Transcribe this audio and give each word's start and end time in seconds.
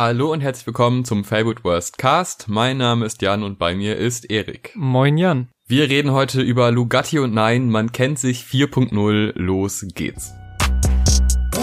Hallo 0.00 0.32
und 0.32 0.40
herzlich 0.40 0.66
willkommen 0.66 1.04
zum 1.04 1.24
Favorite 1.24 1.62
Worst 1.62 1.98
Cast. 1.98 2.48
Mein 2.48 2.78
Name 2.78 3.04
ist 3.04 3.20
Jan 3.20 3.42
und 3.42 3.58
bei 3.58 3.74
mir 3.74 3.98
ist 3.98 4.30
Erik. 4.30 4.72
Moin 4.74 5.18
Jan. 5.18 5.48
Wir 5.66 5.90
reden 5.90 6.12
heute 6.12 6.40
über 6.40 6.70
Lugatti 6.70 7.18
und 7.18 7.34
Nein, 7.34 7.68
man 7.68 7.92
kennt 7.92 8.18
sich 8.18 8.44
4.0, 8.44 9.38
los 9.38 9.84
geht's. 9.94 10.32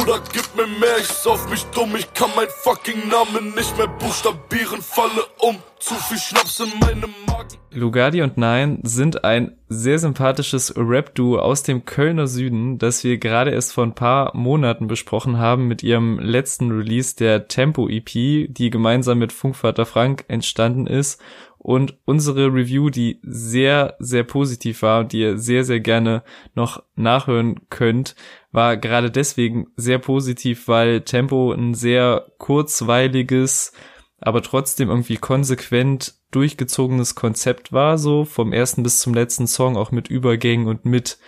Bruder, 0.08 0.22
gib 0.32 0.56
mir 0.56 0.68
mehr, 0.80 0.98
ich 1.00 1.08
sauf 1.08 1.50
mich 1.50 1.66
dumm, 1.76 1.94
ich 1.98 2.14
kann 2.14 2.30
mein 2.38 2.48
fucking 2.48 3.10
Namen 3.10 3.54
nicht 3.56 3.78
mehr 3.78 3.90
buchstabieren, 3.90 4.82
falle 4.82 5.26
um, 5.40 5.58
zu 5.80 5.96
viel 5.96 6.18
Schnaps 6.18 6.62
in 6.62 6.80
meinem 6.80 7.14
Magen. 7.26 7.58
Lugardi 7.72 8.22
und 8.22 8.38
Nein 8.38 8.80
sind 8.84 9.26
ein 9.26 9.58
sehr 9.68 10.00
sympathisches 10.00 10.74
Rap-Duo 10.78 11.40
aus 11.40 11.64
dem 11.64 11.84
Kölner 11.84 12.28
Süden, 12.28 12.78
das 12.78 13.04
wir 13.04 13.18
gerade 13.18 13.52
erst 13.52 13.74
vor 13.74 13.84
ein 13.84 13.96
paar 13.96 14.34
Monaten 14.34 14.88
besprochen 14.88 15.40
haben 15.40 15.68
mit 15.68 15.84
ihrem 15.84 16.20
letzten 16.20 16.72
Release 16.72 17.18
der 17.18 17.50
Tempo-EP, 17.50 18.48
die 18.48 18.70
gemeinsam 18.70 19.20
mit 19.20 19.34
Funkvater 19.34 19.86
Frank 19.86 20.24
entstanden 20.30 20.88
ist 20.88 21.22
und 21.58 21.98
unsere 22.06 22.46
Review, 22.54 22.90
die 22.90 23.20
sehr, 23.24 23.96
sehr 24.00 24.24
positiv 24.24 24.84
war 24.84 25.02
und 25.02 25.12
die 25.12 25.20
ihr 25.20 25.38
sehr, 25.38 25.66
sehr 25.66 25.82
gerne 25.82 26.24
noch 26.56 26.82
nachhören 26.96 27.60
könnt, 27.70 28.16
war 28.58 28.76
gerade 28.76 29.12
deswegen 29.12 29.68
sehr 29.76 30.00
positiv, 30.00 30.68
weil 30.68 31.02
Tempo 31.02 31.52
ein 31.52 31.76
sehr 31.76 32.26
kurzweiliges, 32.40 33.72
aber 34.20 34.42
trotzdem 34.42 34.90
irgendwie 34.90 35.18
konsequent 35.18 36.16
durchgezogenes 36.32 37.14
Konzept 37.14 37.72
war, 37.72 38.00
so 38.00 38.26
vom 38.26 38.52
ersten 38.52 38.82
bis 38.82 39.00
zum 39.00 39.14
letzten 39.14 39.46
Song, 39.46 39.78
auch 39.78 39.92
mit 39.92 40.08
Übergängen 40.08 40.66
und 40.66 40.86
mit 40.86 41.20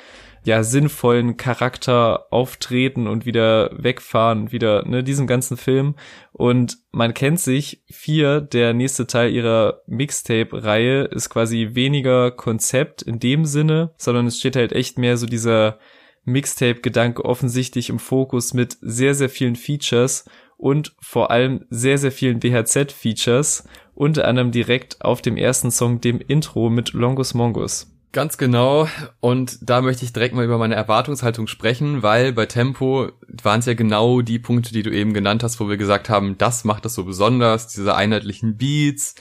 ja 0.44 0.64
sinnvollen 0.64 1.38
Charakter 1.38 2.34
auftreten 2.34 3.06
und 3.06 3.28
wieder 3.28 3.70
wegfahren, 3.74 4.52
wieder 4.52 4.84
ne, 4.88 5.04
diesem 5.04 5.28
ganzen 5.28 5.56
Film. 5.56 5.94
Und 6.32 6.80
man 6.92 7.14
kennt 7.14 7.40
sich, 7.40 7.84
vier, 7.92 8.42
der 8.42 8.74
nächste 8.74 9.06
Teil 9.06 9.32
ihrer 9.32 9.84
Mixtape-Reihe 9.86 11.04
ist 11.04 11.30
quasi 11.30 11.70
weniger 11.74 12.32
Konzept 12.32 13.04
in 13.04 13.20
dem 13.20 13.46
Sinne, 13.46 13.92
sondern 13.98 14.26
es 14.26 14.40
steht 14.40 14.56
halt 14.56 14.72
echt 14.72 14.98
mehr 14.98 15.16
so 15.16 15.28
dieser 15.28 15.78
Mixtape-Gedanke 16.26 17.26
offensichtlich 17.26 17.90
im 17.90 18.00
Fokus 18.00 18.54
mit 18.54 18.78
sehr, 18.82 19.16
sehr 19.16 19.30
vielen 19.30 19.56
Features 19.56 20.26
und 20.58 20.94
vor 21.00 21.32
allem 21.32 21.66
sehr, 21.70 21.98
sehr 21.98 22.12
vielen 22.12 22.40
BHZ-Features, 22.40 23.64
unter 23.96 24.28
anderem 24.28 24.52
direkt 24.52 25.02
auf 25.02 25.22
dem 25.22 25.38
ersten 25.38 25.72
Song, 25.72 26.02
dem 26.02 26.20
Intro 26.20 26.70
mit 26.70 26.94
Longus 26.94 27.34
Mongus. 27.34 27.88
Ganz 28.12 28.40
genau. 28.40 28.88
Und 29.20 29.60
da 29.62 29.82
möchte 29.82 30.04
ich 30.04 30.14
direkt 30.14 30.34
mal 30.34 30.44
über 30.44 30.58
meine 30.58 30.74
Erwartungshaltung 30.74 31.46
sprechen, 31.46 32.02
weil 32.02 32.34
bei 32.34 32.48
Tempo 32.48 33.10
waren 33.44 33.60
es 33.60 33.68
ja 33.68 33.76
genau 33.76 34.22
die 34.22 34.40
Punkte, 34.40 34.74
die 34.74 34.82
du 34.82 34.90
eben 34.90 35.14
genannt 35.14 35.44
hast, 35.44 35.60
wo 35.60 35.70
wir 35.70 35.78
gesagt 35.78 36.10
haben, 36.10 36.38
das 36.38 36.64
macht 36.64 36.86
das 36.86 36.96
so 36.96 37.06
besonders, 37.06 37.68
diese 37.68 37.96
einheitlichen 37.96 38.58
Beats, 38.58 39.14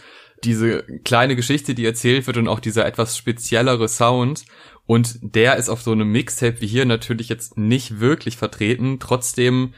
diese 0.42 0.82
kleine 1.04 1.36
Geschichte, 1.36 1.74
die 1.74 1.84
erzählt 1.84 2.26
wird 2.26 2.38
und 2.38 2.48
auch 2.48 2.60
dieser 2.60 2.86
etwas 2.86 3.16
speziellere 3.16 3.88
Sound. 3.88 4.44
Und 4.88 5.18
der 5.20 5.56
ist 5.56 5.68
auf 5.68 5.82
so 5.82 5.92
einem 5.92 6.10
Mixtape 6.10 6.62
wie 6.62 6.66
hier 6.66 6.86
natürlich 6.86 7.28
jetzt 7.28 7.58
nicht 7.58 8.00
wirklich 8.00 8.38
vertreten. 8.38 8.98
Trotzdem, 8.98 9.74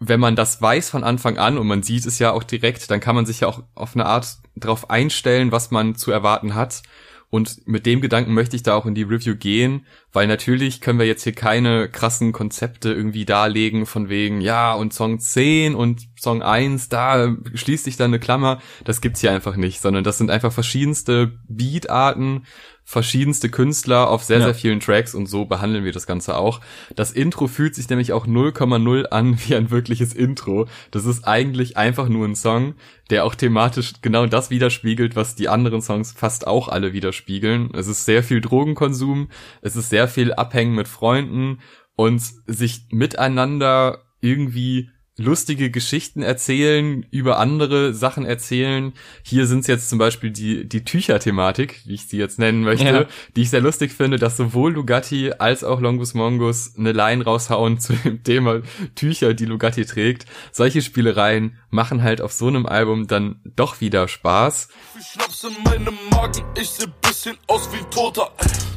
wenn 0.00 0.20
man 0.20 0.36
das 0.36 0.62
weiß 0.62 0.88
von 0.88 1.04
Anfang 1.04 1.36
an 1.36 1.58
und 1.58 1.66
man 1.66 1.82
sieht 1.82 2.06
es 2.06 2.18
ja 2.18 2.30
auch 2.30 2.42
direkt, 2.42 2.90
dann 2.90 2.98
kann 2.98 3.14
man 3.14 3.26
sich 3.26 3.40
ja 3.40 3.48
auch 3.48 3.62
auf 3.74 3.94
eine 3.94 4.06
Art 4.06 4.38
darauf 4.56 4.88
einstellen, 4.88 5.52
was 5.52 5.70
man 5.70 5.96
zu 5.96 6.10
erwarten 6.12 6.54
hat. 6.54 6.82
Und 7.28 7.66
mit 7.66 7.84
dem 7.84 8.00
Gedanken 8.00 8.32
möchte 8.32 8.56
ich 8.56 8.62
da 8.62 8.74
auch 8.74 8.86
in 8.86 8.94
die 8.94 9.02
Review 9.02 9.36
gehen, 9.36 9.86
weil 10.12 10.26
natürlich 10.26 10.80
können 10.80 10.98
wir 10.98 11.06
jetzt 11.06 11.24
hier 11.24 11.34
keine 11.34 11.90
krassen 11.90 12.32
Konzepte 12.32 12.90
irgendwie 12.90 13.26
darlegen 13.26 13.84
von 13.84 14.08
wegen, 14.08 14.40
ja, 14.40 14.72
und 14.72 14.94
Song 14.94 15.18
10 15.18 15.74
und 15.74 16.08
Song 16.18 16.42
1, 16.42 16.88
da 16.88 17.34
schließt 17.54 17.84
sich 17.84 17.96
dann 17.98 18.10
eine 18.10 18.18
Klammer. 18.18 18.60
Das 18.84 19.00
gibt's 19.02 19.20
hier 19.20 19.32
einfach 19.32 19.56
nicht, 19.56 19.80
sondern 19.80 20.04
das 20.04 20.18
sind 20.18 20.30
einfach 20.30 20.52
verschiedenste 20.52 21.38
Beatarten, 21.48 22.46
verschiedenste 22.84 23.48
Künstler 23.48 24.10
auf 24.10 24.24
sehr, 24.24 24.38
ja. 24.38 24.46
sehr 24.46 24.54
vielen 24.54 24.80
Tracks 24.80 25.14
und 25.14 25.26
so 25.26 25.44
behandeln 25.44 25.84
wir 25.84 25.92
das 25.92 26.06
Ganze 26.06 26.36
auch. 26.36 26.60
Das 26.94 27.12
Intro 27.12 27.46
fühlt 27.46 27.74
sich 27.74 27.88
nämlich 27.88 28.12
auch 28.12 28.26
0,0 28.26 29.06
an 29.06 29.38
wie 29.46 29.54
ein 29.54 29.70
wirkliches 29.70 30.12
Intro. 30.12 30.66
Das 30.90 31.04
ist 31.04 31.26
eigentlich 31.26 31.76
einfach 31.76 32.08
nur 32.08 32.26
ein 32.26 32.36
Song, 32.36 32.74
der 33.10 33.24
auch 33.24 33.34
thematisch 33.34 33.94
genau 34.02 34.26
das 34.26 34.50
widerspiegelt, 34.50 35.16
was 35.16 35.34
die 35.34 35.48
anderen 35.48 35.82
Songs 35.82 36.12
fast 36.12 36.46
auch 36.46 36.68
alle 36.68 36.92
widerspiegeln. 36.92 37.70
Es 37.74 37.86
ist 37.86 38.04
sehr 38.04 38.22
viel 38.22 38.40
Drogenkonsum, 38.40 39.28
es 39.62 39.76
ist 39.76 39.90
sehr 39.90 40.08
viel 40.08 40.32
Abhängen 40.32 40.74
mit 40.74 40.88
Freunden 40.88 41.60
und 41.96 42.22
sich 42.46 42.86
miteinander 42.90 44.02
irgendwie 44.20 44.90
lustige 45.18 45.70
Geschichten 45.70 46.22
erzählen, 46.22 47.06
über 47.10 47.38
andere 47.38 47.92
Sachen 47.92 48.24
erzählen. 48.24 48.94
Hier 49.22 49.46
sind 49.46 49.60
es 49.60 49.66
jetzt 49.66 49.90
zum 49.90 49.98
Beispiel 49.98 50.30
die, 50.30 50.66
die 50.66 50.84
Tücher-Thematik, 50.84 51.82
wie 51.84 51.94
ich 51.94 52.08
sie 52.08 52.16
jetzt 52.16 52.38
nennen 52.38 52.62
möchte, 52.62 52.86
ja. 52.86 53.06
die 53.36 53.42
ich 53.42 53.50
sehr 53.50 53.60
lustig 53.60 53.92
finde, 53.92 54.18
dass 54.18 54.38
sowohl 54.38 54.72
Lugatti 54.72 55.32
als 55.38 55.64
auch 55.64 55.80
Longus 55.80 56.14
Mongus 56.14 56.74
eine 56.78 56.92
Line 56.92 57.24
raushauen 57.24 57.78
zu 57.80 57.92
dem 57.92 58.22
Thema 58.24 58.62
Tücher, 58.94 59.34
die 59.34 59.44
Lugatti 59.44 59.84
trägt. 59.84 60.24
Solche 60.50 60.80
Spielereien 60.80 61.58
machen 61.68 62.02
halt 62.02 62.22
auf 62.22 62.32
so 62.32 62.46
einem 62.46 62.64
Album 62.64 63.06
dann 63.06 63.40
doch 63.44 63.80
wieder 63.80 64.08
Spaß. 64.08 64.68
Schnaps 65.12 65.44
in 65.44 65.62
meinem 65.62 65.98
Magen, 66.10 66.42
ich 66.58 66.68
seh 66.68 66.86
bisschen 67.02 67.36
aus 67.46 67.68
wie 67.72 67.76
ein 67.76 67.90
Toter. 67.90 68.32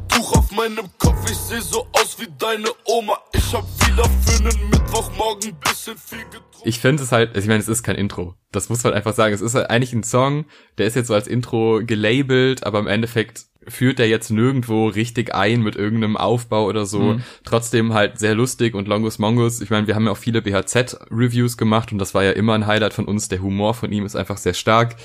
Tuch 0.10 0.34
auf 0.38 0.52
meinem 0.52 0.90
Kopf, 0.98 1.30
ich 1.30 1.38
seh 1.38 1.60
so 1.60 1.88
aus 1.94 2.18
wie 2.20 2.28
deine 2.38 2.70
Oma. 2.86 3.18
Ich 3.48 3.54
hab 3.54 3.64
wieder 3.88 4.10
für 4.26 4.42
nen 4.42 4.70
Mittwochmorgen 4.72 5.56
bisschen 5.60 5.96
viel 5.98 6.24
getrunken. 6.24 6.64
Ich 6.64 6.80
finde 6.80 7.04
es 7.04 7.12
halt, 7.12 7.38
ich 7.38 7.46
meine, 7.46 7.60
es 7.60 7.68
ist 7.68 7.84
kein 7.84 7.96
Intro. 7.96 8.34
Das 8.52 8.70
muss 8.70 8.84
man 8.84 8.94
einfach 8.94 9.14
sagen. 9.14 9.36
Es 9.36 9.42
ist 9.42 9.54
halt 9.54 9.70
eigentlich 9.70 9.94
ein 9.94 10.02
Song, 10.02 10.46
der 10.80 10.88
ist 10.88 10.96
jetzt 10.96 11.08
so 11.08 11.14
als 11.14 11.28
Intro 11.28 11.82
gelabelt, 11.86 12.66
aber 12.66 12.80
im 12.80 12.88
Endeffekt 12.88 13.46
führt 13.68 14.00
er 14.00 14.08
jetzt 14.08 14.32
nirgendwo 14.32 14.88
richtig 14.88 15.36
ein 15.36 15.62
mit 15.62 15.76
irgendeinem 15.76 16.18
Aufbau 16.18 16.66
oder 16.66 16.88
so. 16.88 17.00
Mhm. 17.00 17.24
Trotzdem 17.44 17.94
halt 17.94 18.18
sehr 18.18 18.34
lustig 18.34 18.74
und 18.74 18.88
Longus 18.88 19.20
Mongus. 19.20 19.62
Ich 19.62 19.70
meine, 19.70 19.86
wir 19.86 19.94
haben 19.94 20.06
ja 20.06 20.12
auch 20.12 20.18
viele 20.18 20.42
BHZ-Reviews 20.42 21.56
gemacht 21.56 21.92
und 21.92 22.00
das 22.00 22.16
war 22.16 22.24
ja 22.24 22.32
immer 22.32 22.54
ein 22.54 22.66
Highlight 22.66 22.96
von 22.96 23.06
uns. 23.06 23.28
Der 23.28 23.44
Humor 23.44 23.76
von 23.76 23.92
ihm 23.92 24.08
ist 24.08 24.16
einfach 24.16 24.38
sehr 24.38 24.56
stark. 24.56 24.96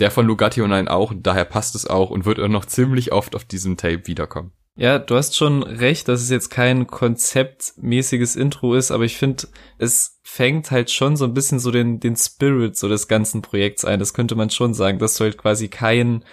Der 0.00 0.10
von 0.10 0.26
Lugatti 0.26 0.60
und 0.60 0.72
ein 0.74 0.88
auch. 0.88 1.12
Und 1.12 1.26
daher 1.26 1.46
passt 1.46 1.74
es 1.74 1.86
auch 1.86 2.10
und 2.10 2.26
wird 2.26 2.40
auch 2.40 2.48
noch 2.48 2.66
ziemlich 2.66 3.12
oft 3.12 3.34
auf 3.34 3.46
diesem 3.46 3.78
Tape 3.78 4.06
wiederkommen. 4.06 4.52
Ja, 4.78 4.98
du 4.98 5.16
hast 5.16 5.34
schon 5.34 5.62
recht, 5.62 6.06
dass 6.06 6.20
es 6.20 6.28
jetzt 6.28 6.50
kein 6.50 6.86
konzeptmäßiges 6.86 8.36
Intro 8.36 8.74
ist, 8.74 8.90
aber 8.90 9.04
ich 9.04 9.16
finde, 9.16 9.48
es 9.78 10.20
fängt 10.22 10.70
halt 10.70 10.90
schon 10.90 11.16
so 11.16 11.24
ein 11.24 11.32
bisschen 11.32 11.58
so 11.58 11.70
den, 11.70 11.98
den 11.98 12.14
Spirit 12.14 12.76
so 12.76 12.86
des 12.86 13.08
ganzen 13.08 13.40
Projekts 13.40 13.86
ein. 13.86 13.98
Das 13.98 14.12
könnte 14.12 14.34
man 14.34 14.50
schon 14.50 14.74
sagen, 14.74 14.98
dass 14.98 15.14
du 15.16 15.24
halt 15.24 15.38
quasi 15.38 15.68
kein 15.68 16.24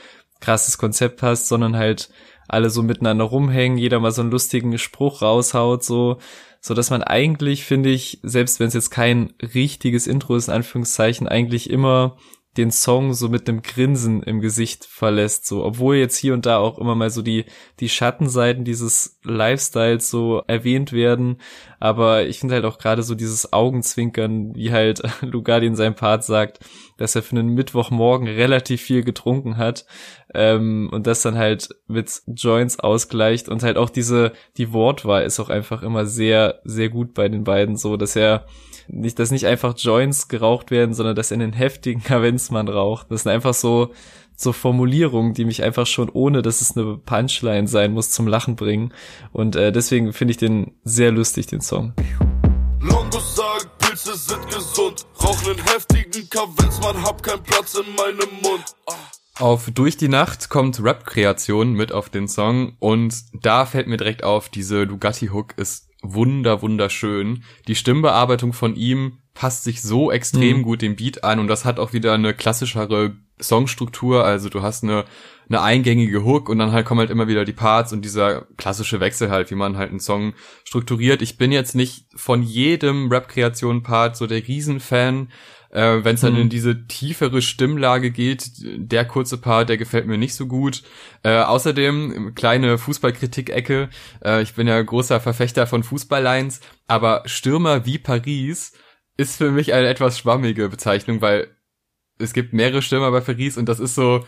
krasses 0.41 0.77
Konzept 0.77 1.21
hast, 1.23 1.47
sondern 1.47 1.77
halt 1.77 2.09
alle 2.49 2.69
so 2.69 2.83
miteinander 2.83 3.23
rumhängen, 3.23 3.77
jeder 3.77 4.01
mal 4.01 4.11
so 4.11 4.21
einen 4.21 4.31
lustigen 4.31 4.77
Spruch 4.77 5.21
raushaut, 5.21 5.85
so, 5.85 6.17
so 6.59 6.73
dass 6.73 6.89
man 6.89 7.01
eigentlich, 7.01 7.63
finde 7.63 7.91
ich, 7.91 8.19
selbst 8.23 8.59
wenn 8.59 8.67
es 8.67 8.73
jetzt 8.73 8.89
kein 8.89 9.33
richtiges 9.41 10.05
Intro 10.05 10.35
ist, 10.35 10.49
in 10.49 10.53
Anführungszeichen, 10.53 11.29
eigentlich 11.29 11.69
immer 11.69 12.17
den 12.57 12.71
Song 12.71 13.13
so 13.13 13.29
mit 13.29 13.49
einem 13.49 13.61
Grinsen 13.63 14.21
im 14.21 14.39
Gesicht 14.39 14.85
verlässt, 14.85 15.47
so, 15.47 15.63
obwohl 15.63 15.95
jetzt 15.95 16.17
hier 16.17 16.33
und 16.33 16.45
da 16.45 16.57
auch 16.57 16.77
immer 16.77 16.93
mal 16.93 17.09
so 17.09 17.21
die, 17.21 17.45
die 17.79 17.89
Schattenseiten 17.89 18.63
dieses 18.63 19.19
Lifestyles 19.23 20.09
so 20.09 20.43
erwähnt 20.47 20.93
werden, 20.93 21.37
aber 21.79 22.25
ich 22.25 22.39
finde 22.39 22.55
halt 22.55 22.65
auch 22.65 22.77
gerade 22.77 23.01
so 23.01 23.15
dieses 23.15 23.53
Augenzwinkern, 23.53 24.55
wie 24.55 24.71
halt 24.71 25.01
Lugardi 25.21 25.65
in 25.65 25.75
seinem 25.75 25.95
Part 25.95 26.23
sagt, 26.23 26.59
dass 26.97 27.15
er 27.15 27.23
für 27.23 27.35
einen 27.35 27.49
Mittwochmorgen 27.49 28.27
relativ 28.27 28.81
viel 28.81 29.03
getrunken 29.03 29.57
hat, 29.57 29.85
ähm, 30.33 30.89
und 30.91 31.07
das 31.07 31.21
dann 31.21 31.37
halt 31.37 31.69
mit 31.87 32.21
Joints 32.27 32.79
ausgleicht 32.79 33.49
und 33.49 33.63
halt 33.63 33.77
auch 33.77 33.89
diese, 33.89 34.33
die 34.57 34.73
Wortwahl 34.73 35.23
ist 35.23 35.39
auch 35.39 35.49
einfach 35.49 35.83
immer 35.83 36.05
sehr, 36.05 36.59
sehr 36.63 36.89
gut 36.89 37.13
bei 37.13 37.29
den 37.29 37.43
beiden, 37.43 37.77
so, 37.77 37.97
dass 37.97 38.15
er 38.15 38.45
nicht, 38.87 39.19
dass 39.19 39.31
nicht 39.31 39.45
einfach 39.45 39.75
Joints 39.77 40.27
geraucht 40.27 40.71
werden, 40.71 40.93
sondern 40.93 41.15
dass 41.15 41.31
er 41.31 41.35
einen 41.35 41.53
heftigen 41.53 42.03
Kavenzmann 42.03 42.67
raucht. 42.67 43.07
Das 43.09 43.23
sind 43.23 43.31
einfach 43.31 43.53
so, 43.53 43.91
so 44.35 44.53
Formulierungen, 44.53 45.33
die 45.33 45.45
mich 45.45 45.63
einfach 45.63 45.87
schon, 45.87 46.09
ohne 46.09 46.41
dass 46.41 46.61
es 46.61 46.75
eine 46.75 46.97
Punchline 46.97 47.67
sein 47.67 47.93
muss, 47.93 48.09
zum 48.09 48.27
Lachen 48.27 48.55
bringen. 48.55 48.93
Und 49.31 49.55
äh, 49.55 49.71
deswegen 49.71 50.13
finde 50.13 50.31
ich 50.31 50.37
den 50.37 50.71
sehr 50.83 51.11
lustig, 51.11 51.47
den 51.47 51.61
Song. 51.61 51.93
Longos 52.81 53.35
sagt, 53.35 53.77
Pilze 53.79 54.15
sind 54.15 54.49
gesund. 54.49 55.05
Rauch 55.23 55.45
einen 55.45 55.63
heftigen 55.65 56.29
Kavenzmann, 56.29 57.01
hab 57.03 57.23
keinen 57.23 57.43
Platz 57.43 57.75
in 57.75 57.95
meinem 57.95 58.29
Mund. 58.41 58.75
Ah. 58.87 58.93
Auf 59.39 59.71
Durch 59.71 59.97
die 59.97 60.09
Nacht 60.09 60.49
kommt 60.49 60.83
Rap-Kreation 60.83 61.73
mit 61.73 61.91
auf 61.91 62.09
den 62.09 62.27
Song 62.27 62.75
und 62.79 63.15
da 63.33 63.65
fällt 63.65 63.87
mir 63.87 63.97
direkt 63.97 64.23
auf, 64.23 64.49
diese 64.49 64.83
Lugatti-Hook 64.83 65.57
ist 65.57 65.89
wunder, 66.03 66.61
wunderschön. 66.61 67.43
Die 67.67 67.75
Stimmbearbeitung 67.75 68.53
von 68.53 68.75
ihm 68.75 69.19
passt 69.33 69.63
sich 69.63 69.81
so 69.81 70.11
extrem 70.11 70.57
mhm. 70.57 70.63
gut 70.63 70.81
dem 70.81 70.95
Beat 70.95 71.23
an 71.23 71.39
und 71.39 71.47
das 71.47 71.65
hat 71.65 71.79
auch 71.79 71.93
wieder 71.93 72.13
eine 72.13 72.33
klassischere 72.33 73.15
Songstruktur. 73.41 74.23
Also 74.23 74.49
du 74.49 74.61
hast 74.61 74.83
eine, 74.83 75.05
eine 75.49 75.61
eingängige 75.61 76.23
Hook 76.23 76.49
und 76.49 76.59
dann 76.59 76.71
halt 76.71 76.85
kommen 76.85 76.99
halt 76.99 77.09
immer 77.09 77.27
wieder 77.27 77.45
die 77.45 77.53
Parts 77.53 77.93
und 77.93 78.03
dieser 78.03 78.43
klassische 78.57 78.99
Wechsel 78.99 79.31
halt, 79.31 79.49
wie 79.49 79.55
man 79.55 79.77
halt 79.77 79.89
einen 79.89 79.99
Song 79.99 80.33
strukturiert. 80.63 81.21
Ich 81.21 81.37
bin 81.37 81.51
jetzt 81.51 81.73
nicht 81.73 82.05
von 82.15 82.43
jedem 82.43 83.09
Rap-Kreation-Part 83.09 84.15
so 84.15 84.27
der 84.27 84.47
Riesenfan, 84.47 85.29
Äh, 85.73 86.03
Wenn 86.03 86.15
es 86.15 86.21
dann 86.21 86.33
mhm. 86.33 86.41
in 86.41 86.49
diese 86.49 86.85
tiefere 86.85 87.41
Stimmlage 87.41 88.11
geht, 88.11 88.51
der 88.61 89.05
kurze 89.05 89.39
Part, 89.39 89.69
der 89.69 89.77
gefällt 89.77 90.05
mir 90.05 90.19
nicht 90.19 90.35
so 90.35 90.45
gut. 90.45 90.83
Äh, 91.23 91.39
außerdem, 91.39 92.35
kleine 92.35 92.77
Fußballkritik-Ecke, 92.77 93.89
äh, 94.23 94.43
ich 94.43 94.53
bin 94.53 94.67
ja 94.67 94.79
großer 94.79 95.19
Verfechter 95.19 95.65
von 95.65 95.81
Fußballlines, 95.81 96.61
aber 96.85 97.23
Stürmer 97.25 97.87
wie 97.87 97.97
Paris 97.97 98.73
ist 99.17 99.37
für 99.37 99.51
mich 99.51 99.73
eine 99.73 99.87
etwas 99.87 100.19
schwammige 100.19 100.69
Bezeichnung, 100.69 101.21
weil 101.21 101.47
es 102.19 102.33
gibt 102.33 102.53
mehrere 102.53 102.83
Stürmer 102.83 103.09
bei 103.09 103.21
Paris 103.21 103.57
und 103.57 103.67
das 103.67 103.79
ist 103.79 103.95
so, 103.95 104.23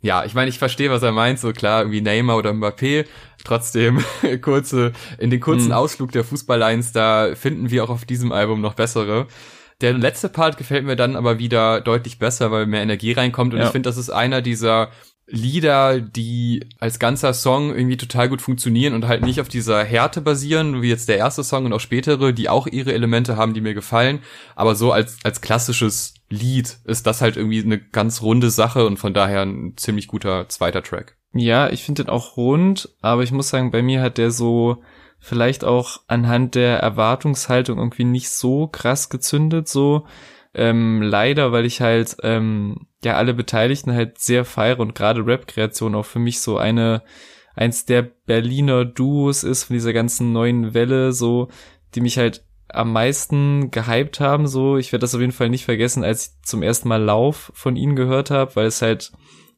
ja, 0.00 0.24
ich 0.24 0.34
meine, 0.34 0.48
ich 0.48 0.58
verstehe, 0.58 0.90
was 0.90 1.04
er 1.04 1.12
meint, 1.12 1.38
so 1.38 1.52
klar, 1.52 1.82
irgendwie 1.82 2.00
Neymar 2.00 2.36
oder 2.36 2.50
Mbappé. 2.50 3.06
Trotzdem, 3.44 4.04
kurze, 4.42 4.92
in 5.18 5.30
den 5.30 5.40
kurzen 5.40 5.66
mhm. 5.66 5.72
Ausflug 5.72 6.10
der 6.10 6.24
Fußballlines, 6.24 6.90
da 6.90 7.36
finden 7.36 7.70
wir 7.70 7.84
auch 7.84 7.90
auf 7.90 8.04
diesem 8.04 8.32
Album 8.32 8.60
noch 8.60 8.74
bessere. 8.74 9.28
Der 9.80 9.92
letzte 9.92 10.28
Part 10.28 10.56
gefällt 10.56 10.84
mir 10.84 10.96
dann 10.96 11.14
aber 11.14 11.38
wieder 11.38 11.80
deutlich 11.80 12.18
besser, 12.18 12.50
weil 12.50 12.66
mehr 12.66 12.82
Energie 12.82 13.12
reinkommt 13.12 13.54
und 13.54 13.60
ja. 13.60 13.66
ich 13.66 13.72
finde, 13.72 13.88
das 13.88 13.96
ist 13.96 14.10
einer 14.10 14.42
dieser 14.42 14.90
Lieder, 15.30 16.00
die 16.00 16.66
als 16.80 16.98
ganzer 16.98 17.34
Song 17.34 17.70
irgendwie 17.70 17.98
total 17.98 18.28
gut 18.28 18.40
funktionieren 18.40 18.94
und 18.94 19.06
halt 19.06 19.22
nicht 19.22 19.40
auf 19.40 19.48
dieser 19.48 19.84
Härte 19.84 20.22
basieren, 20.22 20.80
wie 20.80 20.88
jetzt 20.88 21.08
der 21.08 21.18
erste 21.18 21.44
Song 21.44 21.66
und 21.66 21.72
auch 21.72 21.80
spätere, 21.80 22.32
die 22.32 22.48
auch 22.48 22.66
ihre 22.66 22.94
Elemente 22.94 23.36
haben, 23.36 23.52
die 23.52 23.60
mir 23.60 23.74
gefallen, 23.74 24.20
aber 24.56 24.74
so 24.74 24.90
als, 24.90 25.18
als 25.24 25.42
klassisches 25.42 26.14
Lied 26.30 26.78
ist 26.84 27.06
das 27.06 27.20
halt 27.20 27.36
irgendwie 27.36 27.62
eine 27.62 27.78
ganz 27.78 28.22
runde 28.22 28.50
Sache 28.50 28.86
und 28.86 28.96
von 28.96 29.14
daher 29.14 29.42
ein 29.42 29.74
ziemlich 29.76 30.08
guter 30.08 30.48
zweiter 30.48 30.82
Track. 30.82 31.16
Ja, 31.34 31.68
ich 31.68 31.84
finde 31.84 32.04
den 32.04 32.10
auch 32.10 32.36
rund, 32.36 32.88
aber 33.02 33.22
ich 33.22 33.32
muss 33.32 33.50
sagen, 33.50 33.70
bei 33.70 33.82
mir 33.82 34.00
hat 34.00 34.18
der 34.18 34.30
so 34.30 34.82
vielleicht 35.18 35.64
auch 35.64 36.00
anhand 36.06 36.54
der 36.54 36.78
Erwartungshaltung 36.78 37.78
irgendwie 37.78 38.04
nicht 38.04 38.30
so 38.30 38.66
krass 38.68 39.08
gezündet, 39.08 39.68
so 39.68 40.06
ähm, 40.54 41.02
leider, 41.02 41.52
weil 41.52 41.66
ich 41.66 41.80
halt 41.80 42.16
ähm, 42.22 42.86
ja 43.04 43.16
alle 43.16 43.34
Beteiligten 43.34 43.92
halt 43.92 44.18
sehr 44.18 44.44
feiere 44.44 44.80
und 44.80 44.94
gerade 44.94 45.24
Rap-Kreation 45.26 45.94
auch 45.94 46.06
für 46.06 46.18
mich 46.18 46.40
so 46.40 46.58
eine 46.58 47.02
eins 47.54 47.84
der 47.84 48.02
Berliner 48.02 48.84
Duos 48.84 49.42
ist 49.42 49.64
von 49.64 49.74
dieser 49.74 49.92
ganzen 49.92 50.32
neuen 50.32 50.74
Welle, 50.74 51.12
so, 51.12 51.48
die 51.94 52.00
mich 52.00 52.16
halt 52.16 52.44
am 52.68 52.92
meisten 52.92 53.70
gehypt 53.70 54.20
haben, 54.20 54.46
so. 54.46 54.76
Ich 54.76 54.92
werde 54.92 55.00
das 55.00 55.14
auf 55.14 55.20
jeden 55.20 55.32
Fall 55.32 55.48
nicht 55.48 55.64
vergessen, 55.64 56.04
als 56.04 56.26
ich 56.26 56.46
zum 56.46 56.62
ersten 56.62 56.88
Mal 56.88 57.02
Lauf 57.02 57.50
von 57.54 57.76
ihnen 57.76 57.96
gehört 57.96 58.30
habe, 58.30 58.54
weil 58.56 58.66
es 58.66 58.82
halt 58.82 59.12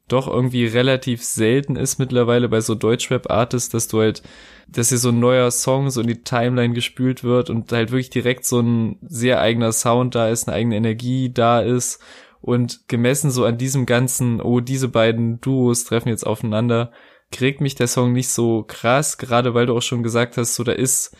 doch 0.08 0.26
irgendwie 0.28 0.66
relativ 0.66 1.22
selten 1.22 1.76
ist 1.76 1.98
mittlerweile 1.98 2.48
bei 2.48 2.60
so 2.60 2.74
Deutschrap-Artists, 2.74 3.70
dass 3.70 3.88
du 3.88 4.00
halt, 4.00 4.22
dass 4.72 4.90
hier 4.90 4.98
so 4.98 5.10
ein 5.10 5.20
neuer 5.20 5.50
Song 5.50 5.90
so 5.90 6.00
in 6.00 6.06
die 6.06 6.22
Timeline 6.22 6.74
gespült 6.74 7.24
wird 7.24 7.50
und 7.50 7.72
halt 7.72 7.90
wirklich 7.90 8.10
direkt 8.10 8.44
so 8.44 8.60
ein 8.60 8.98
sehr 9.02 9.40
eigener 9.40 9.72
Sound 9.72 10.14
da 10.14 10.28
ist, 10.28 10.48
eine 10.48 10.56
eigene 10.56 10.76
Energie 10.76 11.32
da 11.32 11.60
ist 11.60 12.00
und 12.40 12.88
gemessen 12.88 13.30
so 13.30 13.44
an 13.44 13.58
diesem 13.58 13.86
ganzen, 13.86 14.40
oh, 14.40 14.60
diese 14.60 14.88
beiden 14.88 15.40
Duos 15.40 15.84
treffen 15.84 16.08
jetzt 16.08 16.26
aufeinander, 16.26 16.92
kriegt 17.30 17.60
mich 17.60 17.74
der 17.74 17.86
Song 17.86 18.12
nicht 18.12 18.28
so 18.28 18.64
krass, 18.66 19.18
gerade 19.18 19.54
weil 19.54 19.66
du 19.66 19.76
auch 19.76 19.82
schon 19.82 20.02
gesagt 20.02 20.36
hast, 20.36 20.54
so 20.54 20.64
da 20.64 20.72
ist, 20.72 21.16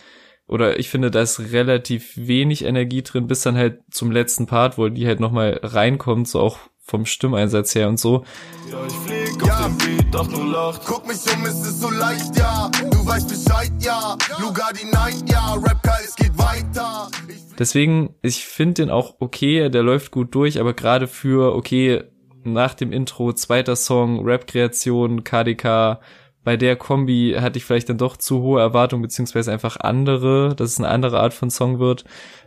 oder 0.47 0.79
ich 0.79 0.88
finde, 0.88 1.11
da 1.11 1.20
ist 1.20 1.52
relativ 1.52 2.17
wenig 2.17 2.64
Energie 2.64 3.02
drin, 3.02 3.26
bis 3.26 3.43
dann 3.43 3.56
halt 3.56 3.82
zum 3.91 4.11
letzten 4.11 4.47
Part, 4.47 4.79
wo 4.79 4.88
die 4.88 5.06
halt 5.06 5.20
nochmal 5.20 5.61
reinkommt, 5.62 6.26
so 6.26 6.41
auch 6.41 6.58
vom 6.91 7.07
Stimmeinsatz 7.07 7.75
her 7.75 7.89
und 7.89 7.99
so. 7.99 8.25
Ja, 8.71 8.85
ich 8.87 8.93
flieg 8.93 9.47
ja. 9.47 9.55
auf 9.55 9.67
den 9.67 9.97
Beat, 9.97 10.15
doch 10.15 10.27
du 10.27 10.43
lacht. 10.43 10.83
Guck 10.85 11.07
mich 11.07 11.19
um, 11.33 11.45
es 11.45 11.61
ist 11.61 11.81
so 11.81 11.91
leicht, 11.91 12.37
ja. 12.37 12.71
Du 12.91 13.07
weißt 13.07 13.29
Bescheid, 13.29 13.73
ja. 13.81 14.17
Lugadi 14.39 14.87
nein, 14.91 15.15
ja. 15.27 15.55
Rap 15.55 15.81
es 16.05 16.17
geht 16.17 16.37
weiter. 16.37 17.09
Deswegen, 17.59 18.15
ich 18.23 18.47
finde 18.47 18.83
den 18.83 18.91
auch 18.91 19.17
okay, 19.21 19.69
der 19.69 19.83
läuft 19.83 20.11
gut 20.11 20.35
durch, 20.35 20.59
aber 20.61 20.75
gerade 20.75 21.07
für, 21.07 21.55
okay, 21.55 22.03
nach 22.43 22.75
dem 22.75 22.93
Intro, 22.93 23.33
zweiter 23.33 23.77
Song, 23.77 24.25
Rap-Kreation, 24.25 25.25
KDK, 25.25 26.01
bei 26.43 26.57
der 26.57 26.77
Kombi 26.77 27.37
hatte 27.39 27.59
ich 27.59 27.65
vielleicht 27.65 27.91
dann 27.91 27.99
doch 27.99 28.17
zu 28.17 28.41
hohe 28.41 28.61
Erwartungen, 28.61 29.03
beziehungsweise 29.03 29.53
einfach 29.53 29.77
andere, 29.79 30.55
dass 30.57 30.71
es 30.71 30.79
eine 30.79 30.89
andere 30.89 31.21
Art 31.21 31.35
von 31.35 31.51
Song 31.51 31.79
wird. 31.79 32.05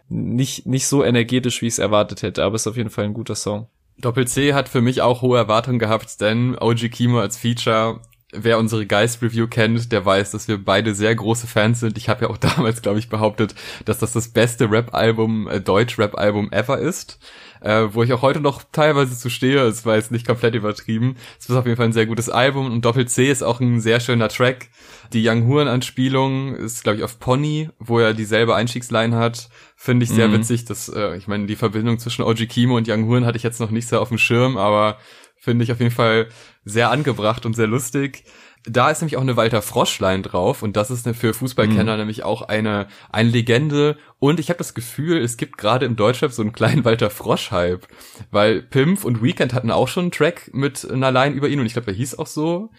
Nicht, 0.10 0.66
nicht 0.66 0.88
so 0.88 1.04
energetisch, 1.04 1.62
wie 1.62 1.68
ich 1.68 1.74
es 1.74 1.80
erwartet 1.80 2.24
hätte, 2.24 2.44
aber 2.44 2.56
es 2.56 2.64
ist 2.64 2.68
auf 2.68 2.78
jeden 2.78 2.90
Fall 2.90 3.06
ein 3.06 3.14
guter 3.14 3.36
Song. 3.36 3.68
Doppel 3.98 4.28
C 4.28 4.54
hat 4.54 4.70
für 4.70 4.82
mich 4.82 5.02
auch 5.02 5.22
hohe 5.22 5.38
Erwartungen 5.38 5.80
gehabt, 5.80 6.20
denn 6.22 6.58
OG 6.60 6.90
Kimo 6.90 7.20
als 7.20 7.38
Feature 7.38 8.02
wer 8.34 8.58
unsere 8.60 8.86
Geist 8.86 9.22
Review 9.22 9.48
kennt, 9.48 9.92
der 9.92 10.06
weiß, 10.06 10.32
dass 10.32 10.48
wir 10.48 10.64
beide 10.64 10.96
sehr 10.96 11.16
große 11.16 11.48
Fans 11.48 11.80
sind. 11.80 11.98
Ich 11.98 12.10
habe 12.10 12.26
ja 12.26 12.30
auch 12.30 12.38
damals, 12.56 12.82
glaube 12.82 13.00
ich, 13.00 13.10
behauptet, 13.10 13.56
dass 13.86 14.00
das 14.00 14.14
das 14.14 14.30
beste 14.30 14.70
Rap-Album, 14.70 15.48
äh, 15.48 15.62
Deutsch-Rap-Album 15.62 16.52
ever 16.52 16.80
ist. 16.80 17.20
Äh, 17.62 17.94
wo 17.94 18.04
ich 18.04 18.12
auch 18.12 18.22
heute 18.22 18.42
noch 18.42 18.62
teilweise 18.74 19.18
zu 19.18 19.30
stehe. 19.30 19.62
Es 19.62 19.86
war 19.86 19.96
jetzt 19.96 20.12
nicht 20.12 20.28
komplett 20.28 20.54
übertrieben. 20.54 21.16
Es 21.40 21.48
ist 21.48 21.56
auf 21.56 21.66
jeden 21.66 21.78
Fall 21.78 21.86
ein 21.86 21.94
sehr 21.94 22.06
gutes 22.06 22.30
Album 22.30 22.70
und 22.70 22.84
Doppel 22.84 23.08
C 23.08 23.32
ist 23.32 23.42
auch 23.42 23.62
ein 23.62 23.80
sehr 23.80 24.02
schöner 24.02 24.28
Track. 24.28 24.68
Die 25.14 25.26
Young 25.26 25.48
Huren 25.48 25.70
Anspielung 25.70 26.56
ist, 26.56 26.84
glaube 26.84 26.98
ich, 26.98 27.04
auf 27.06 27.20
Pony, 27.20 27.70
wo 27.80 28.00
er 28.00 28.14
dieselbe 28.14 28.54
Einstiegsline 28.54 29.16
hat. 29.16 29.48
Finde 29.78 30.04
ich 30.04 30.10
sehr 30.10 30.28
mhm. 30.28 30.34
witzig. 30.34 30.66
Dass, 30.66 30.90
äh, 30.90 31.16
ich 31.16 31.30
meine, 31.30 31.46
die 31.46 31.56
Verbindung 31.56 32.00
zwischen 32.00 32.24
OG 32.24 32.50
Kimo 32.50 32.76
und 32.76 32.90
Young 32.90 33.06
Huren 33.06 33.26
hatte 33.26 33.38
ich 33.38 33.44
jetzt 33.44 33.62
noch 33.62 33.72
nicht 33.72 33.88
sehr 33.88 34.02
auf 34.02 34.10
dem 34.10 34.18
Schirm, 34.18 34.58
aber 34.58 34.98
finde 35.44 35.66
ich 35.66 35.74
auf 35.74 35.80
jeden 35.80 35.92
Fall 35.92 36.30
sehr 36.64 36.90
angebracht 36.90 37.46
und 37.46 37.54
sehr 37.54 37.68
lustig. 37.68 38.24
Da 38.66 38.90
ist 38.90 39.02
nämlich 39.02 39.18
auch 39.18 39.22
eine 39.22 39.36
Walter 39.36 39.62
Froschlein 39.62 40.24
drauf 40.24 40.64
und 40.64 40.78
das 40.78 40.90
ist 40.90 41.06
für 41.18 41.34
Fußballkenner 41.34 41.94
mhm. 41.94 42.00
nämlich 42.00 42.24
auch 42.24 42.44
eine 42.44 42.88
eine 43.12 43.30
Legende 43.30 43.98
und 44.20 44.40
ich 44.40 44.48
habe 44.48 44.60
das 44.60 44.74
Gefühl, 44.74 45.18
es 45.18 45.36
gibt 45.36 45.58
gerade 45.58 45.86
im 45.86 45.98
Deutschrap 45.98 46.32
so 46.32 46.42
einen 46.42 46.54
kleinen 46.54 46.86
Walter 46.86 47.10
Frosch 47.10 47.52
Hype, 47.52 47.86
weil 48.32 48.62
Pimp 48.62 49.04
und 49.04 49.22
Weekend 49.22 49.54
hatten 49.54 49.70
auch 49.70 49.90
schon 49.90 50.04
einen 50.04 50.12
Track 50.12 50.50
mit 50.54 50.90
einer 50.90 51.12
Line 51.12 51.36
über 51.36 51.50
ihn 51.50 51.60
und 51.60 51.66
ich 51.66 51.74
glaube, 51.74 51.88
der 51.88 51.96
hieß 51.96 52.18
auch 52.18 52.28
so 52.28 52.70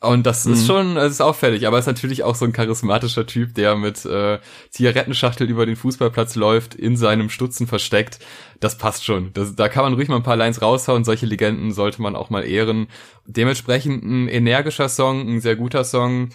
und 0.00 0.26
das 0.26 0.44
mhm. 0.44 0.52
ist 0.52 0.66
schon, 0.66 0.96
es 0.96 1.12
ist 1.12 1.20
auffällig, 1.20 1.66
aber 1.66 1.78
ist 1.78 1.86
natürlich 1.86 2.24
auch 2.24 2.34
so 2.34 2.44
ein 2.44 2.52
charismatischer 2.52 3.26
Typ, 3.26 3.54
der 3.54 3.76
mit 3.76 4.04
äh, 4.04 4.38
Zigarettenschachtel 4.70 5.48
über 5.48 5.66
den 5.66 5.76
Fußballplatz 5.76 6.34
läuft, 6.34 6.74
in 6.74 6.96
seinem 6.96 7.30
Stutzen 7.30 7.66
versteckt. 7.66 8.18
Das 8.60 8.76
passt 8.76 9.04
schon. 9.04 9.32
Das, 9.32 9.56
da 9.56 9.68
kann 9.68 9.84
man 9.84 9.94
ruhig 9.94 10.08
mal 10.08 10.16
ein 10.16 10.22
paar 10.22 10.36
Lines 10.36 10.62
raushauen. 10.62 11.04
Solche 11.04 11.26
Legenden 11.26 11.72
sollte 11.72 12.02
man 12.02 12.16
auch 12.16 12.30
mal 12.30 12.44
ehren. 12.44 12.88
Dementsprechend 13.26 14.04
ein 14.04 14.28
energischer 14.28 14.88
Song, 14.88 15.28
ein 15.28 15.40
sehr 15.40 15.56
guter 15.56 15.84
Song. 15.84 16.30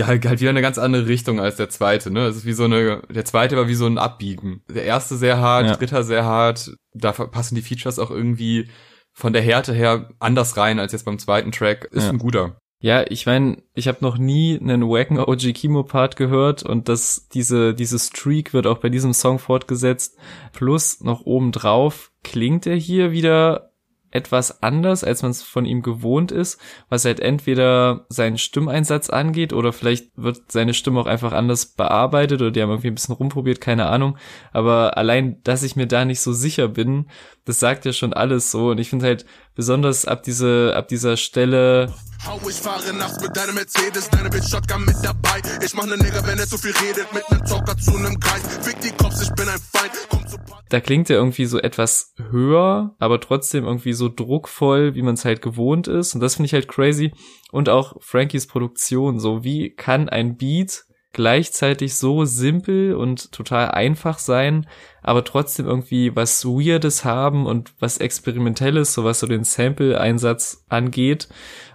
Halt, 0.00 0.26
halt 0.26 0.40
wieder 0.40 0.50
eine 0.50 0.62
ganz 0.62 0.78
andere 0.78 1.06
Richtung 1.06 1.40
als 1.40 1.56
der 1.56 1.68
zweite. 1.68 2.10
Ne, 2.10 2.26
es 2.26 2.36
ist 2.36 2.44
wie 2.44 2.52
so 2.52 2.64
eine. 2.64 3.02
Der 3.08 3.24
zweite 3.24 3.56
war 3.56 3.68
wie 3.68 3.74
so 3.74 3.86
ein 3.86 3.98
Abbiegen. 3.98 4.62
Der 4.68 4.84
erste 4.84 5.16
sehr 5.16 5.38
hart, 5.38 5.66
ja. 5.66 5.76
dritter 5.76 6.02
sehr 6.02 6.24
hart. 6.24 6.72
Da 6.92 7.12
passen 7.12 7.54
die 7.54 7.62
Features 7.62 7.98
auch 7.98 8.10
irgendwie 8.10 8.68
von 9.12 9.32
der 9.32 9.42
Härte 9.42 9.72
her 9.74 10.10
anders 10.18 10.56
rein 10.56 10.78
als 10.78 10.92
jetzt 10.92 11.04
beim 11.04 11.18
zweiten 11.18 11.52
Track. 11.52 11.84
Ist 11.92 12.04
ja. 12.04 12.10
ein 12.10 12.18
guter. 12.18 12.56
Ja, 12.82 13.04
ich 13.08 13.26
meine, 13.26 13.62
ich 13.74 13.86
habe 13.86 13.98
noch 14.00 14.18
nie 14.18 14.58
einen 14.60 14.82
wacken 14.82 15.20
OG 15.20 15.54
Kimo 15.54 15.84
Part 15.84 16.16
gehört 16.16 16.64
und 16.64 16.88
das 16.88 17.28
diese 17.28 17.74
diese 17.74 17.96
Streak 17.96 18.52
wird 18.52 18.66
auch 18.66 18.78
bei 18.78 18.88
diesem 18.88 19.14
Song 19.14 19.38
fortgesetzt. 19.38 20.18
Plus 20.52 21.00
noch 21.00 21.20
oben 21.24 21.52
drauf 21.52 22.10
klingt 22.24 22.66
er 22.66 22.74
hier 22.74 23.12
wieder 23.12 23.70
etwas 24.10 24.64
anders, 24.64 25.04
als 25.04 25.22
man 25.22 25.30
es 25.30 25.42
von 25.42 25.64
ihm 25.64 25.82
gewohnt 25.82 26.32
ist, 26.32 26.60
was 26.88 27.04
halt 27.04 27.20
entweder 27.20 28.04
seinen 28.08 28.36
Stimmeinsatz 28.36 29.10
angeht 29.10 29.52
oder 29.52 29.72
vielleicht 29.72 30.10
wird 30.16 30.50
seine 30.50 30.74
Stimme 30.74 31.00
auch 31.00 31.06
einfach 31.06 31.32
anders 31.32 31.66
bearbeitet 31.66 32.42
oder 32.42 32.50
die 32.50 32.62
haben 32.62 32.70
irgendwie 32.70 32.88
ein 32.88 32.94
bisschen 32.94 33.14
rumprobiert, 33.14 33.60
keine 33.60 33.86
Ahnung. 33.86 34.18
Aber 34.52 34.96
allein, 34.98 35.40
dass 35.44 35.62
ich 35.62 35.76
mir 35.76 35.86
da 35.86 36.04
nicht 36.04 36.20
so 36.20 36.32
sicher 36.32 36.66
bin, 36.66 37.06
das 37.44 37.60
sagt 37.60 37.84
ja 37.84 37.92
schon 37.92 38.12
alles 38.12 38.50
so 38.50 38.70
und 38.70 38.78
ich 38.78 38.90
finde 38.90 39.06
halt 39.06 39.24
besonders 39.54 40.04
ab 40.04 40.24
diese 40.24 40.74
ab 40.76 40.88
dieser 40.88 41.16
Stelle 41.16 41.92
Hau, 42.24 42.38
ich 42.48 42.56
fahre 42.56 42.92
nachts 42.94 43.20
mit 43.20 43.36
deinem 43.36 43.56
Mercedes, 43.56 44.08
deine 44.10 44.30
Bitch 44.30 44.48
Shotgun 44.48 44.84
mit 44.84 44.94
dabei. 45.02 45.42
Ich 45.64 45.74
mach 45.74 45.86
ne 45.86 45.96
Nigger, 45.96 46.24
wenn 46.24 46.38
er 46.38 46.46
zu 46.46 46.56
viel 46.56 46.70
redet, 46.70 47.12
mit 47.12 47.28
nem 47.30 47.44
Zocker 47.44 47.76
zu 47.76 47.98
nem 47.98 48.18
Kreis. 48.20 48.42
Fick 48.62 48.80
die 48.80 48.90
Cops, 48.90 49.22
ich 49.22 49.34
bin 49.34 49.48
ein 49.48 49.58
Feind, 49.58 49.92
komm 50.08 50.26
zu 50.28 50.36
Da 50.68 50.80
klingt 50.80 51.10
er 51.10 51.16
irgendwie 51.16 51.46
so 51.46 51.58
etwas 51.58 52.14
höher, 52.30 52.94
aber 53.00 53.20
trotzdem 53.20 53.64
irgendwie 53.64 53.92
so 53.92 54.08
druckvoll, 54.08 54.94
wie 54.94 55.02
man 55.02 55.14
es 55.14 55.24
halt 55.24 55.42
gewohnt 55.42 55.88
ist. 55.88 56.14
Und 56.14 56.20
das 56.20 56.36
finde 56.36 56.46
ich 56.46 56.54
halt 56.54 56.68
crazy. 56.68 57.12
Und 57.50 57.68
auch 57.68 57.96
Frankies 58.00 58.46
Produktion, 58.46 59.18
so 59.18 59.42
wie 59.42 59.74
kann 59.74 60.08
ein 60.08 60.36
Beat 60.36 60.84
gleichzeitig 61.12 61.94
so 61.94 62.24
simpel 62.24 62.94
und 62.94 63.32
total 63.32 63.70
einfach 63.70 64.18
sein, 64.18 64.66
aber 65.02 65.24
trotzdem 65.24 65.66
irgendwie 65.66 66.14
was 66.16 66.44
Weirdes 66.44 67.04
haben 67.04 67.46
und 67.46 67.72
was 67.78 67.98
Experimentelles, 67.98 68.94
so 68.94 69.04
was 69.04 69.20
so 69.20 69.26
den 69.26 69.44
Sample-Einsatz 69.44 70.64
angeht, 70.68 71.28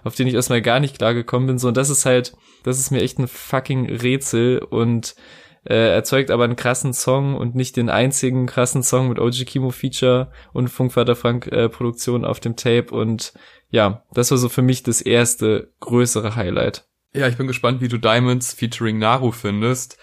auf 0.04 0.14
den 0.14 0.26
ich 0.26 0.34
erstmal 0.34 0.62
gar 0.62 0.80
nicht 0.80 0.98
klar 0.98 1.14
gekommen 1.14 1.46
bin. 1.46 1.58
So, 1.58 1.68
und 1.68 1.76
das 1.76 1.90
ist 1.90 2.04
halt, 2.06 2.34
das 2.64 2.78
ist 2.78 2.90
mir 2.90 3.02
echt 3.02 3.18
ein 3.18 3.28
fucking 3.28 3.86
Rätsel 3.86 4.58
und 4.58 5.14
äh, 5.64 5.92
erzeugt 5.92 6.30
aber 6.30 6.44
einen 6.44 6.56
krassen 6.56 6.94
Song 6.94 7.36
und 7.36 7.54
nicht 7.54 7.76
den 7.76 7.90
einzigen 7.90 8.46
krassen 8.46 8.82
Song 8.82 9.08
mit 9.08 9.18
OG 9.18 9.44
Kimo 9.46 9.70
Feature 9.70 10.32
und 10.52 10.68
Funkvater 10.68 11.14
Frank 11.14 11.46
äh, 11.48 11.68
Produktion 11.68 12.24
auf 12.24 12.40
dem 12.40 12.56
Tape 12.56 12.94
und 12.94 13.34
ja, 13.70 14.02
das 14.12 14.30
war 14.30 14.38
so 14.38 14.48
für 14.48 14.62
mich 14.62 14.82
das 14.82 15.02
erste 15.02 15.70
größere 15.80 16.36
Highlight. 16.36 16.87
Ja, 17.14 17.28
ich 17.28 17.36
bin 17.36 17.46
gespannt, 17.46 17.80
wie 17.80 17.88
du 17.88 17.98
Diamonds 17.98 18.52
featuring 18.52 18.98
Naru 18.98 19.32
findest. 19.32 19.98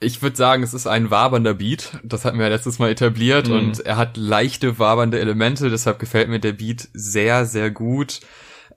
Ich 0.00 0.22
würde 0.22 0.36
sagen, 0.36 0.62
es 0.62 0.74
ist 0.74 0.86
ein 0.86 1.10
wabernder 1.10 1.54
Beat. 1.54 1.98
Das 2.04 2.24
hatten 2.24 2.38
wir 2.38 2.46
ja 2.46 2.52
letztes 2.52 2.78
Mal 2.78 2.90
etabliert 2.90 3.48
mhm. 3.48 3.54
und 3.54 3.80
er 3.80 3.96
hat 3.96 4.16
leichte 4.16 4.78
wabernde 4.78 5.18
Elemente. 5.18 5.70
Deshalb 5.70 5.98
gefällt 5.98 6.28
mir 6.28 6.38
der 6.38 6.52
Beat 6.52 6.88
sehr, 6.92 7.44
sehr 7.46 7.70
gut. 7.70 8.20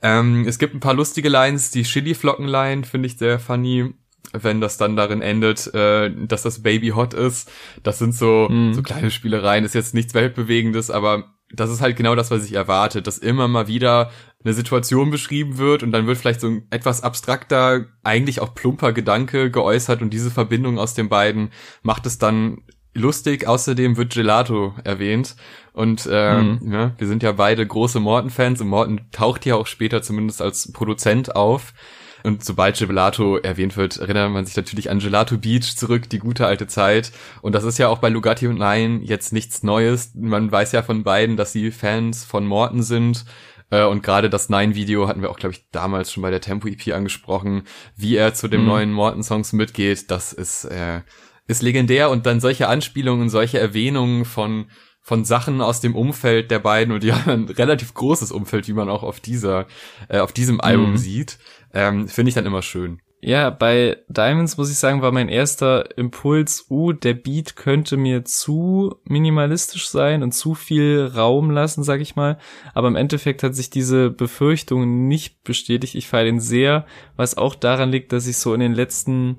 Ähm, 0.01 0.47
es 0.47 0.57
gibt 0.57 0.73
ein 0.73 0.79
paar 0.79 0.95
lustige 0.95 1.29
Lines. 1.29 1.69
Die 1.69 1.83
Chili-Flocken-Line 1.83 2.83
finde 2.83 3.07
ich 3.07 3.17
sehr 3.17 3.39
funny 3.39 3.93
wenn 4.33 4.61
das 4.61 4.77
dann 4.77 4.95
darin 4.95 5.21
endet, 5.21 5.73
äh, 5.73 6.11
dass 6.25 6.43
das 6.43 6.61
Baby 6.63 6.89
hot 6.89 7.13
ist. 7.13 7.51
Das 7.83 7.99
sind 7.99 8.15
so, 8.15 8.47
mhm. 8.49 8.73
so 8.73 8.81
kleine 8.81 9.11
Spielereien, 9.11 9.65
ist 9.65 9.75
jetzt 9.75 9.93
nichts 9.93 10.13
Weltbewegendes, 10.13 10.89
aber 10.89 11.33
das 11.53 11.69
ist 11.69 11.81
halt 11.81 11.95
genau 11.95 12.15
das, 12.15 12.31
was 12.31 12.45
ich 12.45 12.53
erwarte, 12.53 13.01
dass 13.01 13.17
immer 13.17 13.47
mal 13.47 13.67
wieder 13.67 14.11
eine 14.43 14.53
Situation 14.53 15.11
beschrieben 15.11 15.57
wird 15.57 15.83
und 15.83 15.91
dann 15.91 16.07
wird 16.07 16.17
vielleicht 16.17 16.41
so 16.41 16.47
ein 16.47 16.67
etwas 16.69 17.03
abstrakter, 17.03 17.85
eigentlich 18.03 18.41
auch 18.41 18.55
plumper 18.55 18.93
Gedanke 18.93 19.51
geäußert 19.51 20.01
und 20.01 20.11
diese 20.11 20.31
Verbindung 20.31 20.79
aus 20.79 20.93
den 20.93 21.09
beiden 21.09 21.51
macht 21.83 22.05
es 22.05 22.17
dann 22.17 22.63
lustig. 22.93 23.47
Außerdem 23.47 23.97
wird 23.97 24.13
Gelato 24.13 24.73
erwähnt 24.83 25.35
und 25.73 26.07
äh, 26.11 26.41
mhm. 26.41 26.71
ja, 26.71 26.91
wir 26.97 27.07
sind 27.07 27.23
ja 27.23 27.33
beide 27.33 27.65
große 27.65 27.99
Morton-Fans 27.99 28.61
und 28.61 28.67
Morton 28.67 29.01
taucht 29.11 29.45
ja 29.45 29.55
auch 29.55 29.67
später 29.67 30.01
zumindest 30.01 30.41
als 30.41 30.71
Produzent 30.71 31.35
auf. 31.35 31.73
Und 32.23 32.43
sobald 32.43 32.77
Gelato 32.77 33.37
erwähnt 33.37 33.77
wird, 33.77 33.97
erinnert 33.97 34.31
man 34.31 34.45
sich 34.45 34.55
natürlich 34.55 34.89
an 34.89 34.99
Gelato 34.99 35.37
Beach 35.37 35.75
zurück, 35.75 36.09
die 36.09 36.19
gute 36.19 36.45
alte 36.45 36.67
Zeit. 36.67 37.11
Und 37.41 37.53
das 37.53 37.63
ist 37.63 37.77
ja 37.77 37.87
auch 37.87 37.99
bei 37.99 38.09
Lugatti 38.09 38.47
und 38.47 38.57
Nein 38.57 39.01
jetzt 39.01 39.33
nichts 39.33 39.63
Neues. 39.63 40.11
Man 40.15 40.51
weiß 40.51 40.71
ja 40.71 40.83
von 40.83 41.03
beiden, 41.03 41.37
dass 41.37 41.51
sie 41.51 41.71
Fans 41.71 42.25
von 42.25 42.45
Morton 42.45 42.83
sind. 42.83 43.25
Äh, 43.69 43.85
und 43.85 44.03
gerade 44.03 44.29
das 44.29 44.49
Nine-Video 44.49 45.07
hatten 45.07 45.21
wir 45.21 45.31
auch, 45.31 45.39
glaube 45.39 45.53
ich, 45.53 45.65
damals 45.71 46.11
schon 46.11 46.23
bei 46.23 46.29
der 46.29 46.41
Tempo-EP 46.41 46.93
angesprochen, 46.93 47.63
wie 47.95 48.15
er 48.15 48.33
zu 48.33 48.47
dem 48.47 48.61
mhm. 48.61 48.67
neuen 48.67 48.93
Morton-Songs 48.93 49.53
mitgeht. 49.53 50.11
Das 50.11 50.33
ist, 50.33 50.65
äh, 50.65 51.01
ist 51.47 51.61
legendär. 51.61 52.09
Und 52.09 52.25
dann 52.25 52.39
solche 52.39 52.67
Anspielungen, 52.67 53.29
solche 53.29 53.59
Erwähnungen 53.59 54.25
von 54.25 54.67
von 55.03 55.25
Sachen 55.25 55.61
aus 55.61 55.81
dem 55.81 55.95
Umfeld 55.95 56.51
der 56.51 56.59
beiden 56.59 56.93
und 56.93 57.01
die 57.01 57.11
haben 57.11 57.29
ein 57.29 57.49
relativ 57.49 57.95
großes 57.95 58.31
Umfeld, 58.31 58.67
wie 58.67 58.73
man 58.73 58.87
auch 58.87 59.01
auf 59.01 59.19
dieser, 59.19 59.65
äh, 60.09 60.19
auf 60.19 60.31
diesem 60.31 60.61
Album 60.61 60.91
mhm. 60.91 60.97
sieht 60.97 61.39
ähm, 61.73 62.07
finde 62.07 62.29
ich 62.29 62.35
dann 62.35 62.45
immer 62.45 62.61
schön. 62.61 63.01
Ja, 63.23 63.51
bei 63.51 63.97
Diamonds 64.07 64.57
muss 64.57 64.71
ich 64.71 64.77
sagen, 64.77 65.03
war 65.03 65.11
mein 65.11 65.29
erster 65.29 65.95
Impuls, 65.95 66.65
uh, 66.71 66.91
der 66.91 67.13
Beat 67.13 67.55
könnte 67.55 67.95
mir 67.95 68.25
zu 68.25 68.95
minimalistisch 69.03 69.89
sein 69.89 70.23
und 70.23 70.31
zu 70.31 70.55
viel 70.55 71.05
Raum 71.15 71.51
lassen, 71.51 71.83
sag 71.83 72.01
ich 72.01 72.15
mal. 72.15 72.39
Aber 72.73 72.87
im 72.87 72.95
Endeffekt 72.95 73.43
hat 73.43 73.53
sich 73.53 73.69
diese 73.69 74.09
Befürchtung 74.09 75.07
nicht 75.07 75.43
bestätigt. 75.43 75.93
Ich 75.93 76.07
feiere 76.07 76.25
den 76.25 76.39
sehr, 76.39 76.87
was 77.15 77.37
auch 77.37 77.53
daran 77.53 77.91
liegt, 77.91 78.11
dass 78.11 78.25
ich 78.25 78.37
so 78.37 78.55
in 78.55 78.59
den 78.59 78.73
letzten 78.73 79.37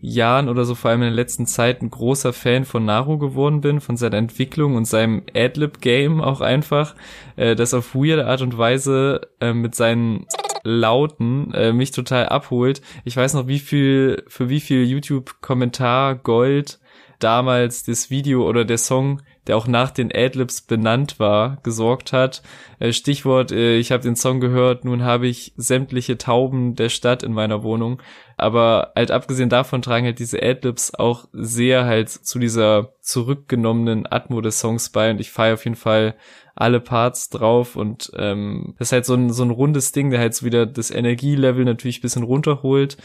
Jahren 0.00 0.48
oder 0.48 0.64
so, 0.64 0.76
vor 0.76 0.92
allem 0.92 1.02
in 1.02 1.08
der 1.08 1.16
letzten 1.16 1.46
Zeit, 1.46 1.82
ein 1.82 1.90
großer 1.90 2.32
Fan 2.32 2.64
von 2.64 2.84
Naru 2.84 3.18
geworden 3.18 3.62
bin, 3.62 3.80
von 3.80 3.96
seiner 3.96 4.18
Entwicklung 4.18 4.76
und 4.76 4.84
seinem 4.84 5.22
Adlib-Game 5.34 6.20
auch 6.20 6.40
einfach, 6.40 6.94
äh, 7.34 7.56
das 7.56 7.74
auf 7.74 7.96
weirde 7.96 8.26
Art 8.26 8.42
und 8.42 8.56
Weise 8.56 9.22
äh, 9.40 9.54
mit 9.54 9.74
seinen 9.74 10.26
Lauten 10.64 11.52
äh, 11.52 11.72
mich 11.72 11.92
total 11.92 12.28
abholt. 12.28 12.80
Ich 13.04 13.16
weiß 13.16 13.34
noch, 13.34 13.46
wie 13.46 13.58
viel, 13.60 14.24
für 14.26 14.48
wie 14.48 14.60
viel 14.60 14.84
YouTube-Kommentar 14.84 16.16
Gold 16.16 16.80
damals 17.18 17.84
das 17.84 18.10
Video 18.10 18.48
oder 18.48 18.64
der 18.64 18.78
Song, 18.78 19.22
der 19.46 19.56
auch 19.56 19.66
nach 19.66 19.90
den 19.90 20.10
Adlibs 20.14 20.62
benannt 20.62 21.18
war, 21.18 21.58
gesorgt 21.62 22.12
hat. 22.12 22.42
Äh, 22.78 22.92
Stichwort, 22.92 23.52
äh, 23.52 23.76
ich 23.76 23.92
habe 23.92 24.02
den 24.02 24.16
Song 24.16 24.40
gehört, 24.40 24.84
nun 24.84 25.02
habe 25.02 25.26
ich 25.26 25.52
sämtliche 25.56 26.18
Tauben 26.18 26.74
der 26.74 26.88
Stadt 26.88 27.22
in 27.22 27.32
meiner 27.32 27.62
Wohnung. 27.62 28.00
Aber 28.44 28.92
halt 28.94 29.10
abgesehen 29.10 29.48
davon 29.48 29.80
tragen 29.80 30.04
halt 30.04 30.18
diese 30.18 30.42
Adlibs 30.42 30.92
auch 30.94 31.26
sehr 31.32 31.86
halt 31.86 32.10
zu 32.10 32.38
dieser 32.38 32.92
zurückgenommenen 33.00 34.06
Atmo 34.10 34.42
des 34.42 34.60
Songs 34.60 34.90
bei 34.90 35.10
und 35.10 35.18
ich 35.18 35.30
feiere 35.30 35.54
auf 35.54 35.64
jeden 35.64 35.76
Fall 35.76 36.14
alle 36.54 36.80
Parts 36.80 37.30
drauf 37.30 37.74
und 37.74 38.12
ähm, 38.16 38.74
das 38.78 38.88
ist 38.88 38.92
halt 38.92 39.06
so 39.06 39.14
ein, 39.14 39.32
so 39.32 39.42
ein 39.44 39.50
rundes 39.50 39.92
Ding, 39.92 40.10
der 40.10 40.20
halt 40.20 40.34
so 40.34 40.44
wieder 40.44 40.66
das 40.66 40.90
Energielevel 40.90 41.64
natürlich 41.64 42.02
bisschen 42.02 42.22
runterholt, 42.22 42.96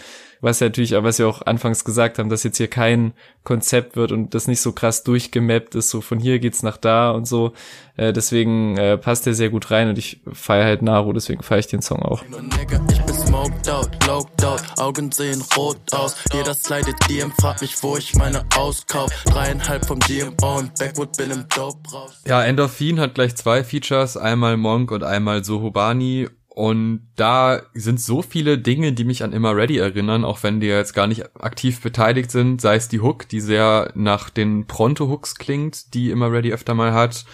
was 0.42 0.60
ja 0.60 0.68
natürlich, 0.68 0.92
was 0.92 1.20
wir 1.20 1.28
auch 1.28 1.42
anfangs 1.42 1.84
gesagt 1.84 2.20
haben, 2.20 2.30
dass 2.30 2.44
jetzt 2.44 2.58
hier 2.58 2.68
kein 2.68 3.14
Konzept 3.44 3.96
wird 3.96 4.12
und 4.12 4.36
das 4.36 4.48
nicht 4.48 4.62
so 4.62 4.74
krass 4.74 5.04
durchgemappt 5.04 5.74
ist, 5.76 5.90
so 5.90 6.02
von 6.02 6.20
hier 6.20 6.40
geht's 6.40 6.64
nach 6.64 6.78
da 6.78 7.12
und 7.12 7.28
so, 7.28 7.54
äh, 8.00 8.14
deswegen 8.14 8.78
äh, 8.78 8.98
passt 8.98 9.26
der 9.26 9.34
sehr 9.34 9.50
gut 9.50 9.72
rein 9.72 9.90
und 9.90 9.98
ich 9.98 10.22
feiere 10.32 10.64
halt 10.64 10.82
Naru, 10.82 11.12
deswegen 11.12 11.44
feiere 11.44 11.60
ich 11.60 11.68
den 11.68 11.82
Song 11.82 12.02
auch. 12.02 12.24
Ich 12.24 12.30
bin 12.30 13.14
smoked 13.14 13.70
out, 13.70 13.90
locked 14.08 14.46
out, 14.46 14.62
Augen 14.78 15.12
sehen 15.12 15.44
rot 15.58 15.78
aus, 15.92 16.16
jeder 16.32 16.54
slidet 16.54 16.96
DM, 17.10 17.34
fragt 17.42 17.60
mich, 17.60 17.76
wo 17.84 17.98
ich 17.98 18.16
meine 18.16 18.46
auskauf, 18.56 19.12
dreieinhalb 19.26 19.86
vom 19.86 20.00
GMO 20.00 20.60
und 20.60 20.74
Backwood 20.80 21.18
bin 21.18 21.32
im 21.32 21.46
Dope 21.54 21.92
raus. 21.92 22.22
Ja, 22.26 22.42
Endorphin 22.42 23.02
hat 23.02 23.16
gleich 23.16 23.36
zwei 23.36 23.66
Features, 23.66 24.16
einmal 24.16 24.56
Monk 24.56 24.92
und 24.92 25.04
einmal 25.04 25.44
Sohobani. 25.44 26.30
Und 26.48 27.08
da 27.16 27.62
sind 27.74 28.02
so 28.02 28.22
viele 28.22 28.58
Dinge, 28.58 28.92
die 28.92 29.06
mich 29.06 29.24
an 29.24 29.34
Immer 29.34 29.56
Ready 29.56 29.78
erinnern, 29.78 30.26
auch 30.26 30.44
wenn 30.44 30.60
die 30.60 30.68
jetzt 30.68 30.94
gar 30.94 31.08
nicht 31.08 31.36
aktiv 31.42 31.80
beteiligt 31.80 32.32
sind, 32.32 32.60
sei 32.60 32.76
es 32.76 32.90
die 32.90 33.00
Hook, 33.00 33.30
die 33.30 33.40
sehr 33.40 33.92
nach 33.96 34.30
den 34.30 34.68
Pronto-Hooks 34.68 35.36
klingt, 35.36 35.94
die 35.94 36.10
Immer 36.12 36.32
Ready 36.32 36.52
öfter 36.52 36.74
mal 36.74 36.94
hat. 36.94 37.26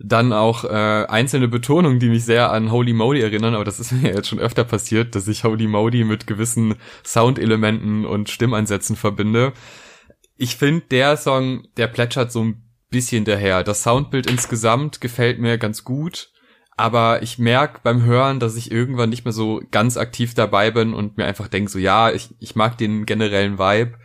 Dann 0.00 0.32
auch 0.32 0.64
äh, 0.64 0.68
einzelne 1.08 1.48
Betonungen, 1.48 1.98
die 1.98 2.08
mich 2.08 2.24
sehr 2.24 2.52
an 2.52 2.70
Holy 2.70 2.92
Modi 2.92 3.20
erinnern, 3.20 3.54
aber 3.54 3.64
das 3.64 3.80
ist 3.80 3.92
mir 4.02 4.14
jetzt 4.14 4.28
schon 4.28 4.38
öfter 4.38 4.64
passiert, 4.64 5.14
dass 5.14 5.28
ich 5.28 5.44
Holy 5.44 5.66
Modi 5.66 6.04
mit 6.04 6.26
gewissen 6.26 6.76
Soundelementen 7.04 8.04
und 8.04 8.30
Stimmansätzen 8.30 8.96
verbinde. 8.96 9.52
Ich 10.36 10.56
finde, 10.56 10.84
der 10.90 11.16
Song, 11.16 11.66
der 11.76 11.88
plätschert 11.88 12.30
so 12.30 12.44
ein 12.44 12.62
bisschen 12.90 13.24
daher. 13.24 13.64
Das 13.64 13.82
Soundbild 13.82 14.30
insgesamt 14.30 15.00
gefällt 15.00 15.38
mir 15.38 15.58
ganz 15.58 15.84
gut, 15.84 16.30
aber 16.76 17.22
ich 17.22 17.38
merk 17.38 17.82
beim 17.82 18.02
Hören, 18.04 18.38
dass 18.38 18.56
ich 18.56 18.70
irgendwann 18.70 19.10
nicht 19.10 19.24
mehr 19.24 19.32
so 19.32 19.60
ganz 19.72 19.96
aktiv 19.96 20.34
dabei 20.34 20.70
bin 20.70 20.94
und 20.94 21.16
mir 21.16 21.26
einfach 21.26 21.48
denke, 21.48 21.70
so 21.70 21.78
ja, 21.78 22.10
ich, 22.10 22.34
ich 22.38 22.54
mag 22.54 22.78
den 22.78 23.04
generellen 23.04 23.58
Vibe, 23.58 23.98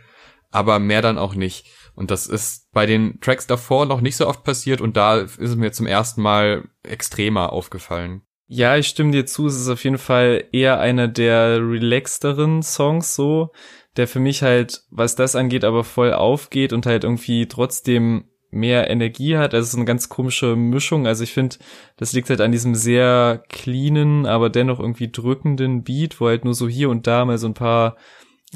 aber 0.50 0.80
mehr 0.80 1.00
dann 1.02 1.18
auch 1.18 1.34
nicht. 1.34 1.66
Und 1.94 2.10
das 2.10 2.26
ist 2.26 2.70
bei 2.72 2.86
den 2.86 3.20
Tracks 3.20 3.46
davor 3.46 3.86
noch 3.86 4.00
nicht 4.00 4.16
so 4.16 4.26
oft 4.26 4.42
passiert 4.44 4.80
und 4.80 4.96
da 4.96 5.18
ist 5.18 5.38
es 5.38 5.56
mir 5.56 5.72
zum 5.72 5.86
ersten 5.86 6.22
Mal 6.22 6.68
extremer 6.82 7.52
aufgefallen. 7.52 8.22
Ja, 8.46 8.76
ich 8.76 8.88
stimme 8.88 9.12
dir 9.12 9.26
zu. 9.26 9.46
Es 9.46 9.58
ist 9.58 9.68
auf 9.68 9.82
jeden 9.84 9.98
Fall 9.98 10.44
eher 10.52 10.80
einer 10.80 11.08
der 11.08 11.58
relaxteren 11.60 12.62
Songs 12.62 13.14
so, 13.14 13.50
der 13.96 14.06
für 14.06 14.20
mich 14.20 14.42
halt, 14.42 14.82
was 14.90 15.14
das 15.14 15.36
angeht, 15.36 15.64
aber 15.64 15.84
voll 15.84 16.12
aufgeht 16.12 16.72
und 16.72 16.84
halt 16.84 17.04
irgendwie 17.04 17.46
trotzdem 17.46 18.28
mehr 18.50 18.88
Energie 18.90 19.36
hat. 19.36 19.54
Also 19.54 19.64
es 19.64 19.68
ist 19.70 19.76
eine 19.76 19.84
ganz 19.84 20.08
komische 20.08 20.56
Mischung. 20.56 21.06
Also 21.06 21.24
ich 21.24 21.32
finde, 21.32 21.56
das 21.96 22.12
liegt 22.12 22.30
halt 22.30 22.40
an 22.40 22.52
diesem 22.52 22.74
sehr 22.74 23.42
cleanen, 23.48 24.26
aber 24.26 24.50
dennoch 24.50 24.78
irgendwie 24.78 25.10
drückenden 25.10 25.82
Beat, 25.82 26.20
wo 26.20 26.26
halt 26.26 26.44
nur 26.44 26.54
so 26.54 26.68
hier 26.68 26.90
und 26.90 27.06
da 27.06 27.24
mal 27.24 27.38
so 27.38 27.48
ein 27.48 27.54
paar 27.54 27.96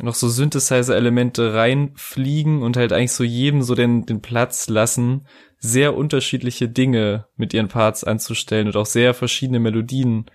noch 0.03 0.15
so 0.15 0.29
Synthesizer-Elemente 0.29 1.55
reinfliegen 1.55 2.63
und 2.63 2.77
halt 2.77 2.93
eigentlich 2.93 3.13
so 3.13 3.25
jedem 3.25 3.63
so 3.63 3.75
den, 3.75 4.07
den 4.07 4.21
Platz 4.21 4.69
lassen, 4.69 5.27
sehr 5.59 5.97
unterschiedliche 5.97 6.69
Dinge 6.69 7.27
mit 7.37 7.55
ihren 7.55 7.69
Parts 7.69 8.05
anzustellen 8.05 8.69
und 8.69 8.77
auch 8.77 8.87
sehr 8.87 9.15
verschiedene 9.15 9.59
Melodien 9.59 10.27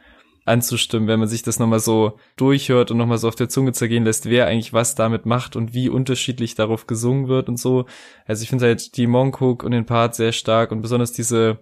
anzustimmen, 0.46 1.08
wenn 1.08 1.20
man 1.20 1.29
sich 1.29 1.41
das 1.41 1.60
nochmal 1.60 1.79
so 1.79 2.17
durchhört 2.36 2.91
und 2.91 2.98
nochmal 2.98 3.17
so 3.17 3.27
auf 3.27 3.36
der 3.36 3.50
Zunge 3.50 3.72
zergehen 3.72 4.03
lässt, 4.03 4.29
wer 4.29 4.48
eigentlich 4.48 4.74
was 4.74 4.96
damit 4.96 5.25
macht 5.25 5.55
und 5.55 5.74
wie 5.74 5.88
unterschiedlich 5.88 6.55
darauf 6.55 6.86
gesungen 6.86 7.27
wird 7.29 7.48
und 7.48 7.58
so. 7.58 7.86
Also 8.25 8.43
ich 8.43 8.50
finde 8.50 8.65
halt 8.65 8.98
die 8.98 9.08
Monk 9.08 9.39
Hook 9.39 9.63
und 9.63 9.72
den 9.72 9.86
Part 9.86 10.15
sehr 10.15 10.34
stark 10.34 10.72
und 10.72 10.82
besonders 10.82 11.13
diese 11.13 11.60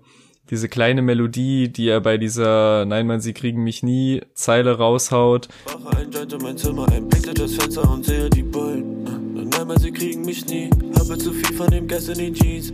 diese 0.50 0.68
kleine 0.68 1.02
Melodie, 1.02 1.70
die 1.70 1.88
er 1.88 2.02
bei 2.02 2.18
dieser 2.18 2.86
Nein, 2.86 3.08
Mann, 3.08 3.22
sie 3.22 3.34
kriegen 3.34 3.64
mich 3.64 3.84
nie 3.84 4.22
Zeile 4.34 4.78
raushaut. 4.78 5.48
Wache 5.66 5.98
ein, 5.98 6.42
mein 6.42 6.58
Zimmer 6.58 6.92
ein, 6.92 7.08
das 7.10 7.56
Fenster 7.56 7.90
und 7.90 8.06
sehe 8.06 8.30
die 8.30 8.44
Bullen. 8.44 9.04
Nein, 9.04 9.68
Mann, 9.68 9.80
sie 9.80 9.92
kriegen 9.92 10.26
mich 10.26 10.46
nie, 10.48 10.70
habe 10.98 11.18
zu 11.18 11.32
viel 11.32 11.56
von 11.56 11.70
dem 11.70 11.88
Gas 11.88 12.10
in 12.10 12.18
den 12.18 12.34
Jeans. 12.34 12.74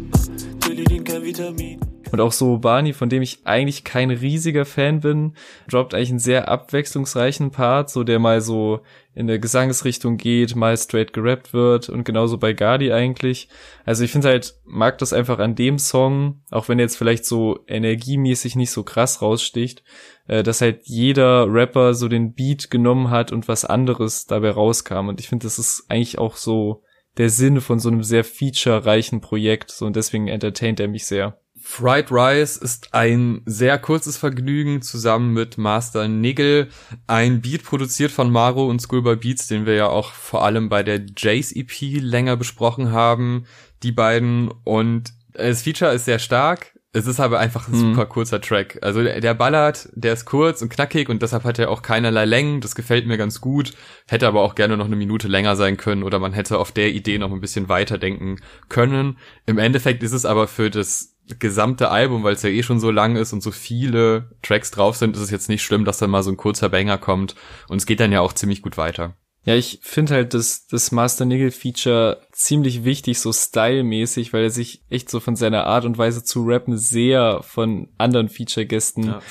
Tilidin 0.59 1.03
kein 1.03 1.23
Vitamin. 1.23 1.79
Und 2.11 2.21
auch 2.21 2.31
so 2.31 2.57
Barney, 2.57 2.93
von 2.93 3.09
dem 3.09 3.21
ich 3.21 3.39
eigentlich 3.45 3.83
kein 3.83 4.11
riesiger 4.11 4.65
Fan 4.65 5.01
bin, 5.01 5.33
droppt 5.69 5.93
eigentlich 5.93 6.09
einen 6.09 6.19
sehr 6.19 6.47
abwechslungsreichen 6.47 7.51
Part, 7.51 7.89
so 7.89 8.03
der 8.03 8.19
mal 8.19 8.41
so 8.41 8.81
in 9.17 9.25
der 9.25 9.39
Gesangsrichtung 9.39 10.17
geht, 10.17 10.55
mal 10.55 10.77
straight 10.77 11.11
gerappt 11.11 11.51
wird 11.51 11.89
und 11.89 12.03
genauso 12.03 12.37
bei 12.37 12.53
Gardi 12.53 12.91
eigentlich. 12.93 13.49
Also 13.83 14.03
ich 14.03 14.11
finde 14.11 14.27
halt, 14.27 14.53
mag 14.63 14.99
das 14.99 15.11
einfach 15.11 15.39
an 15.39 15.55
dem 15.55 15.79
Song, 15.79 16.43
auch 16.51 16.69
wenn 16.69 16.77
er 16.77 16.83
jetzt 16.83 16.97
vielleicht 16.97 17.25
so 17.25 17.59
energiemäßig 17.67 18.55
nicht 18.55 18.69
so 18.69 18.83
krass 18.83 19.23
raussticht, 19.23 19.83
äh, 20.27 20.43
dass 20.43 20.61
halt 20.61 20.81
jeder 20.83 21.51
Rapper 21.51 21.95
so 21.95 22.07
den 22.07 22.35
Beat 22.35 22.69
genommen 22.69 23.09
hat 23.09 23.31
und 23.31 23.47
was 23.47 23.65
anderes 23.65 24.27
dabei 24.27 24.51
rauskam. 24.51 25.07
Und 25.07 25.19
ich 25.19 25.29
finde, 25.29 25.45
das 25.45 25.57
ist 25.57 25.85
eigentlich 25.89 26.19
auch 26.19 26.35
so 26.35 26.83
der 27.17 27.31
Sinn 27.31 27.59
von 27.59 27.79
so 27.79 27.89
einem 27.89 28.03
sehr 28.03 28.23
featurereichen 28.23 29.19
Projekt. 29.19 29.71
So 29.71 29.87
und 29.87 29.95
deswegen 29.95 30.27
entertaint 30.27 30.79
er 30.79 30.87
mich 30.87 31.07
sehr 31.07 31.39
Fried 31.69 32.11
Rice 32.11 32.55
ist 32.55 32.93
ein 32.93 33.41
sehr 33.45 33.77
kurzes 33.77 34.17
Vergnügen 34.17 34.81
zusammen 34.81 35.33
mit 35.33 35.57
Master 35.57 36.07
Nigel. 36.07 36.69
Ein 37.07 37.41
Beat 37.41 37.65
produziert 37.65 38.09
von 38.09 38.31
Maro 38.31 38.67
und 38.67 38.81
Schoolboy 38.81 39.17
Beats, 39.17 39.47
den 39.47 39.65
wir 39.65 39.75
ja 39.75 39.87
auch 39.87 40.13
vor 40.13 40.45
allem 40.45 40.69
bei 40.69 40.81
der 40.81 41.01
Jace 41.15 41.51
EP 41.51 42.01
länger 42.01 42.37
besprochen 42.37 42.93
haben. 42.93 43.45
Die 43.83 43.91
beiden 43.91 44.49
und 44.63 45.13
das 45.33 45.63
Feature 45.63 45.93
ist 45.93 46.05
sehr 46.05 46.19
stark. 46.19 46.73
Es 46.93 47.05
ist 47.05 47.19
aber 47.19 47.37
einfach 47.37 47.67
ein 47.67 47.73
mhm. 47.75 47.93
super 47.93 48.05
kurzer 48.07 48.41
Track. 48.41 48.79
Also 48.81 49.03
der, 49.03 49.19
der 49.19 49.33
ballert, 49.33 49.89
der 49.93 50.13
ist 50.13 50.25
kurz 50.25 50.61
und 50.61 50.69
knackig 50.69 51.09
und 51.09 51.21
deshalb 51.21 51.43
hat 51.43 51.59
er 51.59 51.69
auch 51.69 51.83
keinerlei 51.83 52.25
Längen. 52.25 52.61
Das 52.61 52.75
gefällt 52.75 53.05
mir 53.05 53.17
ganz 53.17 53.41
gut. 53.41 53.73
Hätte 54.07 54.27
aber 54.27 54.41
auch 54.41 54.55
gerne 54.55 54.77
noch 54.77 54.85
eine 54.85 54.95
Minute 54.95 55.27
länger 55.27 55.57
sein 55.57 55.77
können 55.77 56.03
oder 56.03 56.17
man 56.17 56.33
hätte 56.33 56.57
auf 56.57 56.71
der 56.71 56.91
Idee 56.91 57.19
noch 57.19 57.31
ein 57.31 57.41
bisschen 57.41 57.69
weiter 57.69 57.97
denken 57.97 58.37
können. 58.69 59.19
Im 59.45 59.59
Endeffekt 59.59 60.01
ist 60.01 60.13
es 60.13 60.25
aber 60.25 60.47
für 60.47 60.71
das 60.71 61.16
gesamte 61.39 61.89
Album, 61.89 62.23
weil 62.23 62.33
es 62.33 62.43
ja 62.43 62.49
eh 62.49 62.63
schon 62.63 62.79
so 62.79 62.91
lang 62.91 63.15
ist 63.15 63.33
und 63.33 63.41
so 63.41 63.51
viele 63.51 64.31
Tracks 64.41 64.71
drauf 64.71 64.95
sind, 64.97 65.15
ist 65.15 65.21
es 65.21 65.31
jetzt 65.31 65.49
nicht 65.49 65.63
schlimm, 65.63 65.85
dass 65.85 65.97
dann 65.97 66.09
mal 66.09 66.23
so 66.23 66.31
ein 66.31 66.37
kurzer 66.37 66.69
Banger 66.69 66.97
kommt. 66.97 67.35
Und 67.67 67.77
es 67.77 67.85
geht 67.85 67.99
dann 67.99 68.11
ja 68.11 68.21
auch 68.21 68.33
ziemlich 68.33 68.61
gut 68.61 68.77
weiter. 68.77 69.15
Ja, 69.47 69.55
ich 69.55 69.79
finde 69.81 70.13
halt 70.13 70.33
das, 70.33 70.67
das 70.67 70.91
Master 70.91 71.23
Nigel 71.23 71.51
Feature 71.51 72.21
ziemlich 72.33 72.83
wichtig, 72.83 73.21
so 73.21 73.31
stylmäßig, 73.31 74.33
weil 74.33 74.43
er 74.43 74.49
sich 74.49 74.83
echt 74.89 75.09
so 75.09 75.21
von 75.21 75.37
seiner 75.37 75.65
Art 75.65 75.85
und 75.85 75.97
Weise 75.97 76.21
zu 76.25 76.43
rappen 76.43 76.77
sehr 76.77 77.41
von 77.43 77.87
anderen 77.97 78.27
Feature-Gästen 78.27 79.03
ja, 79.05 79.21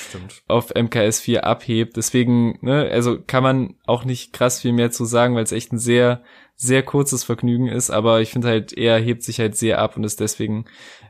auf 0.49 0.75
MKS4 0.75 1.41
abhebt. 1.41 1.99
Deswegen, 1.99 2.59
ne, 2.63 2.89
also 2.91 3.19
kann 3.27 3.43
man 3.43 3.75
auch 3.85 4.07
nicht 4.07 4.33
krass 4.33 4.63
viel 4.63 4.73
mehr 4.73 4.91
zu 4.91 5.05
sagen, 5.05 5.35
weil 5.35 5.45
es 5.45 5.53
echt 5.53 5.75
ein 5.75 5.79
sehr, 5.79 6.23
sehr 6.55 6.83
kurzes 6.83 7.23
Vergnügen 7.23 7.69
ist, 7.69 7.91
aber 7.91 8.23
ich 8.23 8.31
finde 8.31 8.49
halt, 8.49 8.73
er 8.73 8.99
hebt 8.99 9.23
sich 9.23 9.39
halt 9.39 9.55
sehr 9.55 9.79
ab 9.79 9.99
und 9.99 10.05
ist 10.05 10.21
deswegen, 10.21 10.65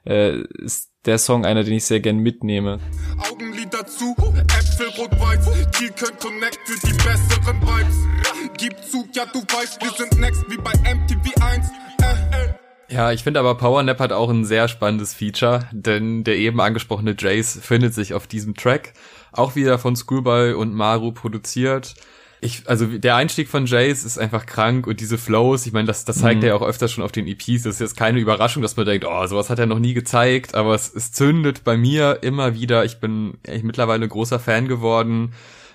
äh, 0.07 0.43
ist 0.55 0.91
der 1.05 1.19
Song 1.19 1.45
einer, 1.45 1.65
den 1.65 1.75
ich 1.75 1.85
sehr 1.85 2.01
gern 2.01 2.19
mitnehme. 2.19 2.79
Augenlider 3.31 3.87
zu, 3.87 4.15
Äpfel 4.59 4.89
rot-weiß, 4.99 5.45
Deal 5.79 5.91
könnt 5.93 6.21
connect 6.21 6.59
für 6.65 6.87
die 6.87 6.93
besseren 6.95 7.61
Vibes. 7.63 7.97
Gib 8.59 8.83
zu, 8.83 9.07
ja 9.13 9.25
du 9.27 9.41
weißt, 9.41 9.83
wir 9.83 9.91
sind 9.91 10.21
next 10.21 10.45
wie 10.51 10.57
bei 10.57 10.73
MTV 10.73 11.43
1. 11.43 11.67
Äh. 11.69 12.93
Ja, 12.93 13.13
ich 13.13 13.23
finde 13.25 13.41
aber 13.41 13.57
Powernap 13.57 13.99
hat 13.99 14.13
auch 14.13 14.31
ein 14.31 14.45
sehr 14.45 14.69
spannendes 14.69 15.13
Feature, 15.15 15.69
denn 15.73 16.25
der 16.25 16.37
eben 16.37 16.61
angesprochene 16.61 17.17
Jace 17.19 17.59
findet 17.61 17.95
sich 17.95 18.15
auf 18.15 18.27
diesem 18.27 18.55
Track, 18.55 18.93
auch 19.33 19.57
wieder 19.57 19.79
von 19.79 19.97
Schoolboy 19.97 20.55
und 20.55 20.73
Maru 20.73 21.13
produziert 21.13 21.95
ich, 22.47 22.63
also 22.67 22.87
der 22.87 23.17
Einstieg 23.17 23.49
von 23.49 23.67
Jace 23.67 24.05
ist 24.05 24.19
einfach 24.19 24.47
krank 24.47 24.87
und 24.87 25.01
diese 25.01 25.19
Flows, 25.19 25.67
ich 25.67 25.73
meine, 25.73 25.87
das, 25.87 26.05
das 26.05 26.19
zeigt 26.19 26.39
mhm. 26.39 26.45
er 26.45 26.49
ja 26.49 26.55
auch 26.55 26.67
öfter 26.67 26.89
schon 26.89 27.05
auf 27.05 27.13
den 27.13 27.27
EPs. 27.27 27.65
Das 27.65 27.75
ist 27.75 27.81
jetzt 27.81 27.97
keine 27.97 28.19
Überraschung, 28.19 28.63
dass 28.63 28.77
man 28.77 28.87
denkt, 28.87 29.05
oh, 29.07 29.27
sowas 29.27 29.51
hat 29.51 29.59
er 29.59 29.67
noch 29.67 29.79
nie 29.79 29.93
gezeigt, 29.93 30.55
aber 30.55 30.75
es, 30.75 30.93
es 30.95 31.13
zündet 31.13 31.65
bei 31.65 31.77
mir 31.77 32.21
immer 32.23 32.55
wieder. 32.55 32.85
Ich 32.85 32.99
bin 32.99 33.35
echt 33.43 33.65
mittlerweile 33.65 34.09
großer 34.09 34.39
Fan 34.39 34.69
geworden. 34.69 35.33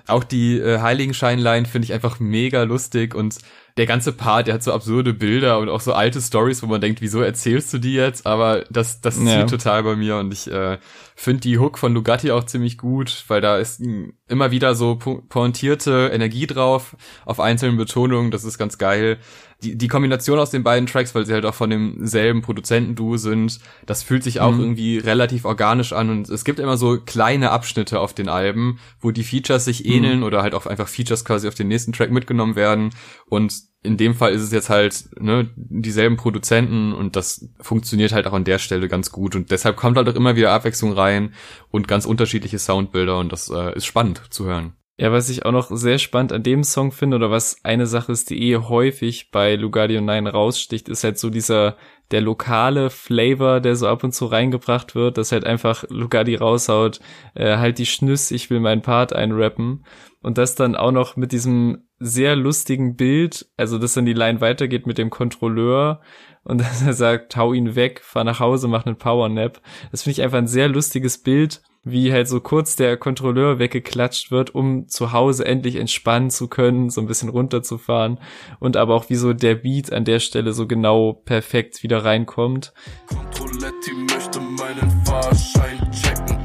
Auch 0.07 0.23
die 0.23 0.57
äh, 0.57 0.79
Heiligenscheinline 0.79 1.65
finde 1.65 1.85
ich 1.85 1.93
einfach 1.93 2.19
mega 2.19 2.63
lustig 2.63 3.13
und 3.13 3.37
der 3.77 3.85
ganze 3.85 4.11
Part, 4.11 4.47
der 4.47 4.55
hat 4.55 4.63
so 4.63 4.73
absurde 4.73 5.13
Bilder 5.13 5.59
und 5.59 5.69
auch 5.69 5.81
so 5.81 5.93
alte 5.93 6.21
Stories, 6.21 6.61
wo 6.61 6.67
man 6.67 6.81
denkt, 6.81 7.01
wieso 7.01 7.21
erzählst 7.21 7.73
du 7.73 7.77
die 7.77 7.93
jetzt? 7.93 8.25
Aber 8.25 8.65
das, 8.69 9.01
das 9.01 9.17
ja. 9.19 9.39
zieht 9.39 9.49
total 9.49 9.83
bei 9.83 9.95
mir 9.95 10.17
und 10.17 10.33
ich 10.33 10.51
äh, 10.51 10.77
finde 11.15 11.41
die 11.41 11.57
Hook 11.57 11.77
von 11.77 11.93
Lugatti 11.93 12.31
auch 12.31 12.43
ziemlich 12.43 12.77
gut, 12.77 13.23
weil 13.27 13.41
da 13.41 13.57
ist 13.57 13.81
immer 14.27 14.51
wieder 14.51 14.75
so 14.75 14.95
pointierte 14.95 16.11
Energie 16.13 16.47
drauf 16.47 16.95
auf 17.25 17.39
einzelnen 17.39 17.77
Betonungen. 17.77 18.31
Das 18.31 18.43
ist 18.43 18.57
ganz 18.57 18.77
geil 18.77 19.19
die, 19.63 19.77
die 19.77 19.87
Kombination 19.87 20.39
aus 20.39 20.49
den 20.49 20.63
beiden 20.63 20.87
Tracks, 20.87 21.13
weil 21.13 21.25
sie 21.25 21.33
halt 21.33 21.45
auch 21.45 21.53
von 21.53 21.69
demselben 21.69 22.41
Produzentenduo 22.41 23.17
sind, 23.17 23.59
das 23.85 24.01
fühlt 24.01 24.23
sich 24.23 24.39
auch 24.39 24.51
mhm. 24.51 24.59
irgendwie 24.59 24.97
relativ 24.97 25.45
organisch 25.45 25.93
an 25.93 26.09
und 26.09 26.29
es 26.29 26.43
gibt 26.43 26.59
immer 26.59 26.77
so 26.77 26.99
kleine 26.99 27.51
Abschnitte 27.51 27.99
auf 27.99 28.13
den 28.13 28.27
Alben, 28.27 28.79
wo 28.99 29.11
die 29.11 29.23
Features 29.23 29.65
sich 29.65 29.85
ähneln 29.85 30.19
mhm. 30.19 30.23
oder 30.23 30.41
halt 30.41 30.55
auch 30.55 30.65
einfach 30.65 30.87
Features 30.87 31.25
quasi 31.25 31.47
auf 31.47 31.55
den 31.55 31.67
nächsten 31.67 31.93
Track 31.93 32.11
mitgenommen 32.11 32.55
werden 32.55 32.89
und 33.31 33.53
in 33.81 33.95
dem 33.95 34.13
Fall 34.13 34.33
ist 34.33 34.41
es 34.41 34.51
jetzt 34.51 34.69
halt 34.69 35.05
ne, 35.17 35.49
dieselben 35.55 36.17
Produzenten 36.17 36.91
und 36.91 37.15
das 37.15 37.49
funktioniert 37.61 38.11
halt 38.11 38.27
auch 38.27 38.33
an 38.33 38.43
der 38.43 38.59
Stelle 38.59 38.89
ganz 38.89 39.09
gut 39.09 39.35
und 39.35 39.51
deshalb 39.51 39.77
kommt 39.77 39.95
halt 39.95 40.09
auch 40.09 40.15
immer 40.15 40.35
wieder 40.35 40.51
Abwechslung 40.51 40.91
rein 40.91 41.33
und 41.69 41.87
ganz 41.87 42.05
unterschiedliche 42.05 42.59
Soundbilder 42.59 43.17
und 43.17 43.31
das 43.31 43.49
äh, 43.49 43.73
ist 43.73 43.85
spannend 43.85 44.21
zu 44.31 44.45
hören. 44.45 44.73
Ja, 45.01 45.11
was 45.11 45.29
ich 45.29 45.47
auch 45.47 45.51
noch 45.51 45.71
sehr 45.71 45.97
spannend 45.97 46.31
an 46.31 46.43
dem 46.43 46.63
Song 46.63 46.91
finde, 46.91 47.15
oder 47.17 47.31
was 47.31 47.57
eine 47.63 47.87
Sache 47.87 48.11
ist, 48.11 48.29
die 48.29 48.51
eh 48.51 48.57
häufig 48.57 49.31
bei 49.31 49.55
Lugardio 49.55 49.99
9 49.99 50.27
raussticht, 50.27 50.89
ist 50.89 51.03
halt 51.03 51.17
so 51.17 51.31
dieser, 51.31 51.75
der 52.11 52.21
lokale 52.21 52.91
Flavor, 52.91 53.61
der 53.61 53.75
so 53.75 53.87
ab 53.87 54.03
und 54.03 54.13
zu 54.13 54.27
reingebracht 54.27 54.93
wird, 54.93 55.17
dass 55.17 55.31
halt 55.31 55.43
einfach 55.43 55.85
Lugardi 55.89 56.35
raushaut, 56.35 56.99
äh, 57.33 57.57
halt 57.57 57.79
die 57.79 57.87
Schnüss, 57.87 58.29
ich 58.29 58.51
will 58.51 58.59
meinen 58.59 58.83
Part 58.83 59.11
einrappen. 59.11 59.85
Und 60.21 60.37
das 60.37 60.53
dann 60.53 60.75
auch 60.75 60.91
noch 60.91 61.15
mit 61.15 61.31
diesem 61.31 61.87
sehr 61.97 62.35
lustigen 62.35 62.95
Bild, 62.95 63.47
also 63.57 63.79
dass 63.79 63.95
dann 63.95 64.05
die 64.05 64.13
Line 64.13 64.39
weitergeht 64.39 64.85
mit 64.85 64.99
dem 64.99 65.09
Kontrolleur 65.09 66.01
und 66.43 66.61
dass 66.61 66.83
er 66.83 66.93
sagt, 66.93 67.35
hau 67.35 67.53
ihn 67.53 67.73
weg, 67.73 68.01
fahr 68.03 68.23
nach 68.23 68.39
Hause, 68.39 68.67
mach 68.67 68.85
einen 68.85 68.99
Powernap. 68.99 69.61
Das 69.89 70.03
finde 70.03 70.19
ich 70.19 70.21
einfach 70.21 70.37
ein 70.37 70.45
sehr 70.45 70.67
lustiges 70.67 71.17
Bild 71.23 71.63
wie 71.83 72.13
halt 72.13 72.27
so 72.27 72.39
kurz 72.39 72.75
der 72.75 72.95
Kontrolleur 72.97 73.57
weggeklatscht 73.57 74.29
wird, 74.31 74.53
um 74.53 74.87
zu 74.87 75.11
Hause 75.11 75.45
endlich 75.45 75.77
entspannen 75.77 76.29
zu 76.29 76.47
können, 76.47 76.89
so 76.89 77.01
ein 77.01 77.07
bisschen 77.07 77.29
runterzufahren 77.29 78.19
und 78.59 78.77
aber 78.77 78.95
auch 78.95 79.09
wie 79.09 79.15
so 79.15 79.33
der 79.33 79.55
Beat 79.55 79.91
an 79.91 80.05
der 80.05 80.19
Stelle 80.19 80.53
so 80.53 80.67
genau 80.67 81.13
perfekt 81.13 81.81
wieder 81.81 82.05
reinkommt. 82.05 82.73
Kontrolletti 83.07 83.93
möchte 84.11 84.39
meinen 84.39 85.05
Fahrschein 85.05 85.91
checken, 85.91 86.37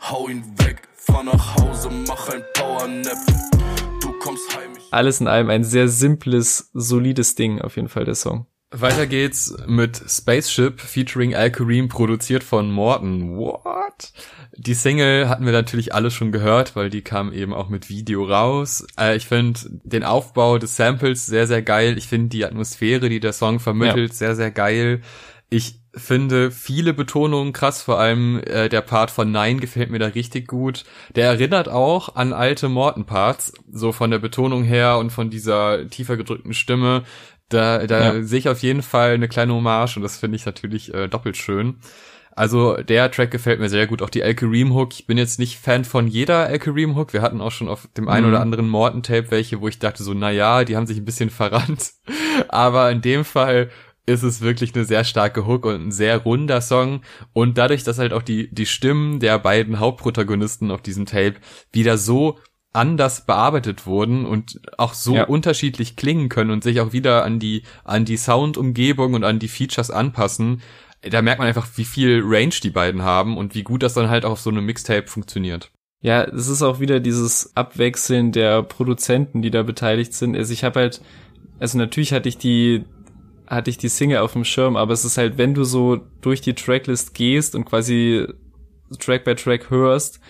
hau 0.00 0.28
ihn 0.28 0.44
weg, 0.58 0.88
fahr 0.92 1.22
nach 1.22 1.56
Hause, 1.56 1.88
mach 2.08 2.28
ein 2.28 2.42
Powernap, 2.54 3.18
du 4.00 4.12
kommst 4.18 4.56
heim. 4.56 4.72
Alles 4.90 5.20
in 5.20 5.28
allem 5.28 5.50
ein 5.50 5.62
sehr 5.62 5.86
simples, 5.88 6.70
solides 6.74 7.36
Ding 7.36 7.60
auf 7.60 7.76
jeden 7.76 7.88
Fall 7.88 8.04
der 8.04 8.16
Song. 8.16 8.46
Weiter 8.72 9.06
geht's 9.06 9.54
mit 9.66 10.02
Spaceship 10.08 10.80
featuring 10.80 11.34
Al 11.34 11.50
Kareem, 11.50 11.88
produziert 11.88 12.42
von 12.42 12.70
Morton. 12.70 13.36
What? 13.36 14.12
Die 14.56 14.74
Single 14.74 15.28
hatten 15.28 15.44
wir 15.44 15.52
natürlich 15.52 15.94
alle 15.94 16.10
schon 16.10 16.32
gehört, 16.32 16.74
weil 16.74 16.88
die 16.88 17.02
kam 17.02 17.32
eben 17.32 17.52
auch 17.52 17.68
mit 17.68 17.90
Video 17.90 18.24
raus. 18.24 18.86
Äh, 18.98 19.16
ich 19.16 19.26
finde 19.26 19.60
den 19.84 20.04
Aufbau 20.04 20.58
des 20.58 20.76
Samples 20.76 21.26
sehr, 21.26 21.46
sehr 21.46 21.62
geil. 21.62 21.98
Ich 21.98 22.08
finde 22.08 22.28
die 22.28 22.44
Atmosphäre, 22.46 23.10
die 23.10 23.20
der 23.20 23.34
Song 23.34 23.60
vermittelt, 23.60 24.10
ja. 24.10 24.16
sehr, 24.16 24.36
sehr 24.36 24.50
geil. 24.50 25.02
Ich 25.50 25.82
finde 25.94 26.50
viele 26.50 26.94
Betonungen 26.94 27.52
krass, 27.52 27.82
vor 27.82 27.98
allem 27.98 28.40
äh, 28.46 28.70
der 28.70 28.80
Part 28.80 29.10
von 29.10 29.30
Nein 29.30 29.60
gefällt 29.60 29.90
mir 29.90 29.98
da 29.98 30.06
richtig 30.06 30.48
gut. 30.48 30.84
Der 31.14 31.26
erinnert 31.26 31.68
auch 31.68 32.16
an 32.16 32.32
alte 32.32 32.70
Morton-Parts, 32.70 33.52
so 33.70 33.92
von 33.92 34.10
der 34.10 34.18
Betonung 34.18 34.64
her 34.64 34.96
und 34.96 35.10
von 35.10 35.28
dieser 35.28 35.88
tiefer 35.90 36.16
gedrückten 36.16 36.54
Stimme. 36.54 37.02
Da, 37.52 37.86
da 37.86 38.14
ja. 38.14 38.22
sehe 38.22 38.38
ich 38.38 38.48
auf 38.48 38.60
jeden 38.60 38.82
Fall 38.82 39.14
eine 39.14 39.28
kleine 39.28 39.54
Hommage 39.54 39.96
und 39.96 40.02
das 40.02 40.16
finde 40.16 40.36
ich 40.36 40.46
natürlich 40.46 40.92
äh, 40.94 41.08
doppelt 41.08 41.36
schön. 41.36 41.76
Also 42.34 42.76
der 42.76 43.10
Track 43.10 43.30
gefällt 43.30 43.60
mir 43.60 43.68
sehr 43.68 43.86
gut, 43.86 44.00
auch 44.00 44.08
die 44.08 44.22
El 44.22 44.34
Kareem 44.34 44.74
Hook. 44.74 44.94
Ich 44.94 45.06
bin 45.06 45.18
jetzt 45.18 45.38
nicht 45.38 45.58
Fan 45.58 45.84
von 45.84 46.06
jeder 46.06 46.48
El 46.48 46.58
Kareem 46.58 46.96
Hook. 46.96 47.12
Wir 47.12 47.20
hatten 47.20 47.42
auch 47.42 47.52
schon 47.52 47.68
auf 47.68 47.88
dem 47.96 48.08
einen 48.08 48.26
mhm. 48.26 48.32
oder 48.32 48.40
anderen 48.40 48.68
Morton 48.68 49.02
Tape 49.02 49.30
welche, 49.30 49.60
wo 49.60 49.68
ich 49.68 49.78
dachte 49.78 50.02
so, 50.02 50.14
na 50.14 50.30
ja, 50.30 50.64
die 50.64 50.76
haben 50.76 50.86
sich 50.86 50.96
ein 50.96 51.04
bisschen 51.04 51.30
verrannt. 51.30 51.92
Aber 52.48 52.90
in 52.90 53.02
dem 53.02 53.24
Fall 53.24 53.70
ist 54.06 54.22
es 54.22 54.40
wirklich 54.40 54.74
eine 54.74 54.84
sehr 54.84 55.04
starke 55.04 55.46
Hook 55.46 55.66
und 55.66 55.88
ein 55.88 55.92
sehr 55.92 56.18
runder 56.18 56.60
Song. 56.60 57.02
Und 57.32 57.58
dadurch, 57.58 57.84
dass 57.84 57.98
halt 57.98 58.12
auch 58.12 58.22
die, 58.22 58.52
die 58.52 58.66
Stimmen 58.66 59.20
der 59.20 59.38
beiden 59.38 59.78
Hauptprotagonisten 59.78 60.70
auf 60.70 60.82
diesem 60.82 61.06
Tape 61.06 61.34
wieder 61.70 61.98
so 61.98 62.38
anders 62.72 63.26
bearbeitet 63.26 63.86
wurden 63.86 64.24
und 64.24 64.60
auch 64.78 64.94
so 64.94 65.14
ja. 65.14 65.24
unterschiedlich 65.24 65.96
klingen 65.96 66.28
können 66.28 66.50
und 66.50 66.64
sich 66.64 66.80
auch 66.80 66.92
wieder 66.92 67.24
an 67.24 67.38
die 67.38 67.62
an 67.84 68.04
die 68.04 68.16
Soundumgebung 68.16 69.14
und 69.14 69.24
an 69.24 69.38
die 69.38 69.48
Features 69.48 69.90
anpassen. 69.90 70.62
Da 71.02 71.20
merkt 71.20 71.40
man 71.40 71.48
einfach, 71.48 71.66
wie 71.76 71.84
viel 71.84 72.22
Range 72.24 72.54
die 72.62 72.70
beiden 72.70 73.02
haben 73.02 73.36
und 73.36 73.54
wie 73.54 73.62
gut 73.62 73.82
das 73.82 73.94
dann 73.94 74.08
halt 74.08 74.24
auch 74.24 74.32
auf 74.32 74.40
so 74.40 74.50
einem 74.50 74.64
Mixtape 74.64 75.08
funktioniert. 75.08 75.70
Ja, 76.00 76.24
es 76.24 76.48
ist 76.48 76.62
auch 76.62 76.80
wieder 76.80 77.00
dieses 77.00 77.56
Abwechseln 77.56 78.32
der 78.32 78.62
Produzenten, 78.62 79.42
die 79.42 79.50
da 79.50 79.62
beteiligt 79.62 80.14
sind. 80.14 80.36
Also 80.36 80.52
ich 80.52 80.64
habe 80.64 80.80
halt, 80.80 81.00
also 81.58 81.78
natürlich 81.78 82.12
hatte 82.12 82.28
ich 82.28 82.38
die 82.38 82.84
hatte 83.46 83.68
ich 83.68 83.76
die 83.76 83.88
Single 83.88 84.18
auf 84.18 84.32
dem 84.32 84.44
Schirm, 84.44 84.76
aber 84.76 84.94
es 84.94 85.04
ist 85.04 85.18
halt, 85.18 85.36
wenn 85.36 85.52
du 85.52 85.64
so 85.64 86.00
durch 86.22 86.40
die 86.40 86.54
Tracklist 86.54 87.12
gehst 87.12 87.54
und 87.54 87.66
quasi 87.66 88.26
Track 88.98 89.24
by 89.24 89.34
Track 89.34 89.68
hörst, 89.68 90.20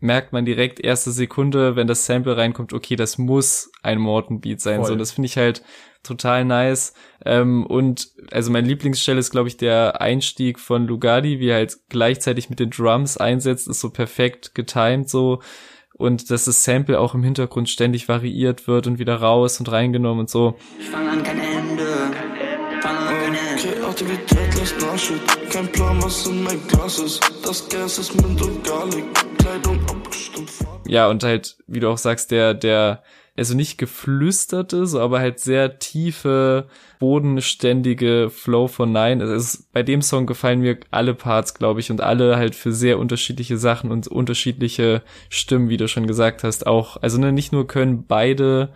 merkt 0.00 0.32
man 0.32 0.44
direkt 0.44 0.80
erste 0.80 1.10
Sekunde, 1.10 1.76
wenn 1.76 1.86
das 1.86 2.06
Sample 2.06 2.36
reinkommt, 2.36 2.72
okay, 2.72 2.96
das 2.96 3.18
muss 3.18 3.70
ein 3.82 3.98
Morton 3.98 4.40
Beat 4.40 4.60
sein. 4.60 4.80
Voll. 4.80 4.88
So, 4.88 4.96
das 4.96 5.12
finde 5.12 5.26
ich 5.26 5.36
halt 5.36 5.62
total 6.02 6.44
nice. 6.44 6.94
Ähm, 7.24 7.66
und 7.66 8.08
also 8.30 8.50
mein 8.50 8.64
Lieblingsstelle 8.64 9.18
ist, 9.18 9.30
glaube 9.30 9.48
ich, 9.48 9.56
der 9.56 10.00
Einstieg 10.00 10.58
von 10.58 10.86
Lugardi, 10.86 11.40
wie 11.40 11.48
er 11.48 11.56
halt 11.56 11.76
gleichzeitig 11.88 12.50
mit 12.50 12.60
den 12.60 12.70
Drums 12.70 13.16
einsetzt, 13.16 13.68
ist 13.68 13.80
so 13.80 13.90
perfekt 13.90 14.54
getimed 14.54 15.08
so. 15.08 15.40
Und 15.94 16.30
dass 16.30 16.44
das 16.44 16.62
Sample 16.62 17.00
auch 17.00 17.14
im 17.14 17.22
Hintergrund 17.22 17.70
ständig 17.70 18.06
variiert 18.06 18.68
wird 18.68 18.86
und 18.86 18.98
wieder 18.98 19.16
raus 19.16 19.58
und 19.60 19.72
reingenommen 19.72 20.20
und 20.20 20.30
so. 20.30 20.56
Ich 20.78 20.90
fange 20.90 21.10
an 21.10 21.22
kein 21.22 21.40
Ende. 21.40 21.86
Fang 22.82 22.96
an 22.98 23.14
kein 23.14 23.34
Ende. 23.34 24.35
Fast 24.66 24.80
nachschütt. 24.80 25.50
Kein 25.50 25.70
Plan, 25.70 26.02
was 26.02 26.26
in 26.26 26.42
mein 26.42 26.58
Glas 26.66 26.98
ist. 26.98 27.20
Das 27.44 27.68
Gas 27.68 27.98
ist 27.98 28.14
Mint 28.14 28.40
und 28.42 28.64
Garlic. 28.64 29.04
Kleidung 29.38 29.80
abgestimmt. 29.88 30.50
Ja, 30.86 31.08
und 31.08 31.22
halt, 31.22 31.56
wie 31.66 31.80
du 31.80 31.88
auch 31.88 31.98
sagst, 31.98 32.30
der, 32.30 32.54
der, 32.54 33.02
also 33.36 33.54
nicht 33.54 33.78
geflüsterte, 33.78 34.86
so 34.86 35.00
aber 35.00 35.20
halt 35.20 35.40
sehr 35.40 35.78
tiefe, 35.78 36.66
bodenständige 36.98 38.30
Flow 38.30 38.66
von 38.66 38.92
Nine. 38.92 39.22
Es 39.22 39.30
ist, 39.30 39.72
bei 39.72 39.82
dem 39.82 40.02
Song 40.02 40.26
gefallen 40.26 40.60
mir 40.60 40.78
alle 40.90 41.14
Parts, 41.14 41.54
glaube 41.54 41.80
ich, 41.80 41.90
und 41.90 42.00
alle 42.00 42.36
halt 42.36 42.54
für 42.54 42.72
sehr 42.72 42.98
unterschiedliche 42.98 43.58
Sachen 43.58 43.90
und 43.90 44.08
unterschiedliche 44.08 45.02
Stimmen, 45.28 45.68
wie 45.68 45.76
du 45.76 45.86
schon 45.86 46.06
gesagt 46.06 46.44
hast, 46.44 46.66
auch. 46.66 46.96
Also 47.02 47.18
ne, 47.18 47.32
nicht 47.32 47.52
nur 47.52 47.66
können 47.66 48.04
beide 48.06 48.70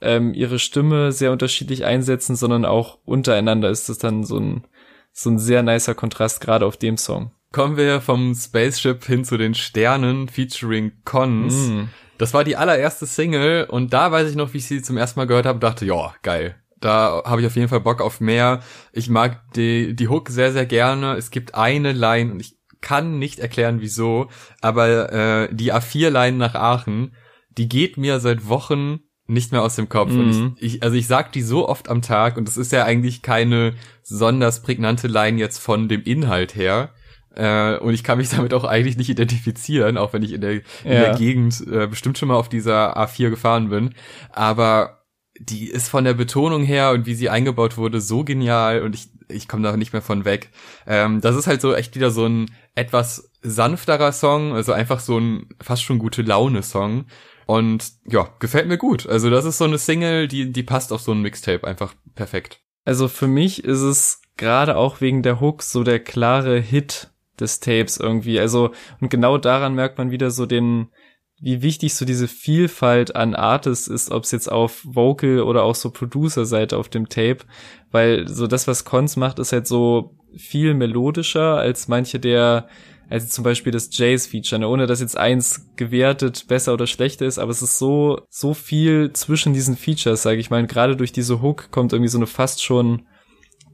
ähm, 0.00 0.32
ihre 0.34 0.58
Stimme 0.58 1.12
sehr 1.12 1.32
unterschiedlich 1.32 1.84
einsetzen, 1.84 2.36
sondern 2.36 2.64
auch 2.64 2.98
untereinander 3.04 3.68
ist 3.70 3.88
das 3.88 3.98
dann 3.98 4.24
so 4.24 4.38
ein, 4.38 4.64
so 5.12 5.30
ein 5.30 5.38
sehr 5.38 5.62
nicer 5.62 5.94
Kontrast, 5.94 6.40
gerade 6.40 6.66
auf 6.66 6.76
dem 6.76 6.96
Song. 6.96 7.32
Kommen 7.52 7.76
wir 7.76 8.00
vom 8.00 8.34
Spaceship 8.34 9.04
hin 9.04 9.24
zu 9.24 9.36
den 9.36 9.54
Sternen 9.54 10.28
featuring 10.28 10.92
Cons. 11.04 11.54
Mm. 11.54 11.84
Das 12.18 12.34
war 12.34 12.44
die 12.44 12.56
allererste 12.56 13.06
Single 13.06 13.64
und 13.70 13.92
da 13.92 14.12
weiß 14.12 14.28
ich 14.28 14.36
noch, 14.36 14.52
wie 14.52 14.58
ich 14.58 14.66
sie 14.66 14.82
zum 14.82 14.96
ersten 14.96 15.18
Mal 15.18 15.26
gehört 15.26 15.46
habe, 15.46 15.60
dachte, 15.60 15.86
ja, 15.86 16.14
geil. 16.22 16.56
Da 16.80 17.22
habe 17.24 17.40
ich 17.40 17.46
auf 17.46 17.56
jeden 17.56 17.68
Fall 17.68 17.80
Bock 17.80 18.00
auf 18.00 18.20
mehr. 18.20 18.60
Ich 18.92 19.08
mag 19.08 19.40
die, 19.54 19.94
die 19.94 20.08
Hook 20.08 20.28
sehr, 20.28 20.52
sehr 20.52 20.66
gerne. 20.66 21.14
Es 21.14 21.30
gibt 21.30 21.54
eine 21.54 21.92
Line 21.92 22.32
und 22.32 22.40
ich 22.40 22.56
kann 22.80 23.18
nicht 23.18 23.38
erklären, 23.40 23.80
wieso, 23.80 24.28
aber 24.60 25.12
äh, 25.12 25.48
die 25.52 25.72
A4-Line 25.72 26.36
nach 26.36 26.54
Aachen, 26.54 27.14
die 27.50 27.68
geht 27.68 27.96
mir 27.96 28.20
seit 28.20 28.48
Wochen 28.48 29.00
nicht 29.28 29.52
mehr 29.52 29.62
aus 29.62 29.76
dem 29.76 29.88
Kopf. 29.88 30.10
Mhm. 30.10 30.20
Und 30.20 30.30
ich, 30.30 30.36
mhm. 30.36 30.56
ich, 30.58 30.82
also 30.82 30.96
ich 30.96 31.06
sag 31.06 31.32
die 31.32 31.42
so 31.42 31.68
oft 31.68 31.88
am 31.88 32.02
Tag 32.02 32.36
und 32.36 32.48
das 32.48 32.56
ist 32.56 32.72
ja 32.72 32.84
eigentlich 32.84 33.22
keine 33.22 33.74
besonders 34.08 34.62
prägnante 34.62 35.06
Line 35.06 35.38
jetzt 35.38 35.58
von 35.58 35.88
dem 35.88 36.02
Inhalt 36.02 36.56
her. 36.56 36.90
Äh, 37.36 37.76
und 37.76 37.94
ich 37.94 38.02
kann 38.02 38.18
mich 38.18 38.28
damit 38.36 38.54
auch 38.54 38.64
eigentlich 38.64 38.96
nicht 38.96 39.10
identifizieren, 39.10 39.96
auch 39.96 40.12
wenn 40.12 40.22
ich 40.22 40.32
in 40.32 40.40
der, 40.40 40.52
in 40.52 40.62
der 40.84 41.14
Gegend 41.14 41.64
äh, 41.70 41.86
bestimmt 41.86 42.18
schon 42.18 42.28
mal 42.28 42.36
auf 42.36 42.48
dieser 42.48 42.96
A4 42.98 43.30
gefahren 43.30 43.68
bin. 43.68 43.94
Aber 44.32 45.04
die 45.38 45.68
ist 45.68 45.88
von 45.88 46.04
der 46.04 46.14
Betonung 46.14 46.64
her 46.64 46.90
und 46.90 47.06
wie 47.06 47.14
sie 47.14 47.28
eingebaut 47.28 47.76
wurde 47.76 48.00
so 48.00 48.24
genial 48.24 48.82
und 48.82 48.94
ich, 48.94 49.10
ich 49.28 49.46
komme 49.46 49.62
da 49.62 49.76
nicht 49.76 49.92
mehr 49.92 50.02
von 50.02 50.24
weg. 50.24 50.50
Ähm, 50.86 51.20
das 51.20 51.36
ist 51.36 51.46
halt 51.46 51.60
so 51.60 51.74
echt 51.74 51.94
wieder 51.94 52.10
so 52.10 52.26
ein 52.26 52.50
etwas 52.74 53.30
sanfterer 53.42 54.12
Song, 54.12 54.54
also 54.54 54.72
einfach 54.72 55.00
so 55.00 55.18
ein 55.18 55.46
fast 55.60 55.82
schon 55.84 55.98
gute 55.98 56.22
Laune 56.22 56.62
Song. 56.62 57.04
Und 57.48 57.92
ja, 58.06 58.28
gefällt 58.40 58.68
mir 58.68 58.76
gut. 58.76 59.06
Also 59.06 59.30
das 59.30 59.46
ist 59.46 59.56
so 59.56 59.64
eine 59.64 59.78
Single, 59.78 60.28
die, 60.28 60.52
die 60.52 60.62
passt 60.62 60.92
auf 60.92 61.00
so 61.00 61.12
ein 61.12 61.22
Mixtape 61.22 61.66
einfach 61.66 61.94
perfekt. 62.14 62.60
Also 62.84 63.08
für 63.08 63.26
mich 63.26 63.64
ist 63.64 63.80
es 63.80 64.20
gerade 64.36 64.76
auch 64.76 65.00
wegen 65.00 65.22
der 65.22 65.40
Hook 65.40 65.62
so 65.62 65.82
der 65.82 65.98
klare 65.98 66.60
Hit 66.60 67.10
des 67.40 67.60
Tapes 67.60 67.96
irgendwie. 67.96 68.38
Also, 68.38 68.72
und 69.00 69.08
genau 69.08 69.38
daran 69.38 69.74
merkt 69.74 69.96
man 69.96 70.10
wieder 70.10 70.30
so 70.30 70.44
den, 70.44 70.88
wie 71.40 71.62
wichtig 71.62 71.94
so 71.94 72.04
diese 72.04 72.28
Vielfalt 72.28 73.16
an 73.16 73.34
Artists 73.34 73.88
ist, 73.88 74.10
ob 74.10 74.24
es 74.24 74.30
jetzt 74.30 74.52
auf 74.52 74.82
Vocal 74.84 75.40
oder 75.40 75.62
auch 75.62 75.74
so 75.74 75.90
Producer-Seite 75.90 76.76
auf 76.76 76.90
dem 76.90 77.08
Tape, 77.08 77.38
weil 77.90 78.28
so 78.28 78.46
das, 78.46 78.68
was 78.68 78.84
Cons 78.84 79.16
macht, 79.16 79.38
ist 79.38 79.52
halt 79.52 79.66
so 79.66 80.18
viel 80.36 80.74
melodischer 80.74 81.56
als 81.56 81.88
manche 81.88 82.20
der 82.20 82.68
also 83.10 83.26
zum 83.26 83.44
Beispiel 83.44 83.72
das 83.72 83.88
Jays-Feature, 83.90 84.60
ne? 84.60 84.68
ohne 84.68 84.86
dass 84.86 85.00
jetzt 85.00 85.16
eins 85.16 85.66
gewertet 85.76 86.46
besser 86.46 86.74
oder 86.74 86.86
schlechter 86.86 87.26
ist, 87.26 87.38
aber 87.38 87.50
es 87.50 87.62
ist 87.62 87.78
so, 87.78 88.20
so 88.28 88.52
viel 88.54 89.12
zwischen 89.12 89.54
diesen 89.54 89.76
Features, 89.76 90.22
sage 90.22 90.40
ich 90.40 90.50
mal. 90.50 90.66
Gerade 90.66 90.96
durch 90.96 91.12
diese 91.12 91.40
Hook 91.40 91.70
kommt 91.70 91.92
irgendwie 91.92 92.10
so 92.10 92.18
eine 92.18 92.26
fast 92.26 92.62
schon 92.62 93.06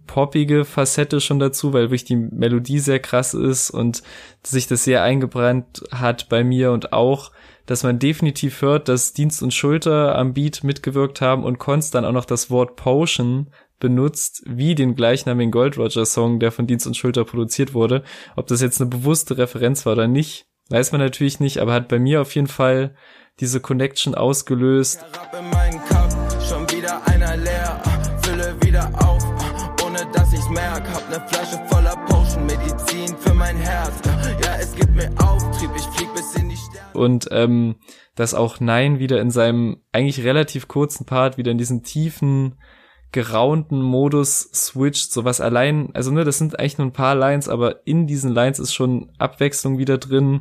poppige 0.07 0.65
Facette 0.65 1.21
schon 1.21 1.39
dazu, 1.39 1.73
weil 1.73 1.85
wirklich 1.85 2.05
die 2.05 2.17
Melodie 2.17 2.79
sehr 2.79 3.01
krass 3.01 3.35
ist 3.35 3.71
und 3.71 4.03
sich 4.45 4.67
das 4.67 4.85
sehr 4.85 5.03
eingebrannt 5.03 5.83
hat 5.91 6.29
bei 6.29 6.45
mir 6.45 6.73
und 6.73 6.93
auch, 6.93 7.33
dass 7.67 7.83
man 7.83 7.99
definitiv 7.99 8.61
hört, 8.61 8.89
dass 8.89 9.15
Dienst 9.15 9.43
und 9.43 9.55
Schulter 9.55 10.17
am 10.17 10.35
Beat 10.35 10.63
mitgewirkt 10.63 11.21
haben 11.21 11.45
und 11.45 11.59
Konst 11.59 11.95
dann 11.95 12.05
auch 12.05 12.13
noch 12.13 12.27
das 12.27 12.51
Wort 12.51 12.77
Potion 12.77 13.49
benutzt, 13.81 14.43
wie 14.47 14.75
den 14.75 14.95
gleichnamigen 14.95 15.51
Gold 15.51 15.77
Roger 15.79 16.07
Song, 16.07 16.41
der 16.41 16.53
von 16.53 16.67
Dienst 16.67 16.87
und 16.87 16.97
Schulter 16.97 17.25
produziert 17.25 17.75
wurde. 17.75 18.03
Ob 18.37 18.47
das 18.47 18.61
jetzt 18.61 18.81
eine 18.81 18.91
bewusste 18.91 19.39
Referenz 19.39 19.85
war 19.87 19.95
oder 19.95 20.09
nicht, 20.09 20.47
weiß 20.71 20.93
man 20.93 21.01
natürlich 21.01 21.41
nicht, 21.41 21.59
aber 21.59 21.73
hat 21.73 21.89
bei 21.89 21.99
mir 21.99 22.21
auf 22.21 22.35
jeden 22.35 22.47
Fall 22.47 22.95
diese 23.41 23.61
Connection 23.61 24.15
ausgelöst. 24.15 25.05
ne. 36.73 37.01
Und 37.01 37.29
ähm, 37.33 37.77
dass 38.15 38.35
auch 38.35 38.61
Nein 38.61 38.99
wieder 38.99 39.21
in 39.21 39.31
seinem 39.31 39.83
eigentlich 39.93 40.25
relativ 40.25 40.69
kurzen 40.69 41.07
Part 41.07 41.37
wieder 41.39 41.51
in 41.51 41.59
diesen 41.59 41.83
tiefen 41.83 42.57
geraunten 43.15 43.81
Modus 43.81 44.51
switcht, 44.53 45.13
sowas 45.13 45.41
allein, 45.41 45.91
also 45.95 46.11
ne, 46.11 46.25
das 46.25 46.39
sind 46.39 46.59
eigentlich 46.59 46.79
nur 46.79 46.89
ein 46.89 46.93
paar 46.93 47.15
Lines, 47.15 47.49
aber 47.49 47.87
in 47.87 48.09
diesen 48.09 48.33
Lines 48.33 48.59
ist 48.59 48.75
schon 48.75 49.13
Abwechslung 49.19 49.79
wieder 49.79 49.99
drin. 49.99 50.41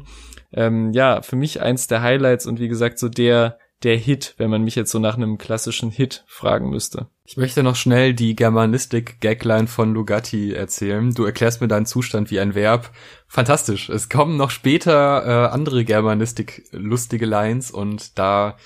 Ähm, 0.52 0.92
ja, 0.92 1.22
für 1.22 1.36
mich 1.36 1.62
eins 1.62 1.86
der 1.86 2.02
Highlights 2.02 2.48
und 2.48 2.60
wie 2.60 2.68
gesagt, 2.68 2.98
so 2.98 3.10
der, 3.10 3.60
der 3.84 3.96
Hit, 3.96 4.34
wenn 4.38 4.50
man 4.50 4.64
mich 4.64 4.74
jetzt 4.74 4.90
so 4.90 4.98
nach 4.98 5.16
einem 5.16 5.38
klassischen 5.38 5.92
Hit 5.92 6.24
fragen 6.26 6.72
müsste. 6.72 7.06
Ich 7.26 7.38
möchte 7.38 7.62
noch 7.62 7.76
schnell 7.76 8.16
die 8.16 8.36
Germanistik-Gagline 8.36 9.68
von 9.68 9.94
Lugatti 9.94 10.54
erzählen. 10.54 11.14
Du 11.14 11.26
erklärst 11.26 11.62
mir 11.62 11.68
deinen 11.68 11.86
Zustand 11.86 12.32
wie 12.32 12.40
ein 12.40 12.56
Verb. 12.56 12.90
Fantastisch. 13.28 13.90
Es 13.90 14.10
kommen 14.10 14.36
noch 14.36 14.50
später 14.50 15.24
äh, 15.26 15.54
andere 15.54 15.86
Germanistik-lustige 15.86 17.28
Lines 17.28 17.70
und 17.70 18.18
da 18.18 18.58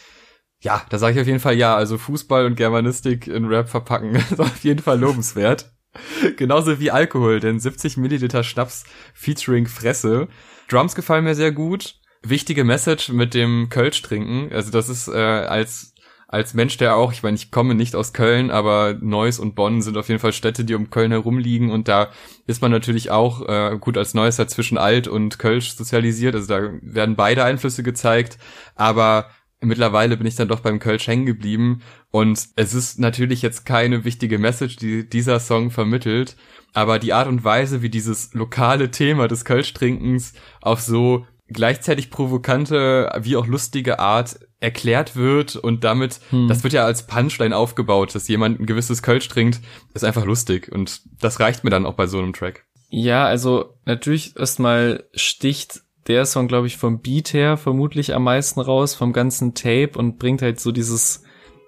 ja, 0.68 0.86
da 0.90 0.98
sage 0.98 1.16
ich 1.16 1.22
auf 1.22 1.28
jeden 1.28 1.40
Fall 1.40 1.56
ja. 1.56 1.78
Also 1.78 1.98
Fußball 1.98 2.46
und 2.46 2.58
Germanistik 2.58 3.26
in 3.28 3.46
Rap 3.46 3.70
verpacken 3.70 4.16
ist 4.32 4.40
auf 4.40 4.64
jeden 4.66 4.82
Fall 4.82 5.00
lobenswert. 5.00 5.72
Genauso 6.36 6.82
wie 6.82 6.92
Alkohol, 6.92 7.40
denn 7.40 7.62
70 7.62 7.96
Milliliter 7.96 8.44
Schnaps 8.44 8.84
featuring 9.14 9.66
Fresse. 9.66 10.28
Drums 10.68 10.94
gefallen 10.94 11.24
mir 11.24 11.36
sehr 11.36 11.54
gut. 11.54 11.96
Wichtige 12.22 12.66
Message 12.66 13.10
mit 13.10 13.34
dem 13.34 13.70
Kölsch 13.70 14.02
trinken. 14.02 14.52
Also 14.54 14.70
das 14.70 14.90
ist 14.90 15.08
äh, 15.08 15.14
als 15.14 15.94
als 16.30 16.54
Mensch, 16.54 16.76
der 16.76 16.98
auch, 16.98 17.14
ich 17.14 17.24
meine, 17.24 17.36
ich 17.36 17.52
komme 17.52 17.74
nicht 17.74 17.96
aus 17.96 18.12
Köln, 18.12 18.52
aber 18.52 18.98
Neuss 19.00 19.40
und 19.40 19.56
Bonn 19.56 19.82
sind 19.82 19.98
auf 19.98 20.10
jeden 20.10 20.20
Fall 20.20 20.34
Städte, 20.34 20.66
die 20.66 20.76
um 20.76 20.90
Köln 20.90 21.12
herum 21.12 21.38
liegen 21.38 21.72
und 21.72 21.88
da 21.88 22.10
ist 22.46 22.62
man 22.62 22.70
natürlich 22.70 23.12
auch 23.12 23.48
äh, 23.48 23.78
gut 23.80 23.98
als 23.98 24.14
Neuss 24.14 24.38
halt 24.38 24.50
zwischen 24.50 24.78
Alt 24.78 25.08
und 25.08 25.40
Kölsch 25.40 25.72
sozialisiert, 25.72 26.36
also 26.36 26.48
da 26.48 26.70
werden 26.82 27.16
beide 27.16 27.46
Einflüsse 27.46 27.82
gezeigt, 27.82 28.38
aber 28.76 29.30
mittlerweile 29.62 30.18
bin 30.18 30.28
ich 30.28 30.36
dann 30.36 30.48
doch 30.48 30.60
beim 30.60 30.80
Kölsch 30.80 31.08
hängen 31.08 31.26
geblieben 31.26 31.82
und 32.12 32.48
es 32.56 32.74
ist 32.74 33.00
natürlich 33.00 33.42
jetzt 33.42 33.66
keine 33.66 34.06
wichtige 34.06 34.38
Message, 34.38 34.76
die 34.76 35.08
dieser 35.08 35.40
Song 35.40 35.72
vermittelt, 35.72 36.36
aber 36.74 37.00
die 37.00 37.14
Art 37.14 37.28
und 37.28 37.44
Weise, 37.44 37.82
wie 37.82 37.90
dieses 37.90 38.34
lokale 38.34 38.92
Thema 38.92 39.28
des 39.28 39.46
Kölsch-Trinkens 39.46 40.34
auf 40.62 40.82
so 40.82 41.26
gleichzeitig 41.48 42.10
provokante 42.10 43.10
wie 43.22 43.38
auch 43.38 43.48
lustige 43.48 44.00
Art 44.00 44.40
erklärt 44.60 45.16
wird 45.16 45.56
und 45.56 45.84
damit, 45.84 46.20
hm. 46.30 46.48
das 46.48 46.64
wird 46.64 46.74
ja 46.74 46.86
als 46.86 47.08
Punchline 47.08 47.56
aufgebaut, 47.56 48.14
dass 48.16 48.28
jemand 48.28 48.60
ein 48.60 48.66
gewisses 48.66 49.02
Kölsch 49.02 49.28
trinkt, 49.28 49.62
ist 49.94 50.04
einfach 50.04 50.26
lustig 50.26 50.72
und 50.72 51.02
das 51.20 51.40
reicht 51.40 51.64
mir 51.64 51.70
dann 51.70 51.86
auch 51.86 51.94
bei 51.94 52.08
so 52.08 52.20
einem 52.20 52.34
Track. 52.34 52.66
Ja, 52.90 53.26
also 53.26 53.78
natürlich 53.86 54.38
erstmal 54.38 55.06
sticht 55.14 55.82
der 56.08 56.26
Song, 56.26 56.48
glaube 56.48 56.68
ich, 56.68 56.78
vom 56.78 57.00
Beat 57.00 57.34
her 57.34 57.58
vermutlich 57.58 58.14
am 58.16 58.24
meisten 58.24 58.60
raus, 58.60 58.96
vom 58.96 59.14
ganzen 59.14 59.54
Tape 59.54 59.92
und 59.96 60.20
bringt 60.20 60.42
halt 60.42 60.60
so 60.60 60.72
dieses, 60.72 61.24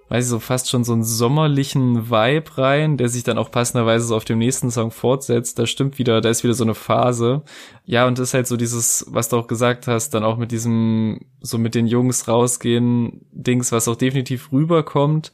weiß 0.10 0.26
ich 0.26 0.30
so, 0.30 0.40
fast 0.40 0.70
schon 0.70 0.84
so 0.84 0.94
einen 0.94 1.04
sommerlichen 1.04 2.10
Vibe 2.10 2.58
rein, 2.58 2.98
der 2.98 3.10
sich 3.10 3.24
dann 3.24 3.38
auch 3.38 3.52
passenderweise 3.52 4.08
so 4.08 4.16
auf 4.16 4.26
dem 4.26 4.40
nächsten 4.40 4.72
Song 4.72 4.92
fortsetzt. 4.92 5.60
Da 5.60 5.66
stimmt 5.66 6.00
wieder, 6.00 6.22
da 6.22 6.30
ist 6.30 6.44
wieder 6.44 6.54
so 6.54 6.64
eine 6.64 6.76
Phase. 6.76 7.44
Ja, 7.86 8.08
und 8.08 8.18
das 8.18 8.30
ist 8.30 8.34
halt 8.34 8.48
so 8.48 8.58
dieses, 8.58 9.06
was 9.10 9.30
du 9.30 9.38
auch 9.38 9.48
gesagt 9.48 9.88
hast, 9.88 10.14
dann 10.14 10.24
auch 10.24 10.38
mit 10.38 10.52
diesem, 10.52 11.22
so 11.42 11.58
mit 11.58 11.76
den 11.76 11.88
Jungs 11.88 12.28
rausgehen, 12.28 13.26
Dings, 13.32 13.72
was 13.72 13.88
auch 13.88 13.96
definitiv 13.96 14.52
rüberkommt. 14.52 15.32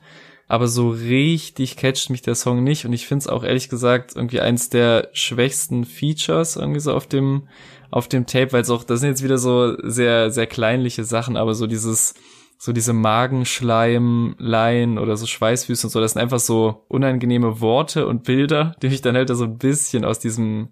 Aber 0.47 0.67
so 0.67 0.89
richtig 0.89 1.75
catcht 1.75 2.09
mich 2.11 2.21
der 2.21 2.35
Song 2.35 2.63
nicht 2.63 2.85
und 2.85 2.93
ich 2.93 3.07
finde 3.07 3.23
es 3.23 3.27
auch 3.27 3.43
ehrlich 3.43 3.67
gesagt 3.67 4.15
irgendwie 4.15 4.41
eins 4.41 4.69
der 4.69 5.09
schwächsten 5.11 5.85
Features 5.85 6.55
irgendwie 6.55 6.81
so 6.81 6.93
auf 6.93 7.07
dem 7.07 7.47
auf 7.91 8.07
dem 8.07 8.25
Tape, 8.25 8.53
weil 8.53 8.61
es 8.61 8.69
auch, 8.69 8.83
das 8.83 8.99
sind 8.99 9.09
jetzt 9.09 9.23
wieder 9.23 9.37
so 9.37 9.75
sehr, 9.83 10.31
sehr 10.31 10.47
kleinliche 10.47 11.03
Sachen, 11.03 11.37
aber 11.37 11.53
so 11.53 11.67
dieses, 11.67 12.15
so 12.57 12.71
diese 12.71 12.93
Magenschleimlein 12.93 14.97
oder 14.97 15.17
so 15.17 15.25
Schweißfüße 15.25 15.87
und 15.87 15.91
so, 15.91 15.99
das 15.99 16.13
sind 16.13 16.21
einfach 16.21 16.39
so 16.39 16.85
unangenehme 16.87 17.61
Worte 17.61 18.07
und 18.07 18.23
Bilder, 18.23 18.75
die 18.81 18.89
mich 18.89 19.01
dann 19.01 19.15
halt 19.15 19.29
so 19.29 19.43
ein 19.43 19.57
bisschen 19.57 20.05
aus 20.05 20.19
diesem 20.19 20.69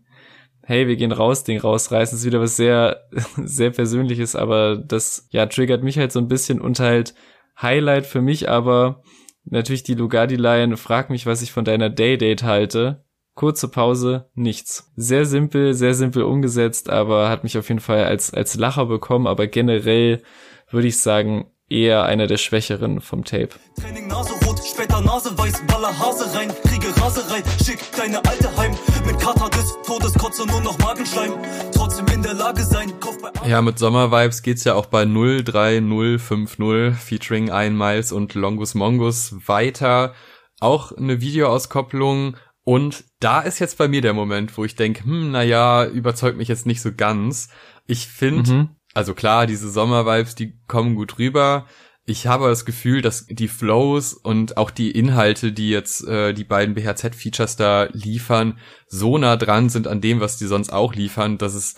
hey, 0.65 0.87
wir 0.87 0.95
gehen 0.95 1.11
raus, 1.11 1.43
Ding 1.43 1.59
rausreißen, 1.59 2.17
ist 2.17 2.25
wieder 2.25 2.39
was 2.39 2.55
sehr, 2.55 3.03
sehr 3.37 3.71
Persönliches, 3.71 4.35
aber 4.35 4.77
das, 4.77 5.27
ja, 5.29 5.45
triggert 5.45 5.83
mich 5.83 5.97
halt 5.97 6.11
so 6.11 6.19
ein 6.19 6.27
bisschen 6.27 6.61
und 6.61 6.79
halt 6.79 7.13
Highlight 7.61 8.05
für 8.05 8.21
mich, 8.21 8.49
aber 8.49 9.03
natürlich 9.45 9.83
die 9.83 9.93
Lugardi-Line, 9.93 10.77
frag 10.77 11.09
mich, 11.09 11.25
was 11.25 11.41
ich 11.41 11.51
von 11.51 11.65
deiner 11.65 11.89
Day-Date 11.89 12.43
halte, 12.43 13.03
kurze 13.35 13.67
Pause, 13.67 14.29
nichts. 14.35 14.91
Sehr 14.95 15.25
simpel, 15.25 15.73
sehr 15.73 15.93
simpel 15.93 16.23
umgesetzt, 16.23 16.89
aber 16.89 17.29
hat 17.29 17.43
mich 17.43 17.57
auf 17.57 17.67
jeden 17.69 17.81
Fall 17.81 18.05
als, 18.05 18.33
als 18.33 18.55
Lacher 18.55 18.85
bekommen, 18.85 19.27
aber 19.27 19.47
generell 19.47 20.21
würde 20.69 20.87
ich 20.87 20.99
sagen, 20.99 21.45
eher 21.69 22.03
einer 22.03 22.27
der 22.27 22.37
Schwächeren 22.37 23.01
vom 23.01 23.23
Tape. 23.23 23.49
Training 23.79 24.07
Nase 24.07 24.33
rot, 24.45 24.59
später 24.63 25.01
Nase 25.01 25.35
weiß, 25.37 25.63
baller 25.67 25.97
Hase 25.97 26.37
rein, 26.37 26.51
kriege 26.63 26.87
Raserei, 27.01 27.41
schick 27.63 27.79
deine 27.97 28.23
alte 28.25 28.55
heim, 28.57 28.75
mit 29.05 29.19
Kater 29.19 29.49
des 29.49 29.75
Todeskotze 29.85 30.45
nur 30.45 30.61
noch 30.61 30.77
Magenschleim, 30.79 31.33
trotzdem 31.73 32.05
in 32.13 32.21
der 32.21 32.35
Lage 32.35 32.63
sein, 32.63 32.99
kauf 32.99 33.17
bei 33.21 33.31
Ja, 33.47 33.61
mit 33.61 33.79
Sommervibes 33.79 34.43
geht's 34.43 34.63
ja 34.63 34.75
auch 34.75 34.85
bei 34.85 35.05
03050 35.05 36.95
featuring 36.95 37.49
Ein 37.49 37.75
Miles 37.75 38.11
und 38.11 38.35
Longus 38.35 38.75
Mongus 38.75 39.35
weiter. 39.47 40.13
Auch 40.59 40.91
eine 40.91 41.19
Videoauskopplung 41.19 42.37
und 42.63 43.03
da 43.19 43.41
ist 43.41 43.59
jetzt 43.59 43.77
bei 43.77 43.87
mir 43.87 44.01
der 44.01 44.13
Moment, 44.13 44.57
wo 44.57 44.63
ich 44.63 44.75
denke, 44.75 45.03
hm, 45.03 45.31
naja, 45.31 45.85
überzeugt 45.85 46.37
mich 46.37 46.47
jetzt 46.47 46.65
nicht 46.65 46.81
so 46.81 46.93
ganz. 46.95 47.49
Ich 47.85 48.07
finde, 48.07 48.51
mhm. 48.51 48.69
also 48.93 49.13
klar, 49.13 49.47
diese 49.47 49.69
Sommervibes, 49.69 50.35
die 50.35 50.57
kommen 50.67 50.95
gut 50.95 51.19
rüber. 51.19 51.65
Ich 52.05 52.27
habe 52.27 52.47
das 52.47 52.65
Gefühl, 52.65 53.01
dass 53.01 53.25
die 53.27 53.47
Flows 53.47 54.13
und 54.13 54.57
auch 54.57 54.71
die 54.71 54.91
Inhalte, 54.91 55.51
die 55.51 55.69
jetzt 55.69 56.05
äh, 56.05 56.33
die 56.33 56.43
beiden 56.43 56.75
BHZ-Features 56.75 57.55
da 57.55 57.87
liefern, 57.91 58.59
so 58.87 59.17
nah 59.17 59.37
dran 59.37 59.69
sind 59.69 59.87
an 59.87 60.01
dem, 60.01 60.19
was 60.19 60.37
die 60.37 60.47
sonst 60.47 60.71
auch 60.71 60.95
liefern, 60.95 61.37
dass 61.37 61.53
es, 61.53 61.75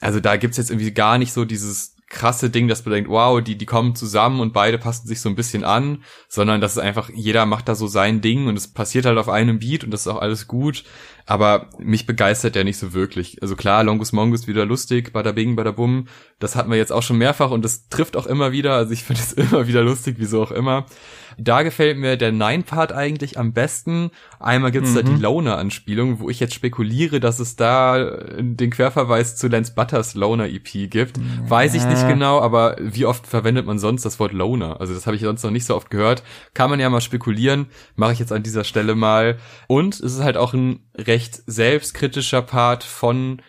also 0.00 0.20
da 0.20 0.36
gibt's 0.36 0.58
jetzt 0.58 0.70
irgendwie 0.70 0.92
gar 0.92 1.18
nicht 1.18 1.32
so 1.32 1.44
dieses 1.44 1.96
krasse 2.08 2.50
Ding, 2.50 2.68
dass 2.68 2.84
man 2.84 2.94
denkt, 2.94 3.10
wow, 3.10 3.42
die, 3.42 3.56
die 3.56 3.66
kommen 3.66 3.96
zusammen 3.96 4.40
und 4.40 4.52
beide 4.52 4.78
passen 4.78 5.06
sich 5.06 5.20
so 5.20 5.28
ein 5.28 5.34
bisschen 5.34 5.64
an, 5.64 6.02
sondern 6.28 6.60
dass 6.60 6.72
es 6.72 6.78
einfach, 6.78 7.10
jeder 7.12 7.46
macht 7.46 7.68
da 7.68 7.74
so 7.74 7.86
sein 7.86 8.20
Ding 8.20 8.46
und 8.46 8.56
es 8.56 8.72
passiert 8.72 9.06
halt 9.06 9.18
auf 9.18 9.28
einem 9.28 9.58
Beat 9.58 9.84
und 9.84 9.90
das 9.90 10.02
ist 10.02 10.08
auch 10.08 10.20
alles 10.20 10.46
gut. 10.46 10.84
Aber 11.26 11.70
mich 11.78 12.06
begeistert 12.06 12.54
der 12.54 12.64
nicht 12.64 12.76
so 12.76 12.92
wirklich. 12.92 13.40
Also 13.40 13.56
klar, 13.56 13.82
Longus 13.82 14.12
Mongus 14.12 14.46
wieder 14.46 14.66
lustig, 14.66 15.12
bada 15.12 15.32
bing, 15.32 15.56
bada 15.56 15.70
bum. 15.70 16.08
Das 16.38 16.54
hatten 16.54 16.70
wir 16.70 16.76
jetzt 16.76 16.92
auch 16.92 17.02
schon 17.02 17.16
mehrfach 17.16 17.50
und 17.50 17.64
das 17.64 17.88
trifft 17.88 18.16
auch 18.16 18.26
immer 18.26 18.52
wieder. 18.52 18.74
Also 18.74 18.92
ich 18.92 19.04
finde 19.04 19.22
es 19.22 19.32
immer 19.52 19.66
wieder 19.66 19.82
lustig, 19.82 20.16
wieso 20.18 20.42
auch 20.42 20.50
immer. 20.50 20.86
Da 21.38 21.62
gefällt 21.62 21.98
mir 21.98 22.16
der 22.16 22.32
Nine-Part 22.32 22.92
eigentlich 22.92 23.38
am 23.38 23.52
besten. 23.52 24.10
Einmal 24.38 24.70
gibt's 24.70 24.90
mhm. 24.90 24.94
da 24.94 25.02
die 25.02 25.12
mhm. 25.12 25.20
Loner-Anspielung, 25.20 26.20
wo 26.20 26.30
ich 26.30 26.40
jetzt 26.40 26.54
spekuliere, 26.54 27.20
dass 27.20 27.40
es 27.40 27.56
da 27.56 28.18
den 28.38 28.70
Querverweis 28.70 29.36
zu 29.36 29.48
Lance 29.48 29.72
Butters 29.74 30.14
Loner-EP 30.14 30.90
gibt. 30.90 31.18
Ja. 31.18 31.24
Weiß 31.48 31.74
ich 31.74 31.84
nicht 31.84 32.08
genau, 32.08 32.40
aber 32.40 32.76
wie 32.80 33.06
oft 33.06 33.26
verwendet 33.26 33.66
man 33.66 33.78
sonst 33.78 34.04
das 34.04 34.18
Wort 34.20 34.32
Loner? 34.32 34.80
Also 34.80 34.94
das 34.94 35.06
habe 35.06 35.16
ich 35.16 35.22
sonst 35.22 35.42
noch 35.42 35.50
nicht 35.50 35.66
so 35.66 35.76
oft 35.76 35.90
gehört. 35.90 36.22
Kann 36.54 36.70
man 36.70 36.80
ja 36.80 36.90
mal 36.90 37.00
spekulieren. 37.00 37.66
Mache 37.96 38.12
ich 38.12 38.18
jetzt 38.18 38.32
an 38.32 38.42
dieser 38.42 38.64
Stelle 38.64 38.94
mal. 38.94 39.38
Und 39.66 39.94
es 39.94 40.14
ist 40.14 40.22
halt 40.22 40.36
auch 40.36 40.54
ein 40.54 40.80
recht 40.96 41.42
selbstkritischer 41.46 42.42
Part 42.42 42.84
von 42.84 43.40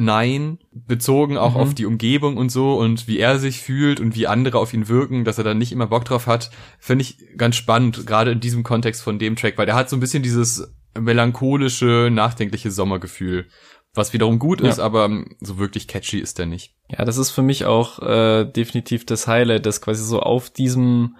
Nein, 0.00 0.58
bezogen 0.70 1.36
auch 1.36 1.54
mhm. 1.54 1.60
auf 1.60 1.74
die 1.74 1.84
Umgebung 1.84 2.36
und 2.36 2.50
so 2.50 2.78
und 2.78 3.08
wie 3.08 3.18
er 3.18 3.40
sich 3.40 3.60
fühlt 3.60 3.98
und 3.98 4.14
wie 4.14 4.28
andere 4.28 4.60
auf 4.60 4.72
ihn 4.72 4.86
wirken, 4.86 5.24
dass 5.24 5.38
er 5.38 5.44
dann 5.44 5.58
nicht 5.58 5.72
immer 5.72 5.88
Bock 5.88 6.04
drauf 6.04 6.28
hat, 6.28 6.52
finde 6.78 7.02
ich 7.02 7.18
ganz 7.36 7.56
spannend, 7.56 8.06
gerade 8.06 8.30
in 8.30 8.38
diesem 8.38 8.62
Kontext 8.62 9.02
von 9.02 9.18
dem 9.18 9.34
Track, 9.34 9.58
weil 9.58 9.66
der 9.66 9.74
hat 9.74 9.90
so 9.90 9.96
ein 9.96 10.00
bisschen 10.00 10.22
dieses 10.22 10.72
melancholische, 10.96 12.10
nachdenkliche 12.12 12.70
Sommergefühl, 12.70 13.48
was 13.92 14.12
wiederum 14.12 14.38
gut 14.38 14.60
ja. 14.60 14.68
ist, 14.68 14.78
aber 14.78 15.24
so 15.40 15.58
wirklich 15.58 15.88
catchy 15.88 16.20
ist 16.20 16.38
der 16.38 16.46
nicht. 16.46 16.76
Ja, 16.96 17.04
das 17.04 17.18
ist 17.18 17.32
für 17.32 17.42
mich 17.42 17.64
auch 17.64 17.98
äh, 17.98 18.44
definitiv 18.44 19.04
das 19.04 19.26
Highlight, 19.26 19.66
dass 19.66 19.80
quasi 19.80 20.04
so 20.04 20.20
auf 20.20 20.48
diesem 20.48 21.16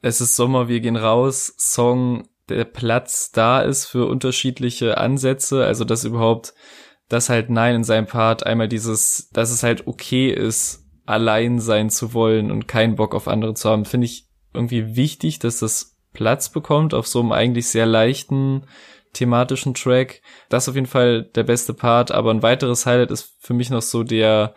Es 0.00 0.22
ist 0.22 0.36
Sommer, 0.36 0.68
wir 0.68 0.80
gehen 0.80 0.96
raus 0.96 1.54
Song 1.58 2.28
der 2.48 2.64
Platz 2.64 3.30
da 3.30 3.60
ist 3.60 3.86
für 3.86 4.06
unterschiedliche 4.06 4.98
Ansätze, 4.98 5.64
also 5.64 5.84
dass 5.84 6.04
überhaupt 6.04 6.54
dass 7.12 7.28
halt 7.28 7.50
Nein 7.50 7.76
in 7.76 7.84
seinem 7.84 8.06
Part 8.06 8.46
einmal 8.46 8.68
dieses, 8.68 9.28
dass 9.32 9.50
es 9.50 9.62
halt 9.62 9.86
okay 9.86 10.30
ist, 10.30 10.86
allein 11.04 11.60
sein 11.60 11.90
zu 11.90 12.14
wollen 12.14 12.50
und 12.50 12.68
keinen 12.68 12.96
Bock 12.96 13.14
auf 13.14 13.28
andere 13.28 13.52
zu 13.52 13.68
haben, 13.68 13.84
finde 13.84 14.06
ich 14.06 14.28
irgendwie 14.54 14.96
wichtig, 14.96 15.38
dass 15.38 15.58
das 15.58 15.98
Platz 16.14 16.48
bekommt 16.48 16.94
auf 16.94 17.06
so 17.06 17.20
einem 17.20 17.32
eigentlich 17.32 17.68
sehr 17.68 17.84
leichten 17.84 18.64
thematischen 19.12 19.74
Track. 19.74 20.22
Das 20.48 20.64
ist 20.64 20.68
auf 20.70 20.74
jeden 20.74 20.86
Fall 20.86 21.24
der 21.34 21.42
beste 21.42 21.74
Part, 21.74 22.12
aber 22.12 22.30
ein 22.30 22.42
weiteres 22.42 22.86
Highlight 22.86 23.10
ist 23.10 23.34
für 23.40 23.52
mich 23.52 23.68
noch 23.68 23.82
so 23.82 24.04
der, 24.04 24.54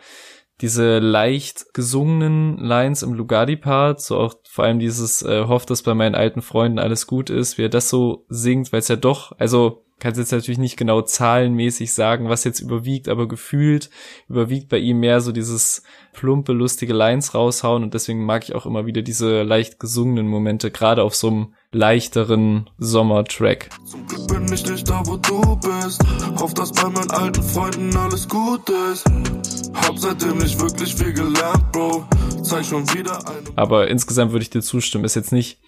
diese 0.62 0.98
leicht 0.98 1.74
gesungenen 1.74 2.56
Lines 2.56 3.02
im 3.02 3.12
Lugardi-Part, 3.12 4.00
so 4.00 4.16
auch 4.16 4.34
vor 4.48 4.64
allem 4.64 4.78
dieses 4.78 5.20
äh, 5.20 5.44
hofft, 5.46 5.68
dass 5.68 5.82
bei 5.82 5.92
meinen 5.92 6.14
alten 6.14 6.40
Freunden 6.40 6.78
alles 6.78 7.06
gut 7.06 7.28
ist, 7.28 7.58
wie 7.58 7.64
er 7.64 7.68
das 7.68 7.90
so 7.90 8.24
singt, 8.30 8.72
weil 8.72 8.78
es 8.78 8.88
ja 8.88 8.96
doch, 8.96 9.32
also 9.38 9.85
kannst 9.98 10.18
jetzt 10.18 10.32
natürlich 10.32 10.58
nicht 10.58 10.76
genau 10.76 11.02
zahlenmäßig 11.02 11.92
sagen, 11.92 12.28
was 12.28 12.44
jetzt 12.44 12.60
überwiegt, 12.60 13.08
aber 13.08 13.26
gefühlt 13.26 13.90
überwiegt 14.28 14.68
bei 14.68 14.78
ihm 14.78 15.00
mehr 15.00 15.20
so 15.20 15.32
dieses 15.32 15.82
plumpe, 16.12 16.52
lustige 16.52 16.92
Lines 16.92 17.34
raushauen 17.34 17.82
und 17.82 17.94
deswegen 17.94 18.24
mag 18.24 18.44
ich 18.44 18.54
auch 18.54 18.66
immer 18.66 18.86
wieder 18.86 19.02
diese 19.02 19.42
leicht 19.42 19.80
gesungenen 19.80 20.28
Momente, 20.28 20.70
gerade 20.70 21.02
auf 21.02 21.14
so 21.14 21.28
einem 21.28 21.54
leichteren 21.72 22.70
Sommertrack. 22.78 23.70
Zum 23.84 24.06
Glück 24.06 24.28
bin 24.28 24.52
ich 24.52 24.66
nicht 24.66 24.88
da, 24.88 25.02
wo 25.06 25.16
du 25.16 25.56
bist. 25.56 26.02
Hoff, 26.40 26.54
dass 26.54 26.72
bei 26.72 26.88
meinen 26.88 27.10
alten 27.10 27.42
Freunden 27.42 27.96
alles 27.96 28.28
gut 28.28 28.68
ist. 28.92 29.04
Hab 29.74 29.98
seitdem 29.98 30.38
nicht 30.38 30.60
wirklich 30.60 30.94
viel 30.94 31.12
gelernt, 31.12 31.72
Bro. 31.72 32.06
Zeig 32.42 32.64
schon 32.64 32.88
wieder 32.94 33.18
eine. 33.28 33.56
Aber 33.56 33.88
insgesamt 33.88 34.32
würde 34.32 34.42
ich 34.42 34.50
dir 34.50 34.62
zustimmen, 34.62 35.04
ist 35.04 35.16
jetzt 35.16 35.32
nicht 35.32 35.58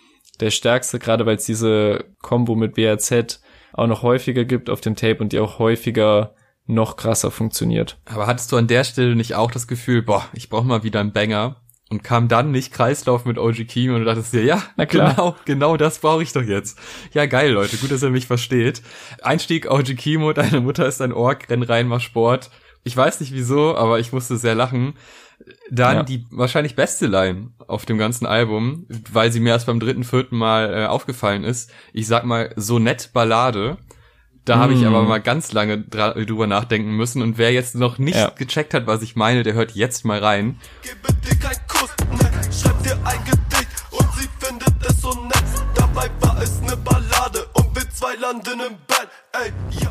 der 0.40 0.50
stärkste, 0.50 0.98
gerade 0.98 1.26
weil 1.26 1.36
es 1.36 1.44
diese 1.44 2.04
Combo 2.22 2.54
mit 2.54 2.74
BRZ 2.74 3.40
auch 3.72 3.86
noch 3.86 4.02
häufiger 4.02 4.44
gibt 4.44 4.70
auf 4.70 4.80
dem 4.80 4.96
Tape 4.96 5.18
und 5.18 5.32
die 5.32 5.40
auch 5.40 5.58
häufiger 5.58 6.34
noch 6.66 6.96
krasser 6.96 7.30
funktioniert. 7.30 7.98
Aber 8.04 8.26
hattest 8.26 8.52
du 8.52 8.56
an 8.56 8.66
der 8.66 8.84
Stelle 8.84 9.16
nicht 9.16 9.34
auch 9.34 9.50
das 9.50 9.66
Gefühl, 9.66 10.02
boah, 10.02 10.24
ich 10.34 10.48
brauche 10.48 10.66
mal 10.66 10.82
wieder 10.82 11.00
einen 11.00 11.12
Banger 11.12 11.62
und 11.88 12.04
kam 12.04 12.28
dann 12.28 12.50
nicht 12.50 12.72
Kreislauf 12.72 13.24
mit 13.24 13.38
OG 13.38 13.66
Kimo 13.66 13.94
und 13.94 14.00
du 14.00 14.06
dachtest 14.06 14.34
dir, 14.34 14.44
ja, 14.44 14.62
Na 14.76 14.84
klar. 14.84 15.14
genau, 15.14 15.36
genau 15.46 15.76
das 15.76 15.98
brauche 15.98 16.22
ich 16.22 16.32
doch 16.32 16.42
jetzt. 16.42 16.78
Ja, 17.14 17.26
geil, 17.26 17.52
Leute, 17.52 17.78
gut, 17.78 17.90
dass 17.90 18.02
ihr 18.02 18.10
mich 18.10 18.26
versteht. 18.26 18.82
Einstieg 19.22 19.70
OG 19.70 19.96
Kimo, 19.96 20.32
deine 20.34 20.60
Mutter 20.60 20.86
ist 20.86 21.00
ein 21.00 21.12
Ork, 21.12 21.48
renn 21.48 21.62
rein, 21.62 21.88
mach 21.88 22.00
Sport. 22.00 22.50
Ich 22.84 22.96
weiß 22.96 23.20
nicht 23.20 23.32
wieso, 23.32 23.74
aber 23.76 23.98
ich 23.98 24.12
musste 24.12 24.36
sehr 24.36 24.54
lachen. 24.54 24.94
Dann 25.70 25.96
ja. 25.98 26.02
die 26.02 26.26
wahrscheinlich 26.30 26.74
beste 26.74 27.06
Line 27.06 27.50
auf 27.66 27.86
dem 27.86 27.98
ganzen 27.98 28.26
Album, 28.26 28.86
weil 29.12 29.30
sie 29.30 29.40
mir 29.40 29.50
erst 29.50 29.66
beim 29.66 29.80
dritten, 29.80 30.04
vierten 30.04 30.36
Mal 30.36 30.74
äh, 30.74 30.86
aufgefallen 30.86 31.44
ist. 31.44 31.70
Ich 31.92 32.06
sag 32.06 32.24
mal, 32.24 32.52
so 32.56 32.78
nett 32.78 33.10
Ballade. 33.12 33.78
Da 34.44 34.56
mm. 34.56 34.60
habe 34.60 34.72
ich 34.72 34.86
aber 34.86 35.02
mal 35.02 35.20
ganz 35.20 35.52
lange 35.52 35.78
drüber 35.78 36.46
nachdenken 36.46 36.96
müssen. 36.96 37.22
Und 37.22 37.36
wer 37.38 37.52
jetzt 37.52 37.74
noch 37.74 37.98
nicht 37.98 38.16
ja. 38.16 38.30
gecheckt 38.30 38.72
hat, 38.72 38.86
was 38.86 39.02
ich 39.02 39.14
meine, 39.14 39.42
der 39.42 39.54
hört 39.54 39.72
jetzt 39.72 40.04
mal 40.04 40.18
rein. 40.18 40.58
Gebe 40.82 41.12
dir 41.22 41.36
keinen 41.36 41.66
Kuss, 41.68 41.90
ne, 42.10 42.30
schreib 42.50 42.82
dir 42.82 42.98
ein 43.04 43.20
Gedicht 43.24 43.68
und 43.90 44.08
sie 44.18 44.28
findet 44.38 44.74
es 44.88 45.02
so 45.02 45.12
nett. 45.24 45.44
Dabei 45.74 46.10
war 46.20 46.42
es 46.42 46.60
ne 46.62 46.76
Ballade 46.78 47.46
und 47.54 47.76
wir 47.76 47.88
zwei 47.90 48.14
landen 48.14 48.60
im 48.60 48.76
Bett. 48.86 49.08
Ey, 49.32 49.52
ja. 49.80 49.87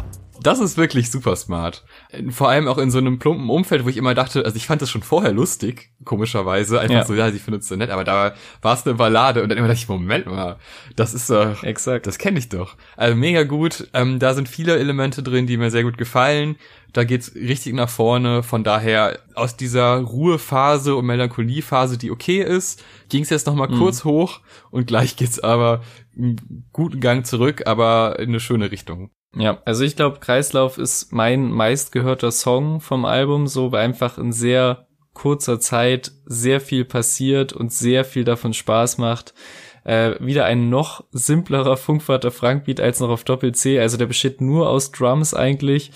Das 0.48 0.62
ist 0.62 0.78
wirklich 0.78 1.12
super 1.12 1.36
smart. 1.36 1.84
Vor 2.30 2.48
allem 2.48 2.70
auch 2.70 2.78
in 2.78 2.90
so 2.90 3.00
einem 3.00 3.20
plumpen 3.20 3.50
Umfeld, 3.50 3.84
wo 3.84 3.90
ich 3.90 3.98
immer 3.98 4.16
dachte, 4.16 4.46
also 4.46 4.56
ich 4.56 4.66
fand 4.66 4.82
das 4.82 4.90
schon 4.90 5.04
vorher 5.04 5.34
lustig, 5.34 5.92
komischerweise. 6.06 6.80
Einfach 6.80 6.96
ja. 6.96 7.06
so, 7.06 7.16
ja, 7.16 7.30
sie 7.32 7.40
findet 7.40 7.64
es 7.64 7.68
so 7.68 7.76
nett, 7.76 7.90
aber 7.90 8.06
da 8.06 8.34
war 8.62 8.74
es 8.74 8.88
eine 8.88 8.96
Ballade 8.96 9.44
und 9.44 9.50
dann 9.50 9.58
immer 9.58 9.68
dachte 9.68 9.82
ich, 9.82 9.90
Moment 9.90 10.26
mal, 10.26 10.56
das 10.96 11.14
ist 11.14 11.30
doch, 11.30 11.64
exakt, 11.64 12.08
das 12.08 12.18
kenne 12.18 12.40
ich 12.40 12.48
doch. 12.48 12.78
Also 12.96 13.14
mega 13.18 13.44
gut. 13.44 13.90
Ähm, 13.94 14.20
da 14.20 14.34
sind 14.34 14.48
viele 14.48 14.80
Elemente 14.80 15.22
drin, 15.22 15.48
die 15.48 15.58
mir 15.58 15.70
sehr 15.70 15.84
gut 15.84 15.98
gefallen. 15.98 16.56
Da 16.94 17.04
geht's 17.04 17.36
richtig 17.36 17.74
nach 17.74 17.90
vorne. 17.90 18.42
Von 18.42 18.64
daher 18.64 19.20
aus 19.36 19.58
dieser 19.58 19.98
Ruhephase 19.98 20.96
und 20.96 21.08
Melancholiephase, 21.08 21.98
die 21.98 22.10
okay 22.10 22.42
ist, 22.42 22.82
ging's 23.10 23.32
jetzt 23.32 23.48
noch 23.48 23.56
mal 23.56 23.68
mhm. 23.68 23.80
kurz 23.80 24.06
hoch 24.06 24.40
und 24.72 24.88
gleich 24.88 25.18
geht's 25.18 25.42
aber 25.42 25.82
einen 26.16 26.70
guten 26.72 27.02
Gang 27.02 27.26
zurück, 27.26 27.64
aber 27.66 28.18
in 28.20 28.30
eine 28.30 28.40
schöne 28.40 28.72
Richtung. 28.72 29.12
Ja, 29.38 29.62
also 29.66 29.84
ich 29.84 29.96
glaube, 29.96 30.20
Kreislauf 30.20 30.80
ist 30.80 31.14
mein 31.14 31.52
meistgehörter 31.52 32.32
Song 32.32 32.82
vom 32.82 33.06
Album, 33.06 33.46
so 33.46 33.72
weil 33.72 33.86
einfach 33.86 34.18
in 34.18 34.32
sehr 34.32 34.88
kurzer 35.14 35.60
Zeit 35.60 36.12
sehr 36.26 36.60
viel 36.60 36.86
passiert 36.86 37.54
und 37.54 37.72
sehr 37.72 38.04
viel 38.04 38.24
davon 38.24 38.54
Spaß 38.54 38.98
macht. 38.98 39.36
Äh, 39.84 40.16
wieder 40.20 40.46
ein 40.46 40.70
noch 40.70 41.06
simplerer 41.12 41.78
Funkvater 41.78 42.32
Frank 42.32 42.66
Beat 42.66 42.82
als 42.82 43.00
noch 43.00 43.10
auf 43.10 43.24
Doppel 43.24 43.54
C. 43.54 43.80
Also 43.80 43.98
der 43.98 44.08
besteht 44.08 44.42
nur 44.42 44.70
aus 44.70 44.92
Drums 44.92 45.34
eigentlich, 45.34 45.92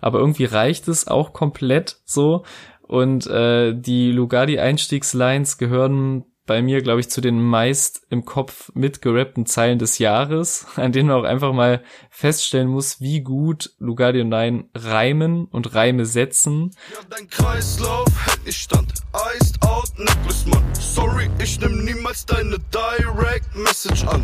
aber 0.00 0.18
irgendwie 0.18 0.46
reicht 0.46 0.88
es 0.88 1.06
auch 1.06 1.32
komplett 1.32 2.00
so. 2.04 2.44
Und 2.82 3.26
äh, 3.26 3.74
die 3.74 4.10
Lugardi 4.10 4.58
Einstiegslines 4.58 5.58
gehören 5.58 6.24
bei 6.46 6.62
mir, 6.62 6.80
glaube 6.80 7.00
ich, 7.00 7.10
zu 7.10 7.20
den 7.20 7.42
meist 7.42 8.06
im 8.08 8.24
Kopf 8.24 8.70
mitgerappten 8.74 9.46
Zeilen 9.46 9.78
des 9.78 9.98
Jahres, 9.98 10.66
an 10.76 10.92
denen 10.92 11.08
man 11.08 11.18
auch 11.20 11.24
einfach 11.24 11.52
mal 11.52 11.82
feststellen 12.10 12.68
muss, 12.68 13.00
wie 13.00 13.20
gut 13.20 13.72
Lugardi 13.78 14.20
und 14.20 14.28
Nein 14.28 14.70
reimen 14.74 15.46
und 15.46 15.74
Reime 15.74 16.06
setzen. 16.06 16.70
Ja, 16.92 17.00
iced 19.16 19.62
out, 19.62 19.90
man. 19.98 20.16
Sorry, 20.78 21.28
ich 21.42 21.60
nimm 21.60 21.84
niemals 21.84 22.24
deine 22.26 22.58
direct 22.72 23.54
message 23.54 24.06
an. 24.06 24.22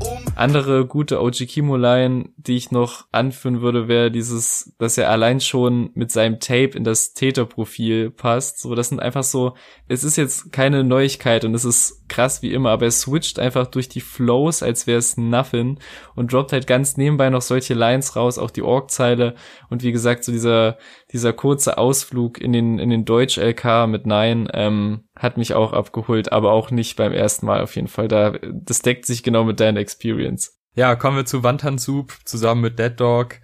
Um 0.00 0.18
Andere 0.34 0.86
gute 0.86 1.20
OG 1.20 1.46
Kimo-Line, 1.46 2.30
die 2.38 2.56
ich 2.56 2.70
noch 2.70 3.04
anführen 3.12 3.60
würde, 3.60 3.88
wäre 3.88 4.10
dieses, 4.10 4.74
dass 4.78 4.96
er 4.96 5.10
allein 5.10 5.40
schon 5.40 5.90
mit 5.94 6.10
seinem 6.10 6.40
Tape 6.40 6.70
in 6.70 6.84
das 6.84 7.12
Täterprofil 7.12 8.10
passt. 8.10 8.60
So, 8.60 8.74
das 8.74 8.88
sind 8.88 9.00
einfach 9.00 9.22
so, 9.22 9.54
es 9.88 10.04
ist 10.04 10.16
jetzt 10.16 10.52
keine 10.52 10.84
Neuigkeit 10.84 11.44
und 11.44 11.54
es 11.54 11.66
ist 11.66 12.08
krass 12.08 12.40
wie 12.42 12.52
immer, 12.52 12.70
aber 12.70 12.86
er 12.86 12.90
switcht 12.90 13.38
einfach 13.38 13.66
durch 13.66 13.88
die 13.88 14.00
Flows, 14.00 14.62
als 14.62 14.86
wäre 14.86 14.98
es 14.98 15.16
nothing 15.18 15.78
und 16.14 16.32
droppt 16.32 16.52
halt 16.52 16.66
ganz 16.66 16.96
nebenbei 16.96 17.28
noch 17.28 17.42
solche 17.42 17.74
Lines 17.74 18.16
raus, 18.16 18.38
auch 18.38 18.50
die 18.50 18.62
Org-Zeile 18.62 19.34
und 19.68 19.82
wie 19.82 19.92
gesagt, 19.92 20.24
so 20.24 20.32
dieser, 20.32 20.78
dieser 21.12 21.32
kurze 21.32 21.76
Ausflug 21.76 22.40
in 22.40 22.52
den, 22.52 22.78
in 22.78 22.90
den 22.90 23.04
Deutsch-LK 23.04 23.86
mit 23.86 24.06
Nein, 24.10 24.48
ähm, 24.54 25.04
hat 25.14 25.36
mich 25.36 25.54
auch 25.54 25.72
abgeholt, 25.72 26.32
aber 26.32 26.50
auch 26.50 26.72
nicht 26.72 26.96
beim 26.96 27.12
ersten 27.12 27.46
Mal 27.46 27.60
auf 27.60 27.76
jeden 27.76 27.86
Fall. 27.86 28.08
Da, 28.08 28.32
das 28.52 28.82
deckt 28.82 29.06
sich 29.06 29.22
genau 29.22 29.44
mit 29.44 29.60
deiner 29.60 29.78
Experience. 29.78 30.58
Ja, 30.74 30.96
kommen 30.96 31.16
wir 31.16 31.26
zu 31.26 31.44
Wantan 31.44 31.78
Soup 31.78 32.12
zusammen 32.24 32.62
mit 32.62 32.80
Dead 32.80 32.98
Dog. 32.98 33.36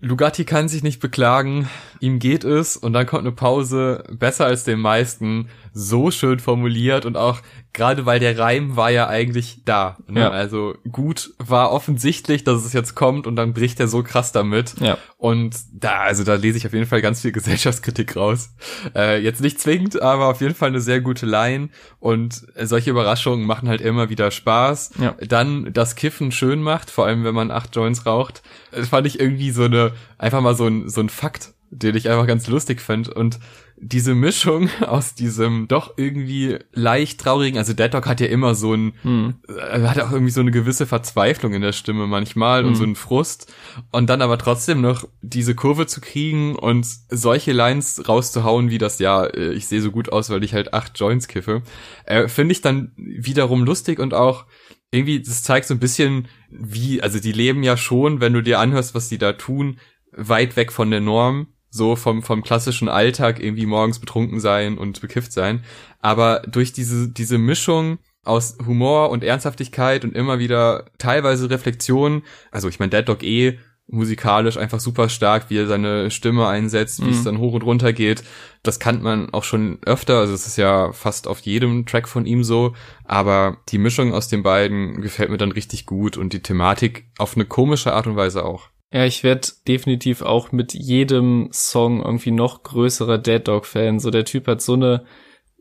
Lugatti 0.00 0.44
kann 0.44 0.68
sich 0.68 0.82
nicht 0.82 1.00
beklagen, 1.00 1.70
ihm 2.00 2.18
geht 2.18 2.44
es 2.44 2.76
und 2.76 2.92
dann 2.92 3.06
kommt 3.06 3.22
eine 3.22 3.32
Pause, 3.32 4.04
besser 4.10 4.44
als 4.44 4.64
den 4.64 4.78
meisten, 4.78 5.48
so 5.72 6.10
schön 6.10 6.38
formuliert 6.38 7.06
und 7.06 7.16
auch 7.16 7.40
gerade 7.72 8.04
weil 8.04 8.18
der 8.18 8.38
Reim 8.38 8.76
war 8.76 8.90
ja 8.90 9.06
eigentlich 9.06 9.62
da. 9.64 9.98
Ne? 10.08 10.20
Ja. 10.20 10.30
Also 10.30 10.74
gut 10.90 11.32
war 11.38 11.70
offensichtlich, 11.70 12.42
dass 12.42 12.64
es 12.64 12.72
jetzt 12.72 12.94
kommt 12.94 13.26
und 13.26 13.36
dann 13.36 13.52
bricht 13.52 13.78
er 13.78 13.86
so 13.86 14.02
krass 14.02 14.32
damit. 14.32 14.74
Ja. 14.80 14.98
Und 15.18 15.56
da, 15.72 16.00
also 16.00 16.24
da 16.24 16.34
lese 16.34 16.58
ich 16.58 16.66
auf 16.66 16.72
jeden 16.72 16.86
Fall 16.86 17.00
ganz 17.00 17.20
viel 17.20 17.32
Gesellschaftskritik 17.40 18.16
raus. 18.16 18.50
Äh, 18.94 19.22
jetzt 19.22 19.40
nicht 19.40 19.60
zwingend, 19.60 20.00
aber 20.02 20.26
auf 20.26 20.40
jeden 20.40 20.54
Fall 20.54 20.70
eine 20.70 20.80
sehr 20.80 21.00
gute 21.00 21.26
Line. 21.26 21.68
Und 22.00 22.42
solche 22.60 22.90
Überraschungen 22.90 23.46
machen 23.46 23.68
halt 23.68 23.80
immer 23.80 24.10
wieder 24.10 24.30
Spaß. 24.30 24.92
Ja. 25.00 25.14
Dann 25.26 25.72
das 25.72 25.94
Kiffen 25.94 26.32
schön 26.32 26.62
macht, 26.62 26.90
vor 26.90 27.06
allem 27.06 27.24
wenn 27.24 27.34
man 27.34 27.50
acht 27.50 27.74
Joints 27.76 28.04
raucht. 28.04 28.42
Das 28.72 28.88
fand 28.88 29.06
ich 29.06 29.20
irgendwie 29.20 29.50
so 29.50 29.64
eine, 29.64 29.92
einfach 30.18 30.40
mal 30.40 30.56
so 30.56 30.66
ein, 30.66 30.88
so 30.88 31.00
ein 31.00 31.08
Fakt 31.08 31.54
den 31.70 31.94
ich 31.94 32.10
einfach 32.10 32.26
ganz 32.26 32.48
lustig 32.48 32.80
fand. 32.80 33.08
Und 33.08 33.38
diese 33.76 34.14
Mischung 34.14 34.68
aus 34.86 35.14
diesem 35.14 35.68
doch 35.68 35.94
irgendwie 35.96 36.58
leicht 36.72 37.20
traurigen, 37.20 37.58
also 37.58 37.72
Dead 37.72 37.92
Dog 37.94 38.06
hat 38.06 38.20
ja 38.20 38.26
immer 38.26 38.54
so 38.54 38.74
ein, 38.74 38.92
hm. 39.02 39.34
äh, 39.48 39.82
hat 39.82 40.00
auch 40.00 40.10
irgendwie 40.10 40.32
so 40.32 40.40
eine 40.40 40.50
gewisse 40.50 40.86
Verzweiflung 40.86 41.54
in 41.54 41.62
der 41.62 41.72
Stimme 41.72 42.06
manchmal 42.06 42.62
hm. 42.62 42.68
und 42.68 42.74
so 42.74 42.82
einen 42.82 42.96
Frust. 42.96 43.52
Und 43.92 44.10
dann 44.10 44.20
aber 44.20 44.36
trotzdem 44.36 44.80
noch 44.80 45.08
diese 45.22 45.54
Kurve 45.54 45.86
zu 45.86 46.00
kriegen 46.00 46.56
und 46.56 46.86
solche 47.08 47.52
Lines 47.52 48.08
rauszuhauen, 48.08 48.70
wie 48.70 48.78
das, 48.78 48.98
ja, 48.98 49.24
äh, 49.26 49.52
ich 49.52 49.68
sehe 49.68 49.80
so 49.80 49.92
gut 49.92 50.10
aus, 50.10 50.28
weil 50.30 50.42
ich 50.44 50.54
halt 50.54 50.74
acht 50.74 50.98
Joints 50.98 51.28
kiffe, 51.28 51.62
äh, 52.04 52.26
finde 52.28 52.52
ich 52.52 52.60
dann 52.60 52.92
wiederum 52.96 53.64
lustig 53.64 54.00
und 54.00 54.12
auch 54.12 54.46
irgendwie, 54.90 55.22
das 55.22 55.44
zeigt 55.44 55.66
so 55.66 55.74
ein 55.74 55.80
bisschen, 55.80 56.26
wie, 56.50 57.00
also 57.00 57.20
die 57.20 57.30
leben 57.30 57.62
ja 57.62 57.76
schon, 57.76 58.20
wenn 58.20 58.32
du 58.32 58.42
dir 58.42 58.58
anhörst, 58.58 58.92
was 58.92 59.08
die 59.08 59.18
da 59.18 59.34
tun, 59.34 59.78
weit 60.10 60.56
weg 60.56 60.72
von 60.72 60.90
der 60.90 61.00
Norm 61.00 61.46
so 61.70 61.96
vom, 61.96 62.22
vom 62.22 62.42
klassischen 62.42 62.88
Alltag 62.88 63.40
irgendwie 63.40 63.66
morgens 63.66 64.00
betrunken 64.00 64.40
sein 64.40 64.76
und 64.76 65.00
bekifft 65.00 65.32
sein. 65.32 65.64
Aber 66.00 66.42
durch 66.46 66.72
diese, 66.72 67.08
diese 67.08 67.38
Mischung 67.38 67.98
aus 68.24 68.58
Humor 68.66 69.10
und 69.10 69.24
Ernsthaftigkeit 69.24 70.04
und 70.04 70.14
immer 70.14 70.38
wieder 70.38 70.90
teilweise 70.98 71.48
Reflexion, 71.48 72.22
also 72.50 72.68
ich 72.68 72.78
meine, 72.78 72.90
Dead 72.90 73.08
Dog 73.08 73.22
eh 73.22 73.58
musikalisch 73.92 74.56
einfach 74.56 74.80
super 74.80 75.08
stark, 75.08 75.46
wie 75.48 75.58
er 75.58 75.66
seine 75.66 76.10
Stimme 76.10 76.46
einsetzt, 76.46 77.00
wie 77.00 77.06
mhm. 77.06 77.12
es 77.12 77.24
dann 77.24 77.38
hoch 77.38 77.54
und 77.54 77.64
runter 77.64 77.92
geht. 77.92 78.22
Das 78.62 78.78
kann 78.78 79.02
man 79.02 79.32
auch 79.32 79.44
schon 79.44 79.78
öfter, 79.84 80.18
also 80.18 80.32
es 80.32 80.46
ist 80.46 80.56
ja 80.56 80.92
fast 80.92 81.26
auf 81.26 81.40
jedem 81.40 81.86
Track 81.86 82.08
von 82.08 82.26
ihm 82.26 82.44
so, 82.44 82.74
aber 83.04 83.58
die 83.68 83.78
Mischung 83.78 84.14
aus 84.14 84.28
den 84.28 84.42
beiden 84.42 85.00
gefällt 85.00 85.30
mir 85.30 85.38
dann 85.38 85.52
richtig 85.52 85.86
gut 85.86 86.16
und 86.16 86.32
die 86.32 86.42
Thematik 86.42 87.10
auf 87.18 87.34
eine 87.34 87.46
komische 87.46 87.92
Art 87.92 88.06
und 88.06 88.16
Weise 88.16 88.44
auch. 88.44 88.68
Ja, 88.92 89.04
ich 89.04 89.22
werde 89.22 89.48
definitiv 89.68 90.22
auch 90.22 90.50
mit 90.50 90.74
jedem 90.74 91.48
Song 91.52 92.02
irgendwie 92.02 92.32
noch 92.32 92.64
größerer 92.64 93.18
Dead 93.18 93.46
Dog 93.46 93.66
Fan. 93.66 94.00
So 94.00 94.10
der 94.10 94.24
Typ 94.24 94.48
hat 94.48 94.60
so 94.60 94.72
eine 94.72 95.04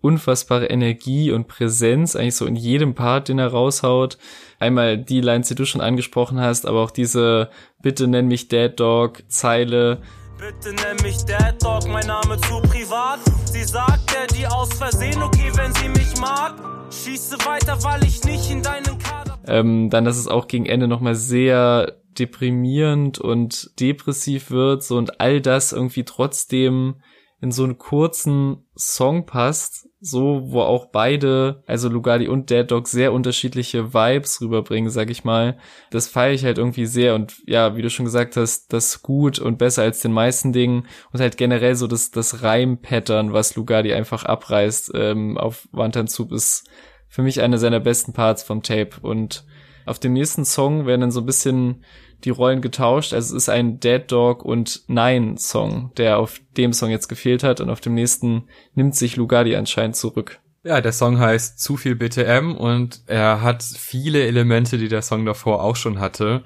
unfassbare 0.01 0.65
Energie 0.67 1.31
und 1.31 1.47
Präsenz 1.47 2.15
eigentlich 2.15 2.35
so 2.35 2.47
in 2.47 2.55
jedem 2.55 2.95
Part, 2.95 3.27
den 3.27 3.37
er 3.37 3.49
raushaut. 3.49 4.17
Einmal 4.57 4.97
die 4.97 5.21
Lines, 5.21 5.47
die 5.47 5.55
du 5.55 5.65
schon 5.65 5.81
angesprochen 5.81 6.39
hast, 6.39 6.65
aber 6.65 6.81
auch 6.81 6.89
diese 6.89 7.51
Bitte 7.83 8.07
nenn 8.07 8.27
mich 8.27 8.47
Dead 8.47 8.71
Dog 8.79 9.23
Zeile. 9.27 10.01
Bitte 10.39 10.73
nenn 10.73 10.97
mich 11.03 11.17
Dead 11.25 11.55
Dog, 11.61 11.87
mein 11.87 12.07
Name 12.07 12.35
zu 12.41 12.61
privat. 12.61 13.19
Sie 13.45 13.63
sagt 13.63 14.15
er 14.15 14.25
die 14.35 14.47
aus 14.47 14.73
Versehen, 14.73 15.21
okay, 15.21 15.51
wenn 15.53 15.73
sie 15.75 15.89
mich 15.89 16.19
mag. 16.19 16.55
Schieße 16.91 17.37
weiter, 17.45 17.77
weil 17.83 18.03
ich 18.05 18.23
nicht 18.23 18.49
in 18.49 18.63
deinen 18.63 18.97
Kader. 18.97 19.37
Ähm, 19.45 19.91
dann, 19.91 20.05
dass 20.05 20.17
es 20.17 20.27
auch 20.27 20.47
gegen 20.47 20.65
Ende 20.65 20.87
nochmal 20.87 21.13
sehr 21.13 21.99
deprimierend 22.19 23.19
und 23.19 23.71
depressiv 23.79 24.51
wird, 24.51 24.83
so 24.83 24.97
und 24.97 25.21
all 25.21 25.41
das 25.41 25.71
irgendwie 25.71 26.03
trotzdem 26.03 26.95
in 27.41 27.51
so 27.51 27.63
einen 27.63 27.77
kurzen 27.77 28.65
Song 28.75 29.25
passt, 29.25 29.87
so 30.01 30.41
wo 30.51 30.61
auch 30.61 30.87
beide, 30.87 31.63
also 31.67 31.87
Lugardi 31.87 32.27
und 32.27 32.49
Dead 32.49 32.69
Dog 32.69 32.87
sehr 32.87 33.13
unterschiedliche 33.13 33.93
Vibes 33.93 34.41
rüberbringen, 34.41 34.89
sag 34.89 35.09
ich 35.09 35.23
mal. 35.23 35.57
Das 35.89 36.09
feiere 36.09 36.33
ich 36.33 36.43
halt 36.43 36.57
irgendwie 36.57 36.85
sehr 36.85 37.15
und 37.15 37.37
ja, 37.45 37.77
wie 37.77 37.81
du 37.81 37.89
schon 37.89 38.05
gesagt 38.05 38.35
hast, 38.35 38.73
das 38.73 39.01
gut 39.03 39.39
und 39.39 39.57
besser 39.57 39.83
als 39.83 40.01
den 40.01 40.11
meisten 40.11 40.51
Dingen 40.51 40.85
und 41.13 41.21
halt 41.21 41.37
generell 41.37 41.75
so 41.75 41.87
das 41.87 42.11
das 42.11 42.43
Reim-Pattern, 42.43 43.31
was 43.31 43.55
Lugardi 43.55 43.93
einfach 43.93 44.25
abreißt 44.25 44.91
ähm, 44.95 45.37
auf 45.37 45.67
Wantanzub 45.71 46.33
ist 46.33 46.69
für 47.07 47.23
mich 47.23 47.41
einer 47.41 47.57
seiner 47.57 47.79
besten 47.79 48.13
Parts 48.13 48.43
vom 48.43 48.61
Tape 48.61 48.91
und 49.01 49.45
auf 49.85 49.97
dem 49.97 50.13
nächsten 50.13 50.45
Song 50.45 50.85
werden 50.85 51.01
dann 51.01 51.11
so 51.11 51.21
ein 51.21 51.25
bisschen 51.25 51.83
die 52.23 52.29
Rollen 52.29 52.61
getauscht. 52.61 53.13
Also 53.13 53.35
es 53.35 53.43
ist 53.43 53.49
ein 53.49 53.79
Dead 53.79 54.03
Dog 54.07 54.43
und 54.43 54.83
Nein 54.87 55.37
Song, 55.37 55.91
der 55.97 56.19
auf 56.19 56.41
dem 56.57 56.73
Song 56.73 56.89
jetzt 56.89 57.07
gefehlt 57.07 57.43
hat 57.43 57.61
und 57.61 57.69
auf 57.69 57.81
dem 57.81 57.93
nächsten 57.93 58.47
nimmt 58.73 58.95
sich 58.95 59.15
Lugardi 59.15 59.55
anscheinend 59.55 59.95
zurück. 59.95 60.39
Ja, 60.63 60.81
der 60.81 60.91
Song 60.91 61.19
heißt 61.19 61.59
Zu 61.59 61.77
viel 61.77 61.95
BTM 61.95 62.55
und 62.55 63.01
er 63.07 63.41
hat 63.41 63.63
viele 63.63 64.25
Elemente, 64.25 64.77
die 64.77 64.89
der 64.89 65.01
Song 65.01 65.25
davor 65.25 65.63
auch 65.63 65.77
schon 65.77 65.99
hatte. 65.99 66.43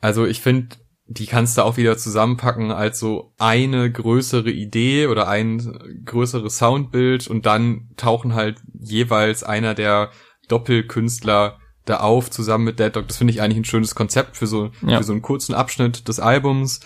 Also 0.00 0.26
ich 0.26 0.40
finde, 0.40 0.76
die 1.06 1.26
kannst 1.26 1.56
du 1.56 1.62
auch 1.62 1.76
wieder 1.76 1.96
zusammenpacken 1.96 2.72
als 2.72 2.98
so 2.98 3.34
eine 3.38 3.90
größere 3.90 4.50
Idee 4.50 5.06
oder 5.06 5.28
ein 5.28 6.02
größeres 6.04 6.58
Soundbild 6.58 7.28
und 7.28 7.46
dann 7.46 7.90
tauchen 7.96 8.34
halt 8.34 8.60
jeweils 8.72 9.44
einer 9.44 9.74
der 9.74 10.10
Doppelkünstler 10.48 11.58
da 11.84 11.98
auf, 11.98 12.30
zusammen 12.30 12.64
mit 12.64 12.78
Dead 12.78 12.94
Dog. 12.94 13.08
Das 13.08 13.16
finde 13.16 13.32
ich 13.32 13.42
eigentlich 13.42 13.58
ein 13.58 13.64
schönes 13.64 13.94
Konzept 13.94 14.36
für 14.36 14.46
so, 14.46 14.70
ja. 14.86 14.98
für 14.98 15.04
so 15.04 15.12
einen 15.12 15.22
kurzen 15.22 15.54
Abschnitt 15.54 16.08
des 16.08 16.20
Albums. 16.20 16.80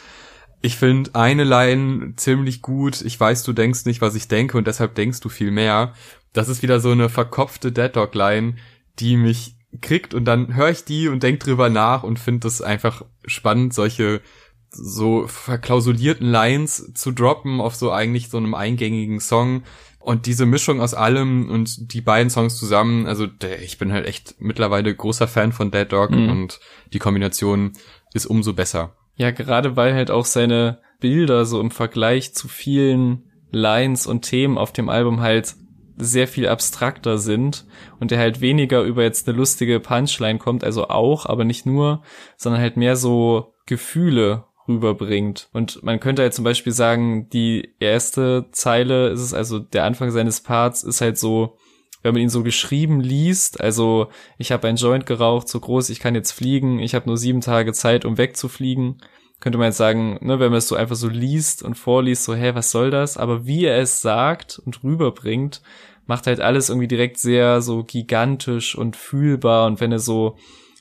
Ich 0.63 0.77
finde 0.77 1.15
eine 1.15 1.45
Line 1.45 2.15
ziemlich 2.17 2.63
gut. 2.63 3.03
Ich 3.03 3.19
weiß, 3.19 3.43
du 3.43 3.53
denkst 3.53 3.85
nicht, 3.85 4.01
was 4.01 4.15
ich 4.15 4.29
denke 4.29 4.57
und 4.57 4.67
deshalb 4.67 4.95
denkst 4.95 5.21
du 5.21 5.29
viel 5.29 5.51
mehr. 5.51 5.93
Das 6.33 6.49
ist 6.49 6.63
wieder 6.63 6.81
so 6.81 6.91
eine 6.91 7.09
verkopfte 7.09 7.73
Dead 7.73 7.95
Dog 7.95 8.15
Line, 8.15 8.57
die 8.99 9.17
mich 9.17 9.57
kriegt 9.81 10.15
und 10.15 10.25
dann 10.25 10.55
höre 10.55 10.71
ich 10.71 10.85
die 10.85 11.09
und 11.09 11.23
denk 11.23 11.41
drüber 11.41 11.69
nach 11.69 12.03
und 12.03 12.19
finde 12.19 12.41
das 12.41 12.63
einfach 12.63 13.05
spannend, 13.27 13.75
solche 13.75 14.23
so 14.71 15.27
verklausulierten 15.27 16.27
Lines 16.27 16.93
zu 16.95 17.13
droppen 17.13 17.61
auf 17.61 17.75
so 17.75 17.93
eigentlich 17.93 18.29
so 18.29 18.37
einem 18.37 18.55
eingängigen 18.55 19.21
Song 19.21 19.63
und 20.07 20.27
diese 20.27 20.47
Mischung 20.47 20.81
aus 20.81 20.95
allem 20.95 21.51
und 21.51 21.92
die 21.92 22.01
beiden 22.01 22.31
Songs 22.31 22.57
zusammen, 22.57 23.07
also 23.09 23.27
der, 23.27 23.61
ich 23.61 23.77
bin 23.77 23.92
halt 23.92 24.07
echt 24.07 24.37
mittlerweile 24.38 24.95
großer 24.95 25.27
Fan 25.27 25.51
von 25.51 25.73
Dead 25.73 25.90
Dog 25.90 26.12
mhm. 26.12 26.31
und 26.31 26.61
die 26.92 27.01
Kombination 27.01 27.73
ist 28.14 28.27
umso 28.27 28.53
besser. 28.53 28.95
Ja, 29.16 29.33
gerade 29.33 29.75
weil 29.75 29.95
halt 29.95 30.12
auch 30.12 30.25
seine 30.25 30.79
Bilder 31.01 31.45
so 31.45 31.61
im 31.61 31.73
Vergleich 31.73 32.35
zu 32.35 32.47
vielen 32.47 33.25
Lines 33.51 34.07
und 34.07 34.23
Themen 34.23 34.59
auf 34.59 34.73
dem 34.73 34.88
Album 34.88 35.23
halt 35.23 35.57
sehr 35.97 36.29
viel 36.29 36.47
abstrakter 36.47 37.19
sind 37.19 37.66
und 37.99 38.12
der 38.12 38.21
halt 38.21 38.40
weniger 38.40 38.83
über 38.83 39.03
jetzt 39.03 39.27
eine 39.27 39.37
lustige 39.37 39.81
Punchline 39.81 40.38
kommt, 40.38 40.62
also 40.62 40.87
auch, 40.87 41.27
aber 41.27 41.45
nicht 41.45 41.66
nur, 41.66 42.03
sondern 42.37 42.61
halt 42.61 42.77
mehr 42.77 42.95
so 42.95 43.55
Gefühle 43.66 44.45
rüberbringt. 44.69 45.49
Und 45.53 45.83
man 45.83 46.01
könnte 46.01 46.23
halt 46.23 46.35
zum 46.35 46.45
Beispiel 46.45 46.73
sagen, 46.73 47.29
die 47.31 47.75
erste 47.79 48.47
Zeile 48.53 49.09
ist 49.09 49.21
es, 49.21 49.35
also 49.35 49.59
der 49.59 49.85
Anfang 49.85 50.11
seines 50.11 50.41
Parts 50.41 50.83
ist 50.83 51.01
halt 51.01 51.19
so, 51.19 51.57
wenn 52.03 52.15
man 52.15 52.23
ihn 52.23 52.29
so 52.29 52.43
geschrieben 52.43 53.01
liest, 53.01 53.61
also 53.61 54.09
ich 54.39 54.53
habe 54.53 54.69
ein 54.69 54.77
Joint 54.77 55.07
geraucht, 55.07 55.49
so 55.49 55.59
groß, 55.59 55.91
ich 55.91 55.99
kann 55.99 56.15
jetzt 56.15 56.33
fliegen, 56.33 56.79
ich 56.79 56.95
habe 56.95 57.07
nur 57.07 57.17
sieben 57.17 57.41
Tage 57.41 57.73
Zeit, 57.73 58.05
um 58.05 58.17
wegzufliegen, 58.17 59.03
könnte 59.41 59.59
man 59.59 59.69
jetzt 59.69 59.77
sagen, 59.77 60.19
ne, 60.21 60.39
wenn 60.39 60.51
man 60.51 60.59
es 60.59 60.69
so 60.69 60.77
einfach 60.77 60.97
so 60.97 61.09
liest 61.09 61.62
und 61.62 61.75
vorliest, 61.75 62.25
so, 62.25 62.35
hä, 62.35 62.53
was 62.55 62.71
soll 62.71 62.91
das? 62.91 63.17
Aber 63.17 63.47
wie 63.47 63.64
er 63.64 63.79
es 63.79 64.01
sagt 64.01 64.61
und 64.64 64.83
rüberbringt, 64.85 65.62
macht 66.07 66.27
halt 66.27 66.41
alles 66.41 66.69
irgendwie 66.69 66.89
direkt 66.89 67.19
sehr 67.19 67.61
so 67.61 67.83
gigantisch 67.85 68.77
und 68.77 68.97
fühlbar 68.97 69.67
und 69.67 69.81
wenn 69.81 69.93
er 69.93 69.99
so 69.99 70.37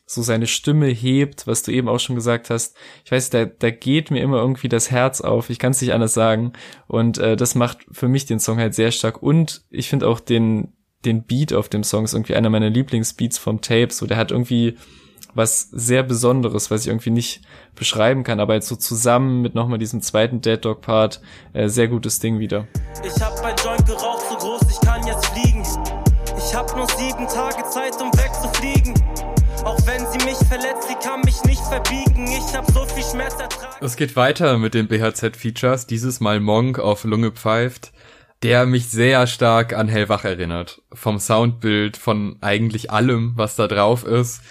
so 0.06 0.22
seine 0.22 0.48
Stimme 0.48 0.88
hebt, 0.88 1.48
was 1.48 1.64
du 1.64 1.72
eben 1.72 1.90
auch 1.90 2.00
schon 2.00 2.16
gesagt 2.16 2.50
hast. 2.50 2.76
Ich 3.04 3.12
weiß, 3.12 3.32
da, 3.32 3.46
da 3.46 3.72
geht 3.72 4.12
mir 4.12 4.22
immer 4.22 4.38
irgendwie 4.38 4.70
das 4.70 4.92
Herz 4.92 5.22
auf. 5.22 5.50
Ich 5.50 5.58
kann 5.58 5.72
es 5.72 5.82
nicht 5.82 5.94
anders 5.94 6.14
sagen. 6.14 6.54
Und 6.88 7.18
äh, 7.18 7.36
das 7.36 7.56
macht 7.56 7.80
für 7.92 8.08
mich 8.08 8.26
den 8.26 8.40
Song 8.40 8.58
halt 8.58 8.76
sehr 8.76 8.92
stark. 8.92 9.24
Und 9.24 9.64
ich 9.70 9.90
finde 9.90 10.08
auch 10.08 10.20
den, 10.20 10.74
den 11.06 11.24
Beat 11.24 11.54
auf 11.54 11.70
dem 11.70 11.84
Song 11.84 12.06
ist 12.06 12.14
irgendwie 12.14 12.36
einer 12.36 12.50
meiner 12.50 12.70
Lieblingsbeats 12.70 13.40
vom 13.40 13.62
Tape. 13.62 13.92
So, 13.92 14.06
der 14.06 14.18
hat 14.18 14.32
irgendwie 14.32 14.78
was 15.36 15.70
sehr 15.72 16.02
Besonderes, 16.04 16.72
was 16.72 16.82
ich 16.82 16.88
irgendwie 16.88 17.10
nicht 17.10 17.42
beschreiben 17.76 18.24
kann, 18.24 18.40
aber 18.40 18.54
jetzt 18.54 18.68
so 18.68 18.76
zusammen 18.76 19.42
mit 19.42 19.54
nochmal 19.54 19.78
diesem 19.78 20.02
zweiten 20.02 20.40
Dead 20.40 20.64
Dog 20.64 20.82
Part, 20.82 21.22
äh, 21.54 21.68
sehr 21.68 21.90
gutes 21.90 22.20
Ding 22.20 22.40
wieder. 22.40 22.68
Ich 23.04 23.22
hab 23.22 23.42
bei 23.44 23.54
Joint 23.62 23.86
geraucht, 23.86 24.24
so 24.30 24.38
groß, 24.38 24.62
ich 24.72 24.80
kann 24.88 25.06
jetzt 25.06 25.26
fliegen. 25.28 25.64
Ich 26.38 26.56
hab 26.56 26.76
nur 26.76 26.88
sieben 26.90 27.28
Tage 27.28 27.64
Zeit, 27.70 28.02
um 28.02 28.12
verbiegen. 31.76 32.28
Ich 32.28 32.56
hab 32.56 32.70
so 32.72 32.86
viel 32.86 33.04
Schmerz 33.04 33.34
ertragen. 33.34 33.76
Es 33.86 33.98
geht 33.98 34.16
weiter 34.16 34.58
mit 34.58 34.74
den 34.74 34.88
BHZ-Features, 34.88 35.88
dieses 35.88 36.20
Mal 36.22 36.40
Monk 36.40 36.80
auf 36.80 37.04
Lunge 37.04 37.32
pfeift, 37.32 37.92
der 38.44 38.66
mich 38.66 38.88
sehr 38.88 39.28
stark 39.28 39.74
an 39.74 39.90
Hellwach 39.90 40.24
erinnert. 40.24 40.82
Vom 40.94 41.20
Soundbild, 41.20 41.98
von 41.98 42.38
eigentlich 42.42 42.92
allem, 42.92 43.34
was 43.36 43.56
da 43.58 43.68
drauf 43.68 44.06
ist. 44.06 44.42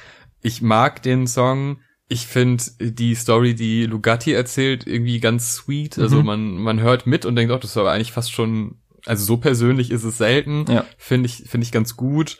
Ich 0.43 0.61
mag 0.61 1.03
den 1.03 1.27
Song. 1.27 1.79
Ich 2.09 2.27
finde 2.27 2.63
die 2.79 3.15
Story, 3.15 3.55
die 3.55 3.87
Lugatti 3.87 4.33
erzählt, 4.33 4.87
irgendwie 4.87 5.21
ganz 5.21 5.55
sweet. 5.55 5.99
Also 5.99 6.19
Mhm. 6.21 6.27
man, 6.27 6.55
man 6.59 6.81
hört 6.81 7.07
mit 7.07 7.25
und 7.25 7.37
denkt, 7.37 7.53
oh, 7.53 7.57
das 7.57 7.71
ist 7.71 7.77
aber 7.79 7.93
eigentlich 7.93 8.13
fast 8.13 8.33
schon, 8.33 8.77
also 9.07 9.25
so 9.25 9.39
persönlich 9.39 9.91
ist 9.91 10.05
es 10.05 10.19
selten. 10.19 10.67
Ja. 10.69 10.85
Finde 10.99 11.27
ich, 11.29 11.45
finde 11.49 11.65
ich 11.65 11.73
ganz 11.73 11.97
gut. 11.97 12.37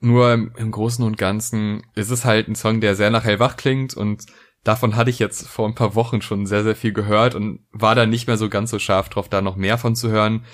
Nur 0.00 0.32
im, 0.32 0.52
im 0.56 0.70
Großen 0.70 1.04
und 1.04 1.18
Ganzen 1.18 1.82
ist 1.94 2.10
es 2.10 2.24
halt 2.24 2.48
ein 2.48 2.54
Song, 2.54 2.80
der 2.80 2.94
sehr 2.94 3.10
nach 3.10 3.24
Hellwach 3.24 3.56
klingt 3.56 3.94
und 3.94 4.26
davon 4.62 4.94
hatte 4.96 5.10
ich 5.10 5.18
jetzt 5.18 5.48
vor 5.48 5.66
ein 5.66 5.74
paar 5.74 5.94
Wochen 5.94 6.22
schon 6.22 6.46
sehr, 6.46 6.62
sehr 6.62 6.76
viel 6.76 6.92
gehört 6.92 7.34
und 7.34 7.60
war 7.72 7.94
da 7.94 8.06
nicht 8.06 8.26
mehr 8.26 8.36
so 8.36 8.48
ganz 8.48 8.70
so 8.70 8.78
scharf 8.78 9.08
drauf, 9.08 9.28
da 9.28 9.40
noch 9.42 9.56
mehr 9.56 9.78
von 9.78 9.96
zu 9.96 10.10
hören. 10.10 10.44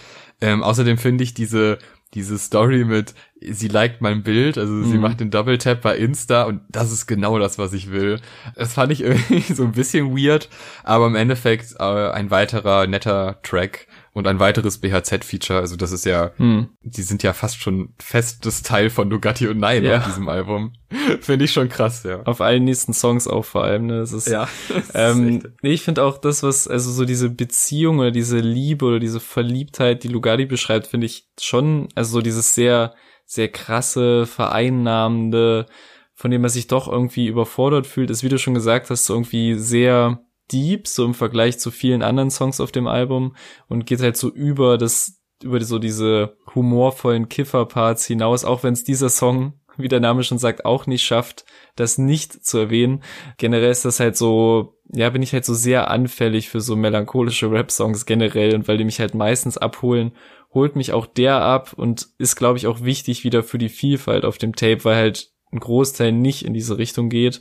Ähm, 0.41 0.63
außerdem 0.63 0.97
finde 0.99 1.25
ich 1.25 1.35
diese, 1.35 1.79
diese 2.15 2.39
Story 2.39 2.85
mit, 2.85 3.15
sie 3.41 3.69
liked 3.69 4.01
mein 4.01 4.23
Bild, 4.23 4.57
also 4.57 4.83
sie 4.83 4.95
Mhm. 4.97 5.01
macht 5.01 5.21
den 5.21 5.31
Double 5.31 5.59
Tap 5.59 5.83
bei 5.83 5.97
Insta 5.97 6.45
und 6.45 6.63
das 6.69 6.91
ist 6.93 7.07
genau 7.07 7.39
das, 7.39 7.59
was 7.59 7.73
ich 7.73 7.91
will. 7.91 8.21
Das 8.55 8.73
fand 8.75 8.93
ich 8.93 9.01
irgendwie 9.05 9.41
so 9.53 9.65
ein 9.65 9.73
bisschen 9.73 10.17
weird, 10.17 10.49
aber 10.85 11.07
im 11.07 11.17
Endeffekt 11.17 11.75
äh, 11.79 11.83
ein 11.83 12.31
weiterer 12.31 12.87
netter 12.87 13.41
Track 13.43 13.87
und 14.15 14.27
ein 14.27 14.39
weiteres 14.39 14.79
BHZ-Feature. 14.79 15.59
Also 15.61 15.77
das 15.77 15.93
ist 15.93 16.07
ja, 16.07 16.31
Hm. 16.37 16.69
die 16.83 17.03
sind 17.03 17.23
ja 17.23 17.33
fast 17.35 17.61
schon 17.61 17.93
festes 18.01 18.63
Teil 18.63 18.89
von 18.89 19.09
Nugatti 19.09 19.47
und 19.49 19.59
Nein 19.59 19.85
Ja. 19.85 19.99
auf 19.99 20.05
diesem 20.07 20.29
Album. 20.29 20.73
Finde 21.21 21.45
ich 21.45 21.53
schon 21.53 21.69
krass, 21.69 22.05
ja. 22.05 22.23
Auf 22.23 22.41
allen 22.41 22.65
nächsten 22.65 22.93
Songs 22.95 23.27
auch 23.29 23.45
vor 23.45 23.65
allem, 23.65 23.87
ne? 23.87 23.99
Das 24.01 24.13
ist, 24.13 24.29
Ja. 24.29 24.49
Ähm, 24.95 25.43
nee, 25.63 25.73
ich 25.73 25.83
finde 25.83 26.05
auch 26.05 26.17
das, 26.19 26.43
was, 26.43 26.67
also 26.69 26.91
so 26.93 27.05
diese 27.05 27.29
Beziehung 27.29 27.99
oder 27.99 28.13
diese 28.13 28.39
Liebe 28.39 28.87
oder 28.87 29.01
diese 29.01 29.21
Verliebtheit, 29.21 30.05
die 30.05 30.09
Lugardi 30.09 30.47
beschreibt, 30.47 30.87
finde 30.87 31.07
ich 31.07 31.29
schon, 31.41 31.89
also 31.97 32.13
so 32.13 32.21
dieses 32.23 32.55
sehr, 32.55 32.95
sehr 33.27 33.49
krasse, 33.49 34.27
vereinnahmende, 34.27 35.67
von 36.15 36.31
dem 36.31 36.43
man 36.43 36.51
sich 36.51 36.69
doch 36.69 36.87
irgendwie 36.87 37.27
überfordert 37.27 37.87
fühlt, 37.87 38.11
ist, 38.11 38.23
wie 38.23 38.29
du 38.29 38.39
schon 38.39 38.55
gesagt 38.55 38.91
hast, 38.91 39.07
so 39.07 39.15
irgendwie 39.15 39.55
sehr 39.55 40.21
deep, 40.53 40.87
so 40.87 41.05
im 41.05 41.15
Vergleich 41.15 41.59
zu 41.59 41.71
vielen 41.71 42.03
anderen 42.03 42.31
Songs 42.31 42.61
auf 42.61 42.73
dem 42.73 42.87
Album 42.87 43.37
und 43.69 43.87
geht 43.87 44.01
halt 44.01 44.17
so 44.17 44.29
über 44.31 44.79
das, 44.79 45.21
über 45.43 45.61
so 45.63 45.79
diese 45.79 46.37
humorvollen 46.55 47.29
Kiffer-Parts 47.29 48.07
hinaus, 48.07 48.45
auch 48.45 48.63
wenn 48.63 48.75
es 48.75 48.85
dieser 48.85 49.09
Song, 49.09 49.55
wie 49.77 49.89
der 49.89 50.01
Name 50.01 50.23
schon 50.23 50.39
sagt, 50.39 50.65
auch 50.65 50.87
nicht 50.87 51.03
schafft, 51.03 51.45
das 51.77 51.99
nicht 51.99 52.45
zu 52.45 52.59
erwähnen. 52.59 53.03
Generell 53.39 53.71
ist 53.71 53.85
das 53.85 54.01
halt 54.01 54.17
so, 54.17 54.79
ja, 54.93 55.11
bin 55.11 55.23
ich 55.23 55.33
halt 55.33 55.45
so 55.45 55.55
sehr 55.55 55.91
anfällig 55.91 56.49
für 56.49 56.61
so 56.61 56.77
melancholische 56.77 57.51
Rap-Songs 57.51 58.07
generell 58.07 58.55
und 58.55 58.69
weil 58.69 58.79
die 58.79 58.85
mich 58.85 59.01
halt 59.01 59.15
meistens 59.15 59.59
abholen, 59.59 60.13
holt 60.53 60.77
mich 60.77 60.93
auch 60.93 61.07
der 61.07 61.41
ab 61.41 61.73
und 61.75 62.09
ist, 62.19 62.37
glaube 62.37 62.59
ich, 62.59 62.67
auch 62.67 62.83
wichtig 62.83 63.25
wieder 63.25 63.43
für 63.43 63.59
die 63.59 63.69
Vielfalt 63.69 64.25
auf 64.25 64.39
dem 64.39 64.55
Tape, 64.55 64.85
weil 64.85 64.97
halt 64.97 65.33
ein 65.53 65.61
Großteil 65.61 66.13
nicht 66.13 66.45
in 66.45 66.55
diese 66.55 66.79
Richtung 66.79 67.09
geht. 67.09 67.41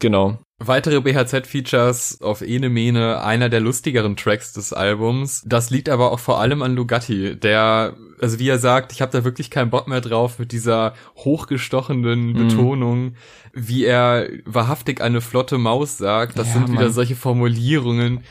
Genau. 0.00 0.38
Weitere 0.60 1.00
BHZ-Features 1.00 2.20
auf 2.20 2.42
Ene 2.42 2.68
Mene, 2.68 3.22
einer 3.22 3.48
der 3.48 3.60
lustigeren 3.60 4.16
Tracks 4.16 4.52
des 4.52 4.72
Albums. 4.72 5.42
Das 5.46 5.70
liegt 5.70 5.88
aber 5.88 6.10
auch 6.10 6.18
vor 6.18 6.40
allem 6.40 6.62
an 6.62 6.74
Lugatti, 6.74 7.36
der, 7.38 7.94
also 8.20 8.40
wie 8.40 8.48
er 8.48 8.58
sagt, 8.58 8.90
ich 8.90 9.00
habe 9.00 9.12
da 9.12 9.22
wirklich 9.22 9.50
keinen 9.50 9.70
Bock 9.70 9.86
mehr 9.86 10.00
drauf 10.00 10.40
mit 10.40 10.50
dieser 10.50 10.94
hochgestochenen 11.16 12.32
Mhm. 12.32 12.34
Betonung, 12.48 13.14
wie 13.52 13.84
er 13.84 14.28
wahrhaftig 14.46 15.00
eine 15.00 15.20
flotte 15.20 15.58
Maus 15.58 15.96
sagt. 15.96 16.36
Das 16.36 16.48
Ja, 16.48 16.54
sind 16.54 16.72
wieder 16.72 16.82
Mann. 16.82 16.92
solche 16.92 17.14
Formulierungen. 17.14 18.24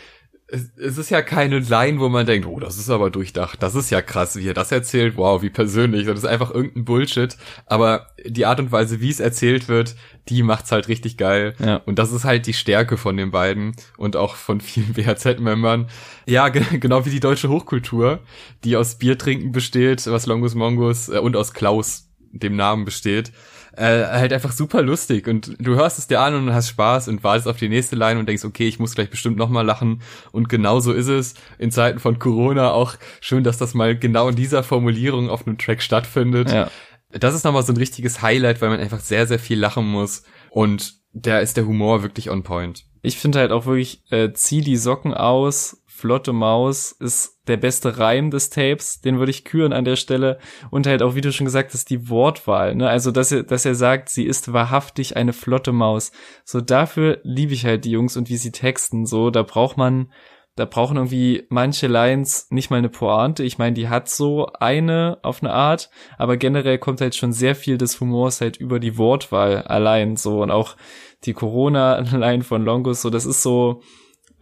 Es, 0.49 0.69
es 0.78 0.97
ist 0.97 1.09
ja 1.09 1.21
keine 1.21 1.59
Line, 1.59 1.99
wo 1.99 2.07
man 2.09 2.25
denkt, 2.25 2.47
oh, 2.47 2.59
das 2.59 2.78
ist 2.78 2.89
aber 2.89 3.09
durchdacht, 3.09 3.61
das 3.61 3.75
ist 3.75 3.89
ja 3.89 4.01
krass, 4.01 4.38
wie 4.38 4.47
er 4.47 4.53
das 4.53 4.71
erzählt, 4.71 5.17
wow, 5.17 5.41
wie 5.41 5.49
persönlich, 5.49 6.05
das 6.05 6.19
ist 6.19 6.25
einfach 6.25 6.51
irgendein 6.53 6.86
Bullshit, 6.86 7.36
aber 7.65 8.07
die 8.25 8.45
Art 8.45 8.59
und 8.61 8.71
Weise, 8.71 9.01
wie 9.01 9.09
es 9.09 9.19
erzählt 9.19 9.67
wird, 9.67 9.95
die 10.30 10.43
macht's 10.43 10.71
halt 10.71 10.88
richtig 10.88 11.17
geil. 11.17 11.55
Ja. 11.59 11.78
Und 11.86 11.99
das 11.99 12.11
ist 12.11 12.23
halt 12.23 12.47
die 12.47 12.53
Stärke 12.53 12.97
von 12.97 13.17
den 13.17 13.32
beiden 13.32 13.73
und 13.97 14.15
auch 14.15 14.36
von 14.36 14.61
vielen 14.61 14.93
BHZ-Membern. 14.93 15.88
Ja, 16.25 16.49
ge 16.49 16.63
genau 16.80 17.05
wie 17.05 17.09
die 17.11 17.19
deutsche 17.19 17.49
Hochkultur, 17.49 18.19
die 18.63 18.75
aus 18.75 18.95
Biertrinken 18.95 19.51
besteht, 19.51 20.05
was 20.07 20.25
Longus 20.25 20.55
Mongus 20.55 21.09
äh, 21.09 21.19
und 21.19 21.36
aus 21.36 21.53
Klaus, 21.53 22.09
dem 22.32 22.55
Namen 22.55 22.86
besteht. 22.86 23.32
Äh, 23.78 24.05
halt 24.05 24.34
einfach 24.34 24.53
super 24.53 24.82
lustig 24.82 25.28
und 25.28 25.55
du 25.59 25.75
hörst 25.75 25.99
es 25.99 26.07
dir 26.07 26.19
an 26.19 26.34
und 26.34 26.51
hast 26.51 26.69
Spaß 26.69 27.09
und 27.09 27.23
wartest 27.23 27.47
auf 27.47 27.57
die 27.57 27.69
nächste 27.69 27.95
Line 27.95 28.19
und 28.19 28.28
denkst, 28.28 28.43
okay, 28.43 28.67
ich 28.67 28.80
muss 28.80 28.95
gleich 28.95 29.11
bestimmt 29.11 29.38
nochmal 29.38 29.63
lachen 29.63 30.01
und 30.32 30.49
genau 30.49 30.80
so 30.80 30.93
ist 30.93 31.09
es 31.09 31.36
in 31.59 31.69
Zeiten 31.69 31.99
von 31.99 32.17
Corona 32.17 32.71
auch 32.71 32.95
schön, 33.21 33.43
dass 33.43 33.59
das 33.59 33.75
mal 33.75 33.95
genau 33.95 34.30
in 34.30 34.36
dieser 34.36 34.63
Formulierung 34.63 35.30
auf 35.30 35.45
einem 35.45 35.59
Track 35.59 35.84
stattfindet. 35.84 36.51
Ja. 36.51 36.71
Das 37.12 37.34
ist 37.34 37.45
nochmal 37.45 37.64
so 37.64 37.74
ein 37.74 37.78
richtiges 37.78 38.22
Highlight, 38.22 38.62
weil 38.62 38.70
man 38.70 38.80
einfach 38.80 38.99
sehr, 38.99 39.28
sehr 39.28 39.39
viel 39.39 39.60
lachen 39.60 39.88
muss. 39.88 40.24
Und 40.49 40.95
da 41.14 41.39
ist 41.39 41.58
der 41.58 41.66
Humor 41.66 42.03
wirklich 42.03 42.30
on 42.30 42.43
point. 42.43 42.86
Ich 43.01 43.18
finde 43.18 43.39
halt 43.39 43.51
auch 43.51 43.66
wirklich, 43.66 44.03
äh, 44.12 44.34
zieh 44.34 44.62
die 44.62 44.76
Socken 44.76 45.14
aus, 45.14 45.82
flotte 45.86 46.34
Maus 46.34 46.91
ist 46.91 47.39
der 47.47 47.58
beste 47.58 47.97
Reim 47.97 48.30
des 48.30 48.49
Tapes, 48.49 49.01
den 49.01 49.18
würde 49.18 49.32
ich 49.32 49.45
küren 49.45 49.74
an 49.74 49.86
der 49.86 49.95
Stelle. 49.95 50.38
Und 50.70 50.86
halt 50.86 51.01
auch, 51.01 51.16
wie 51.16 51.22
du 51.22 51.32
schon 51.32 51.45
gesagt 51.45 51.74
hast, 51.74 51.89
die 51.89 52.10
Wortwahl, 52.10 52.76
ne? 52.76 52.88
Also, 52.89 53.12
dass 53.12 53.32
er, 53.32 53.43
dass 53.43 53.66
er 53.66 53.74
sagt, 53.74 54.10
sie 54.10 54.26
ist 54.26 54.53
wahrhaftig 54.53 55.16
eine 55.18 55.34
flotte 55.34 55.72
Maus. 55.72 56.12
So, 56.43 56.62
dafür 56.62 57.20
liebe 57.24 57.53
ich 57.53 57.66
halt 57.66 57.86
die 57.86 57.91
Jungs 57.91 58.16
und 58.18 58.30
wie 58.30 58.38
sie 58.38 58.51
texten. 58.51 59.05
So, 59.05 59.32
da 59.32 59.43
braucht 59.43 59.78
man, 59.78 60.12
da 60.58 60.66
brauchen 60.66 60.97
irgendwie 60.97 61.45
manche 61.49 61.86
Lines 61.86 62.47
nicht 62.49 62.72
mal 62.72 62.78
eine 62.78 62.89
Pointe. 62.89 63.43
Ich 63.43 63.60
meine, 63.60 63.76
die 63.76 63.89
hat 63.89 64.10
so 64.10 64.47
eine 64.60 65.20
auf 65.22 65.41
eine 65.41 65.53
Art, 65.53 65.91
aber 66.18 66.36
generell 66.36 66.80
kommt 66.80 66.99
halt 66.99 67.16
schon 67.16 67.32
sehr 67.32 67.55
viel 67.55 67.78
des 67.78 68.01
Humors 68.01 68.41
halt 68.41 68.58
über 68.58 68.80
die 68.80 68.97
Wortwahl 68.97 69.62
allein 69.62 70.18
so 70.18 70.41
und 70.41 70.49
auch 70.49 70.76
die 71.26 71.34
Corona-Line 71.34 72.43
von 72.43 72.66
Longus, 72.66 73.03
so 73.03 73.12
das 73.12 73.26
ist 73.26 73.43
so 73.43 73.82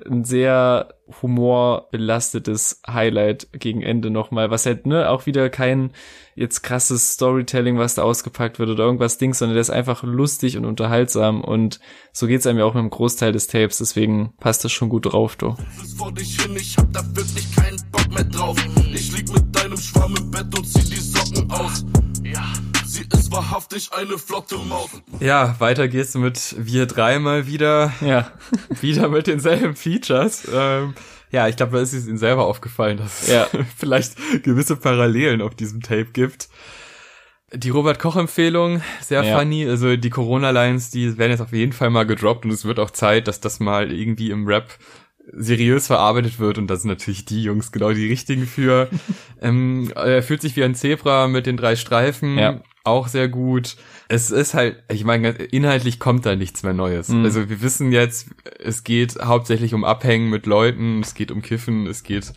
ein 0.03 0.23
sehr 0.25 0.95
humorbelastetes 1.21 2.81
Highlight 2.87 3.47
gegen 3.53 3.81
Ende 3.81 4.09
nochmal, 4.09 4.49
was 4.49 4.65
halt, 4.65 4.85
ne, 4.85 5.09
auch 5.09 5.25
wieder 5.25 5.49
kein 5.49 5.91
jetzt 6.35 6.63
krasses 6.63 7.13
Storytelling, 7.13 7.77
was 7.77 7.95
da 7.95 8.03
ausgepackt 8.03 8.59
wird 8.59 8.69
oder 8.69 8.83
irgendwas 8.83 9.17
Dings, 9.17 9.39
sondern 9.39 9.55
der 9.55 9.61
ist 9.61 9.69
einfach 9.69 10.03
lustig 10.03 10.57
und 10.57 10.65
unterhaltsam 10.65 11.43
und 11.43 11.79
so 12.11 12.27
geht's 12.27 12.45
einem 12.45 12.59
ja 12.59 12.65
auch 12.65 12.73
mit 12.73 12.83
dem 12.83 12.89
Großteil 12.89 13.31
des 13.31 13.47
Tapes, 13.47 13.77
deswegen 13.77 14.33
passt 14.39 14.65
das 14.65 14.71
schon 14.71 14.89
gut 14.89 15.05
drauf, 15.05 15.35
du. 15.35 15.55
bis 15.79 15.93
vor 15.93 16.11
dich 16.11 16.41
hin, 16.41 16.55
ich 16.55 16.75
hab 16.77 16.91
da 16.91 17.01
wirklich 17.15 17.55
keinen 17.55 17.79
Bock 17.91 18.09
mehr 18.09 18.25
drauf. 18.25 18.57
Ich 18.93 19.11
lieg 19.15 19.31
mit 19.31 19.55
deinem 19.55 19.77
Schwarm 19.77 20.15
im 20.17 20.31
Bett 20.31 20.57
und 20.57 20.65
zieh 20.65 20.89
die 20.89 20.95
Socken 20.95 21.49
aus. 21.51 21.85
Ja, 22.23 22.51
sie 22.95 23.05
ist 23.17 23.31
wahrhaftig 23.31 23.89
eine 23.93 24.17
flotte 24.17 24.57
Maus. 24.57 24.89
Ja, 25.19 25.55
weiter 25.59 25.87
geht's 25.87 26.13
mit 26.15 26.55
wir 26.57 26.85
dreimal 26.85 27.45
wieder, 27.47 27.91
Ja, 28.01 28.31
wieder 28.81 29.09
mit 29.09 29.27
denselben 29.27 29.75
Features. 29.75 30.47
Ähm, 30.53 30.93
ja, 31.31 31.47
ich 31.47 31.57
glaube, 31.57 31.73
da 31.75 31.81
ist 31.81 31.93
es 31.93 32.07
ihnen 32.07 32.17
selber 32.17 32.45
aufgefallen, 32.45 32.97
dass 32.97 33.23
es 33.23 33.27
Ja. 33.29 33.47
vielleicht 33.77 34.15
gewisse 34.43 34.75
Parallelen 34.77 35.41
auf 35.41 35.55
diesem 35.55 35.81
Tape 35.81 36.05
gibt. 36.13 36.47
Die 37.53 37.69
Robert 37.69 37.99
Koch 37.99 38.15
Empfehlung, 38.15 38.81
sehr 39.01 39.23
Ja. 39.23 39.37
funny. 39.39 39.67
Also 39.67 39.95
die 39.97 40.09
Corona 40.09 40.49
Lines, 40.51 40.89
die 40.89 41.17
werden 41.17 41.31
jetzt 41.31 41.41
auf 41.41 41.51
jeden 41.53 41.73
Fall 41.73 41.89
mal 41.89 42.05
gedroppt 42.05 42.45
und 42.45 42.51
es 42.51 42.65
wird 42.65 42.79
auch 42.79 42.91
Zeit, 42.91 43.27
dass 43.27 43.39
das 43.39 43.59
mal 43.59 43.91
irgendwie 43.91 44.31
im 44.31 44.47
Rap 44.47 44.77
seriös 45.31 45.87
verarbeitet 45.87 46.39
wird 46.39 46.57
und 46.57 46.67
das 46.67 46.81
sind 46.83 46.89
natürlich 46.89 47.25
die 47.25 47.43
Jungs 47.43 47.71
genau 47.71 47.91
die 47.91 48.07
richtigen 48.07 48.45
für. 48.45 48.89
ähm, 49.41 49.91
er 49.95 50.23
fühlt 50.23 50.41
sich 50.41 50.55
wie 50.55 50.63
ein 50.63 50.75
Zebra 50.75 51.27
mit 51.27 51.45
den 51.45 51.57
drei 51.57 51.75
Streifen, 51.75 52.37
Ja. 52.37 52.61
auch 52.83 53.07
sehr 53.07 53.27
gut. 53.27 53.75
Es 54.07 54.29
ist 54.29 54.53
halt, 54.53 54.83
ich 54.91 55.03
meine, 55.03 55.29
inhaltlich 55.29 55.99
kommt 55.99 56.25
da 56.25 56.35
nichts 56.35 56.61
mehr 56.63 56.73
Neues. 56.73 57.09
Mhm. 57.09 57.25
Also 57.25 57.49
wir 57.49 57.61
wissen 57.61 57.91
jetzt, 57.91 58.29
es 58.59 58.83
geht 58.83 59.15
hauptsächlich 59.23 59.73
um 59.73 59.83
Abhängen 59.83 60.29
mit 60.29 60.45
Leuten, 60.45 61.01
es 61.01 61.15
geht 61.15 61.31
um 61.31 61.41
Kiffen, 61.41 61.87
es 61.87 62.03
geht 62.03 62.31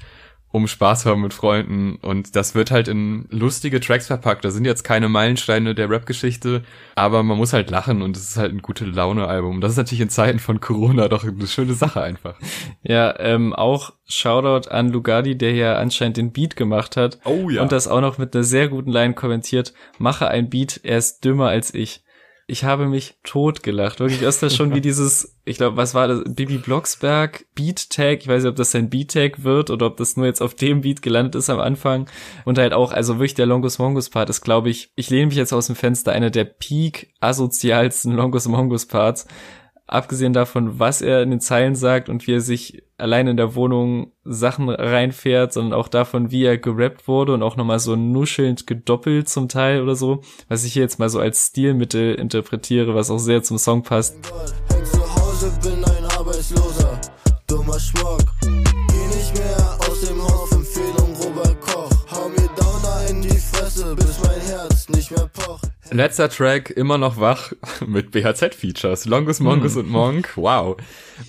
um 0.59 0.69
Spaß 0.69 1.07
haben 1.07 1.23
mit 1.23 1.33
Freunden 1.33 1.97
und 1.97 2.37
das 2.37 2.55
wird 2.55 2.71
halt 2.71 2.89
in 2.89 3.27
lustige 3.31 3.81
Tracks 3.81 4.07
verpackt. 4.07 4.45
Da 4.45 4.51
sind 4.51 4.65
jetzt 4.65 4.85
keine 4.85 5.09
Meilensteine 5.09 5.75
der 5.75 5.89
Rap-Geschichte, 5.89 6.63
aber 6.95 7.23
man 7.23 7.39
muss 7.39 7.53
halt 7.53 7.71
lachen 7.71 8.03
und 8.03 8.17
es 8.17 8.31
ist 8.31 8.37
halt 8.37 8.53
ein 8.53 8.63
gute 8.63 8.85
Laune-Album. 8.85 9.61
Das 9.61 9.73
ist 9.73 9.79
natürlich 9.79 10.03
in 10.03 10.11
Zeiten 10.11 10.39
von 10.39 10.61
Corona 10.61 11.09
doch 11.09 11.25
eine 11.25 11.47
schöne 11.47 11.75
Sache 11.75 12.03
einfach. 12.03 12.35
ja, 12.83 13.19
ähm, 13.19 13.55
auch 13.55 13.93
Shoutout 14.07 14.69
an 14.71 14.91
Lugardi, 14.91 15.37
der 15.37 15.53
ja 15.53 15.77
anscheinend 15.77 16.17
den 16.17 16.33
Beat 16.33 16.57
gemacht 16.57 16.97
hat. 16.97 17.19
Oh 17.25 17.49
ja. 17.51 17.63
Und 17.63 17.73
das 17.73 17.89
auch 17.89 18.01
noch 18.01 18.19
mit 18.19 18.35
einer 18.35 18.45
sehr 18.45 18.69
guten 18.69 18.91
Line 18.91 19.15
kommentiert. 19.15 19.73
Mache 19.99 20.29
ein 20.29 20.51
Beat, 20.51 20.81
er 20.83 20.99
ist 20.99 21.25
dümmer 21.25 21.49
als 21.49 21.73
ich. 21.75 22.03
Ich 22.51 22.65
habe 22.65 22.87
mich 22.87 23.19
totgelacht. 23.25 24.01
Wirklich, 24.01 24.23
ist 24.23 24.43
das 24.43 24.57
schon 24.57 24.75
wie 24.75 24.81
dieses, 24.81 25.37
ich 25.45 25.59
glaube, 25.59 25.77
was 25.77 25.95
war 25.95 26.09
das, 26.09 26.23
Bibi 26.27 26.57
Blocksberg 26.57 27.45
Beat 27.55 27.91
Tag, 27.91 28.23
ich 28.23 28.29
weiß 28.29 28.43
nicht, 28.43 28.51
ob 28.51 28.57
das 28.57 28.71
sein 28.71 28.89
Beat 28.89 29.13
Tag 29.13 29.45
wird 29.45 29.69
oder 29.71 29.87
ob 29.87 29.99
das 29.99 30.17
nur 30.17 30.25
jetzt 30.25 30.41
auf 30.41 30.55
dem 30.55 30.81
Beat 30.81 31.03
gelandet 31.03 31.35
ist 31.35 31.51
am 31.51 31.61
Anfang. 31.61 32.09
Und 32.47 32.59
halt 32.59 32.73
auch, 32.73 32.91
also 32.93 33.17
wirklich 33.17 33.35
der 33.35 33.47
Longus 33.47 33.79
Mongus 33.79 34.09
Part 34.09 34.31
ist, 34.31 34.41
glaube 34.41 34.71
ich, 34.71 34.91
ich 34.97 35.11
lehne 35.11 35.27
mich 35.27 35.37
jetzt 35.37 35.53
aus 35.53 35.67
dem 35.67 35.77
Fenster, 35.77 36.13
einer 36.13 36.31
der 36.31 36.45
peak 36.45 37.13
asozialsten 37.21 38.13
Longus 38.13 38.49
Mongus 38.49 38.87
Parts 38.87 39.27
abgesehen 39.89 40.33
davon, 40.33 40.79
was 40.79 41.03
er 41.03 41.23
in 41.23 41.31
den 41.31 41.41
Zeilen 41.41 41.75
sagt 41.75 42.09
und 42.09 42.27
wie 42.27 42.35
er 42.35 42.41
sich 42.41 42.83
allein 42.99 43.27
in 43.27 43.37
der 43.37 43.55
Wohnung 43.55 44.13
Sachen 44.25 44.69
reinfährt, 44.69 45.53
sondern 45.53 45.79
auch 45.79 45.89
davon, 45.89 46.31
wie 46.31 46.45
er 46.45 46.59
gerappt 46.59 47.09
wurde 47.09 47.35
und 47.35 47.43
auch 47.43 47.57
nochmal 47.57 47.79
so 47.79 47.97
nuschelnd 47.97 48.67
gedoppelt 48.67 49.29
zum 49.29 49.49
Teil 49.49 49.83
oder 49.83 49.97
so, 49.97 50.21
was 50.49 50.65
ich 50.65 50.75
hier 50.75 50.83
jetzt 50.83 50.99
mal 50.99 51.09
so 51.09 51.19
als 51.19 51.49
Stilmittel 51.49 52.15
interpretiere, 52.15 52.95
was 52.95 53.11
auch 53.11 53.19
sehr 53.19 53.43
zum 53.43 53.59
Song 53.59 53.83
passt. 53.83 54.17
Hause, 55.17 55.53
bin 55.63 55.85
ein 55.85 56.05
Arbeitsloser, 56.19 57.01
dummer 57.47 57.79
Schmuck. 57.79 58.38
Herz 64.59 64.89
nicht 64.89 65.13
mehr 65.13 65.31
pocht. 65.33 65.71
Letzter 65.91 66.29
Track, 66.29 66.71
immer 66.71 66.99
noch 66.99 67.21
wach, 67.21 67.53
mit 67.87 68.11
BHZ-Features. 68.11 69.07
Longus, 69.07 69.39
Mongus 69.39 69.75
hm. 69.75 69.83
und 69.83 69.91
Monk, 69.91 70.33
wow. 70.35 70.77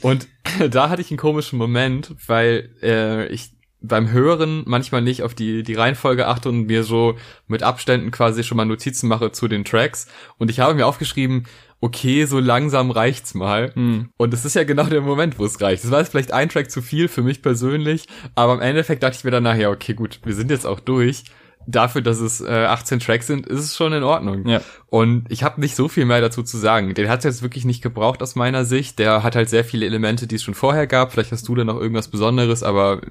Und 0.02 0.28
da 0.72 0.90
hatte 0.90 1.02
ich 1.02 1.12
einen 1.12 1.20
komischen 1.20 1.60
Moment, 1.60 2.16
weil 2.26 2.72
äh, 2.82 3.28
ich 3.28 3.52
beim 3.82 4.12
Hören 4.12 4.64
manchmal 4.66 5.02
nicht 5.02 5.24
auf 5.24 5.36
die, 5.36 5.64
die 5.64 5.76
Reihenfolge 5.76 6.28
achte 6.28 6.50
und 6.50 6.66
mir 6.66 6.84
so 6.84 7.16
mit 7.48 7.64
Abständen 7.64 8.12
quasi 8.12 8.44
schon 8.44 8.58
mal 8.58 8.66
Notizen 8.66 9.08
mache 9.08 9.32
zu 9.32 9.48
den 9.48 9.64
Tracks. 9.64 10.08
Und 10.38 10.50
ich 10.50 10.60
habe 10.60 10.74
mir 10.74 10.86
aufgeschrieben, 10.86 11.46
okay, 11.80 12.26
so 12.26 12.40
langsam 12.40 12.92
reicht's 12.92 13.36
mal. 13.36 13.72
Mm. 13.76 14.10
Und 14.18 14.34
es 14.34 14.44
ist 14.44 14.56
ja 14.56 14.66
genau 14.66 14.84
der 14.84 15.00
Moment, 15.00 15.40
wo 15.40 15.46
es 15.46 15.62
reicht. 15.62 15.86
Das 15.86 15.92
war 15.92 16.00
jetzt 16.00 16.10
vielleicht 16.10 16.34
ein 16.34 16.50
Track 16.50 16.72
zu 16.72 16.82
viel 16.82 17.08
für 17.08 17.22
mich 17.22 17.42
persönlich, 17.42 18.08
aber 18.36 18.56
im 18.56 18.60
Endeffekt 18.60 19.04
dachte 19.04 19.16
ich 19.18 19.24
mir 19.24 19.32
dann 19.32 19.44
nachher, 19.44 19.70
okay, 19.70 19.94
gut, 19.94 20.20
wir 20.26 20.34
sind 20.34 20.52
jetzt 20.52 20.66
auch 20.66 20.82
durch 20.82 21.24
dafür, 21.72 22.02
dass 22.02 22.20
es 22.20 22.42
äh, 22.42 22.50
18 22.50 23.00
Tracks 23.00 23.28
sind, 23.28 23.46
ist 23.48 23.60
es 23.60 23.76
schon 23.76 23.94
in 23.94 24.04
Ordnung. 24.04 24.48
Ja. 24.48 24.62
Und 24.88 25.26
ich 25.30 25.44
habe 25.44 25.62
nicht 25.62 25.76
so 25.76 25.88
viel 25.88 26.06
mehr 26.06 26.22
dazu 26.22 26.44
zu 26.44 26.58
sagen. 26.58 26.94
Den 26.94 27.10
hat 27.10 27.20
es 27.20 27.26
jetzt 27.26 27.42
wirklich 27.42 27.66
nicht 27.66 27.82
gebraucht 27.82 28.22
aus 28.22 28.36
meiner 28.36 28.66
Sicht. 28.66 29.00
Der 29.00 29.24
hat 29.24 29.36
halt 29.36 29.50
sehr 29.50 29.64
viele 29.64 29.86
Elemente, 29.86 30.28
die 30.28 30.36
es 30.36 30.44
schon 30.44 30.56
vorher 30.56 30.88
gab. 30.88 31.12
Vielleicht 31.12 31.32
hast 31.32 31.48
du 31.48 31.56
da 31.56 31.64
noch 31.64 31.80
irgendwas 31.80 32.08
Besonderes, 32.08 32.64
aber 32.64 33.02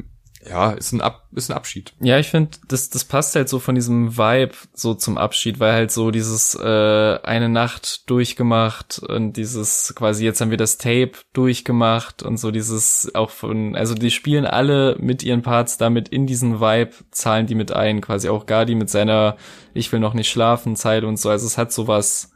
ja, 0.46 0.70
ist 0.70 0.92
ein, 0.92 1.00
Ab 1.00 1.26
ist 1.32 1.50
ein 1.50 1.56
Abschied. 1.56 1.94
Ja, 2.00 2.18
ich 2.18 2.28
finde, 2.28 2.50
das, 2.68 2.90
das 2.90 3.04
passt 3.04 3.34
halt 3.34 3.48
so 3.48 3.58
von 3.58 3.74
diesem 3.74 4.16
Vibe 4.16 4.54
so 4.72 4.94
zum 4.94 5.18
Abschied, 5.18 5.60
weil 5.60 5.72
halt 5.72 5.90
so 5.90 6.10
dieses 6.10 6.54
äh, 6.54 7.18
eine 7.22 7.48
Nacht 7.48 8.08
durchgemacht 8.08 8.98
und 9.00 9.36
dieses 9.36 9.92
quasi 9.96 10.24
jetzt 10.24 10.40
haben 10.40 10.50
wir 10.50 10.56
das 10.56 10.78
Tape 10.78 11.12
durchgemacht 11.32 12.22
und 12.22 12.38
so 12.38 12.50
dieses 12.50 13.10
auch 13.14 13.30
von, 13.30 13.74
also 13.74 13.94
die 13.94 14.10
spielen 14.10 14.46
alle 14.46 14.96
mit 15.00 15.22
ihren 15.22 15.42
Parts 15.42 15.76
damit 15.76 16.08
in 16.08 16.26
diesen 16.26 16.60
Vibe, 16.60 16.92
zahlen 17.10 17.46
die 17.46 17.54
mit 17.54 17.72
ein, 17.72 18.00
quasi 18.00 18.28
auch 18.28 18.46
Gardi 18.46 18.74
mit 18.74 18.90
seiner 18.90 19.36
Ich 19.74 19.92
will 19.92 20.00
noch 20.00 20.14
nicht 20.14 20.30
schlafen 20.30 20.76
Zeile 20.76 21.06
und 21.06 21.18
so, 21.18 21.30
also 21.30 21.46
es 21.46 21.58
hat 21.58 21.72
sowas 21.72 22.30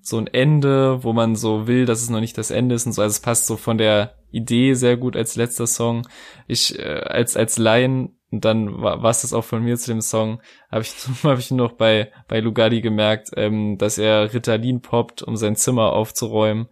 so 0.00 0.16
ein 0.16 0.26
Ende, 0.26 1.04
wo 1.04 1.12
man 1.12 1.36
so 1.36 1.66
will, 1.66 1.84
dass 1.84 2.02
es 2.02 2.08
noch 2.08 2.20
nicht 2.20 2.38
das 2.38 2.50
Ende 2.50 2.74
ist 2.74 2.86
und 2.86 2.92
so. 2.92 3.02
Also 3.02 3.12
es 3.12 3.20
passt 3.20 3.46
so 3.46 3.58
von 3.58 3.76
der 3.76 4.14
Idee 4.30 4.74
sehr 4.74 4.96
gut 4.96 5.16
als 5.16 5.36
letzter 5.36 5.66
Song. 5.66 6.06
Ich 6.46 6.78
äh, 6.78 6.82
als 6.82 7.36
als 7.36 7.58
Laien 7.58 8.18
und 8.30 8.44
dann 8.44 8.82
war 8.82 9.02
es 9.04 9.22
das 9.22 9.32
auch 9.32 9.44
von 9.44 9.62
mir 9.62 9.78
zu 9.78 9.90
dem 9.90 10.02
Song, 10.02 10.40
habe 10.70 10.82
ich 10.82 10.94
habe 11.22 11.40
ich 11.40 11.50
noch 11.50 11.72
bei 11.72 12.12
bei 12.28 12.40
Lugardi 12.40 12.80
gemerkt, 12.80 13.30
ähm, 13.36 13.78
dass 13.78 13.98
er 13.98 14.32
Ritalin 14.34 14.82
poppt, 14.82 15.22
um 15.22 15.36
sein 15.36 15.56
Zimmer 15.56 15.92
aufzuräumen. 15.92 16.68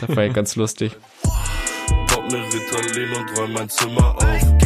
Das 0.00 0.14
war 0.14 0.24
ja 0.24 0.32
ganz 0.32 0.56
lustig. 0.56 0.96
Pop 2.08 2.30
ne 2.30 2.44
Ritalin 2.44 3.12
und 3.14 3.38
räum 3.38 3.52
mein 3.54 3.68
Zimmer 3.68 4.14
auf. 4.16 4.58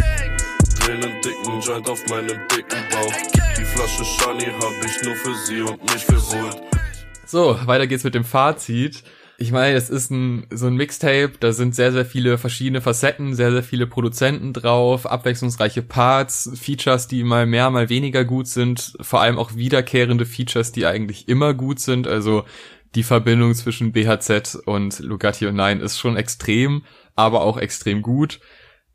Dreh 0.80 0.98
nen 0.98 1.20
dicken 1.22 1.60
Joint 1.60 1.88
auf 1.88 2.04
meinem 2.08 2.40
dicken 2.48 2.82
Bauch. 2.90 3.14
Die 3.56 3.64
Flasche 3.64 4.04
Shani 4.04 4.46
hab 4.46 4.84
ich 4.84 5.02
nur 5.04 5.14
für 5.14 5.34
sie 5.46 5.60
und 5.62 5.80
mich 5.92 6.06
geholt. 6.06 6.60
So, 7.24 7.58
weiter 7.66 7.86
geht's 7.86 8.04
mit 8.04 8.14
dem 8.14 8.24
Fazit. 8.24 9.02
Ich 9.38 9.52
meine, 9.52 9.76
es 9.76 9.90
ist 9.90 10.10
ein, 10.10 10.46
so 10.50 10.66
ein 10.66 10.76
Mixtape, 10.76 11.32
da 11.40 11.52
sind 11.52 11.74
sehr, 11.74 11.92
sehr 11.92 12.06
viele 12.06 12.38
verschiedene 12.38 12.80
Facetten, 12.80 13.34
sehr, 13.34 13.52
sehr 13.52 13.62
viele 13.62 13.86
Produzenten 13.86 14.54
drauf, 14.54 15.04
abwechslungsreiche 15.04 15.82
Parts, 15.82 16.50
Features, 16.54 17.06
die 17.06 17.22
mal 17.22 17.44
mehr, 17.44 17.68
mal 17.70 17.90
weniger 17.90 18.24
gut 18.24 18.46
sind, 18.46 18.96
vor 19.00 19.20
allem 19.20 19.38
auch 19.38 19.54
wiederkehrende 19.54 20.24
Features, 20.24 20.72
die 20.72 20.86
eigentlich 20.86 21.28
immer 21.28 21.52
gut 21.52 21.80
sind, 21.80 22.06
also 22.06 22.44
die 22.94 23.02
Verbindung 23.02 23.54
zwischen 23.54 23.92
BHZ 23.92 24.56
und 24.64 25.00
Lugatti 25.00 25.46
und 25.46 25.56
Nine 25.56 25.82
ist 25.82 25.98
schon 25.98 26.16
extrem, 26.16 26.84
aber 27.14 27.42
auch 27.42 27.58
extrem 27.58 28.00
gut. 28.00 28.40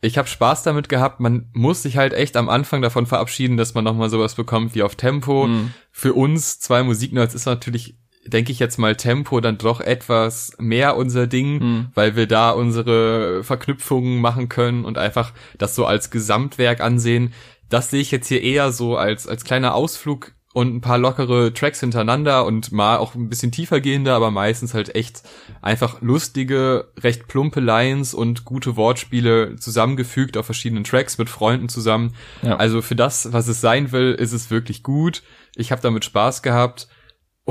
Ich 0.04 0.18
habe 0.18 0.28
Spaß 0.28 0.64
damit 0.64 0.90
gehabt. 0.90 1.20
Man 1.20 1.52
muss 1.54 1.84
sich 1.84 1.98
halt 1.98 2.14
echt 2.14 2.36
am 2.36 2.50
Anfang 2.50 2.82
davon 2.82 3.06
verabschieden, 3.06 3.58
dass 3.58 3.76
man 3.76 3.84
nochmal 3.84 4.10
sowas 4.10 4.34
bekommt 4.34 4.74
wie 4.74 4.82
auf 4.82 4.96
Tempo. 4.96 5.46
Mhm. 5.46 5.74
Für 5.92 6.14
uns 6.14 6.60
zwei 6.60 6.82
Musiknerds 6.82 7.36
ist 7.36 7.46
natürlich 7.46 8.01
denke 8.26 8.52
ich 8.52 8.60
jetzt 8.60 8.78
mal, 8.78 8.96
Tempo 8.96 9.40
dann 9.40 9.58
doch 9.58 9.82
etwas 9.82 10.54
mehr 10.60 10.96
unser 10.96 11.28
Ding, 11.28 11.60
hm. 11.60 11.88
weil 11.94 12.16
wir 12.16 12.28
da 12.28 12.52
unsere 12.52 13.44
Verknüpfungen 13.44 14.22
machen 14.22 14.50
können 14.50 14.86
und 14.86 14.98
einfach 14.98 15.34
das 15.58 15.76
so 15.76 15.86
als 15.86 16.12
Gesamtwerk 16.12 16.82
ansehen. 16.82 17.34
Das 17.70 17.90
sehe 17.90 18.02
ich 18.02 18.12
jetzt 18.12 18.28
hier 18.28 18.42
eher 18.42 18.72
so 18.72 18.98
als, 18.98 19.28
als 19.28 19.44
kleiner 19.44 19.74
Ausflug 19.74 20.34
und 20.54 20.76
ein 20.76 20.82
paar 20.82 20.98
lockere 20.98 21.54
Tracks 21.54 21.80
hintereinander 21.80 22.46
und 22.46 22.74
mal 22.74 22.98
auch 22.98 23.16
ein 23.16 23.30
bisschen 23.30 23.54
tiefer 23.54 23.80
gehende, 23.80 24.14
aber 24.14 24.32
meistens 24.32 24.74
halt 24.74 24.96
echt 24.96 25.24
einfach 25.62 26.02
lustige, 26.02 26.90
recht 27.00 27.28
plumpe 27.28 27.62
Lines 27.62 28.14
und 28.14 28.44
gute 28.44 28.76
Wortspiele 28.76 29.56
zusammengefügt 29.56 30.36
auf 30.36 30.46
verschiedenen 30.46 30.84
Tracks 30.84 31.18
mit 31.18 31.30
Freunden 31.30 31.70
zusammen. 31.70 32.14
Ja. 32.42 32.58
Also 32.58 32.82
für 32.82 32.98
das, 32.98 33.32
was 33.32 33.48
es 33.48 33.62
sein 33.62 33.94
will, 33.94 34.12
ist 34.12 34.34
es 34.34 34.52
wirklich 34.52 34.84
gut. 34.84 35.24
Ich 35.56 35.72
habe 35.72 35.82
damit 35.82 36.04
Spaß 36.04 36.42
gehabt 36.42 36.90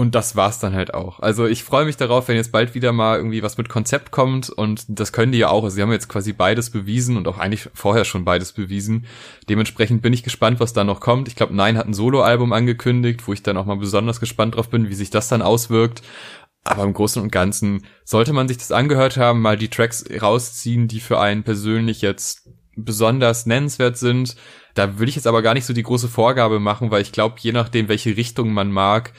und 0.01 0.15
das 0.15 0.35
war's 0.35 0.59
dann 0.59 0.75
halt 0.75 0.95
auch. 0.95 1.21
Also 1.21 1.45
ich 1.45 1.63
freue 1.63 1.85
mich 1.85 1.99
darauf, 1.99 2.27
wenn 2.27 2.37
jetzt 2.37 2.53
bald 2.53 2.75
wieder 2.75 2.91
mal 2.91 3.19
irgendwie 3.19 3.43
was 3.43 3.59
mit 3.59 3.69
Konzept 3.69 4.11
kommt 4.11 4.49
und 4.49 4.87
das 4.89 5.13
können 5.13 5.31
die 5.31 5.37
ja 5.37 5.51
auch. 5.51 5.63
Also 5.63 5.77
sie 5.77 5.83
haben 5.83 5.93
jetzt 5.93 6.09
quasi 6.09 6.33
beides 6.33 6.71
bewiesen 6.71 7.19
und 7.19 7.29
auch 7.29 7.37
eigentlich 7.37 7.69
vorher 7.75 8.07
schon 8.07 8.25
beides 8.25 8.55
bewiesen. 8.55 9.05
Dementsprechend 9.51 10.01
bin 10.01 10.15
ich 10.15 10.23
gespannt, 10.23 10.59
was 10.59 10.73
da 10.73 10.85
noch 10.85 11.01
kommt. 11.01 11.29
Ich 11.29 11.37
glaube, 11.37 11.55
Nein 11.55 11.77
hat 11.77 11.87
ein 11.87 11.93
Soloalbum 11.93 12.55
angekündigt, 12.55 13.29
wo 13.29 13.35
ich 13.35 13.43
dann 13.43 13.59
auch 13.59 13.67
mal 13.67 13.77
besonders 13.77 14.21
gespannt 14.21 14.57
drauf 14.57 14.71
bin, 14.71 14.89
wie 14.89 14.95
sich 14.95 15.11
das 15.11 15.29
dann 15.29 15.43
auswirkt. 15.43 16.01
Aber 16.65 16.85
im 16.85 16.95
Großen 16.95 17.21
und 17.21 17.31
Ganzen 17.31 17.85
sollte 18.03 18.33
man 18.33 18.49
sich 18.49 18.57
das 18.57 18.73
angehört 18.73 19.19
haben, 19.19 19.43
mal 19.43 19.59
die 19.59 19.69
Tracks 19.69 20.03
rausziehen, 20.23 20.89
die 20.89 21.01
für 21.01 21.21
einen 21.21 21.43
persönlich 21.43 22.01
jetzt 22.01 22.49
besonders 22.75 23.45
nennenswert 23.45 23.99
sind. 23.99 24.35
Da 24.75 24.99
würde 24.99 25.11
ich 25.11 25.17
jetzt 25.17 25.27
aber 25.27 25.43
gar 25.43 25.53
nicht 25.53 25.67
so 25.67 25.75
die 25.75 25.83
große 25.83 26.09
Vorgabe 26.09 26.59
machen, 26.59 26.91
weil 26.91 27.03
ich 27.03 27.13
glaube, 27.13 27.37
je 27.41 27.53
nachdem, 27.53 27.89
welche 27.89 28.17
Richtung 28.17 28.53
man 28.55 28.71
mag, 28.71 29.13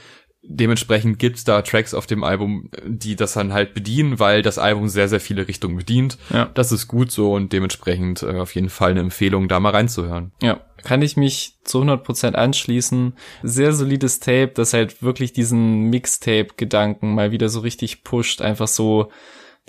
dementsprechend 0.44 1.20
gibt's 1.20 1.44
da 1.44 1.62
Tracks 1.62 1.94
auf 1.94 2.08
dem 2.08 2.24
Album, 2.24 2.70
die 2.86 3.16
das 3.16 3.34
dann 3.34 3.54
halt 3.54 3.74
bedienen, 3.74 4.20
weil 4.20 4.42
das 4.42 4.58
Album 4.58 4.89
sehr, 4.89 5.08
sehr 5.08 5.20
viele 5.20 5.48
Richtungen 5.48 5.78
bedient. 5.78 6.18
Ja. 6.32 6.50
Das 6.54 6.72
ist 6.72 6.88
gut 6.88 7.12
so 7.12 7.34
und 7.34 7.54
dementsprechend 7.54 8.24
äh, 8.24 8.39
auf 8.39 8.56
jeden 8.56 8.70
Fall 8.70 8.92
eine 8.92 9.02
Empfehlung, 9.02 9.48
da 9.48 9.60
mal 9.60 9.70
reinzuhören. 9.70 10.32
Ja, 10.42 10.62
kann 10.84 11.02
ich 11.02 11.16
mich 11.16 11.58
zu 11.64 11.82
100% 11.82 12.34
anschließen. 12.34 13.14
Sehr 13.44 13.74
solides 13.74 14.20
Tape, 14.20 14.52
das 14.56 14.74
halt 14.74 15.04
wirklich 15.04 15.34
diesen 15.34 15.89
Mixtape-Gedanken 15.89 17.14
mal 17.14 17.32
wieder 17.32 17.50
so 17.50 17.60
richtig 17.60 18.04
pusht. 18.04 18.42
Einfach 18.42 18.68
so 18.68 19.12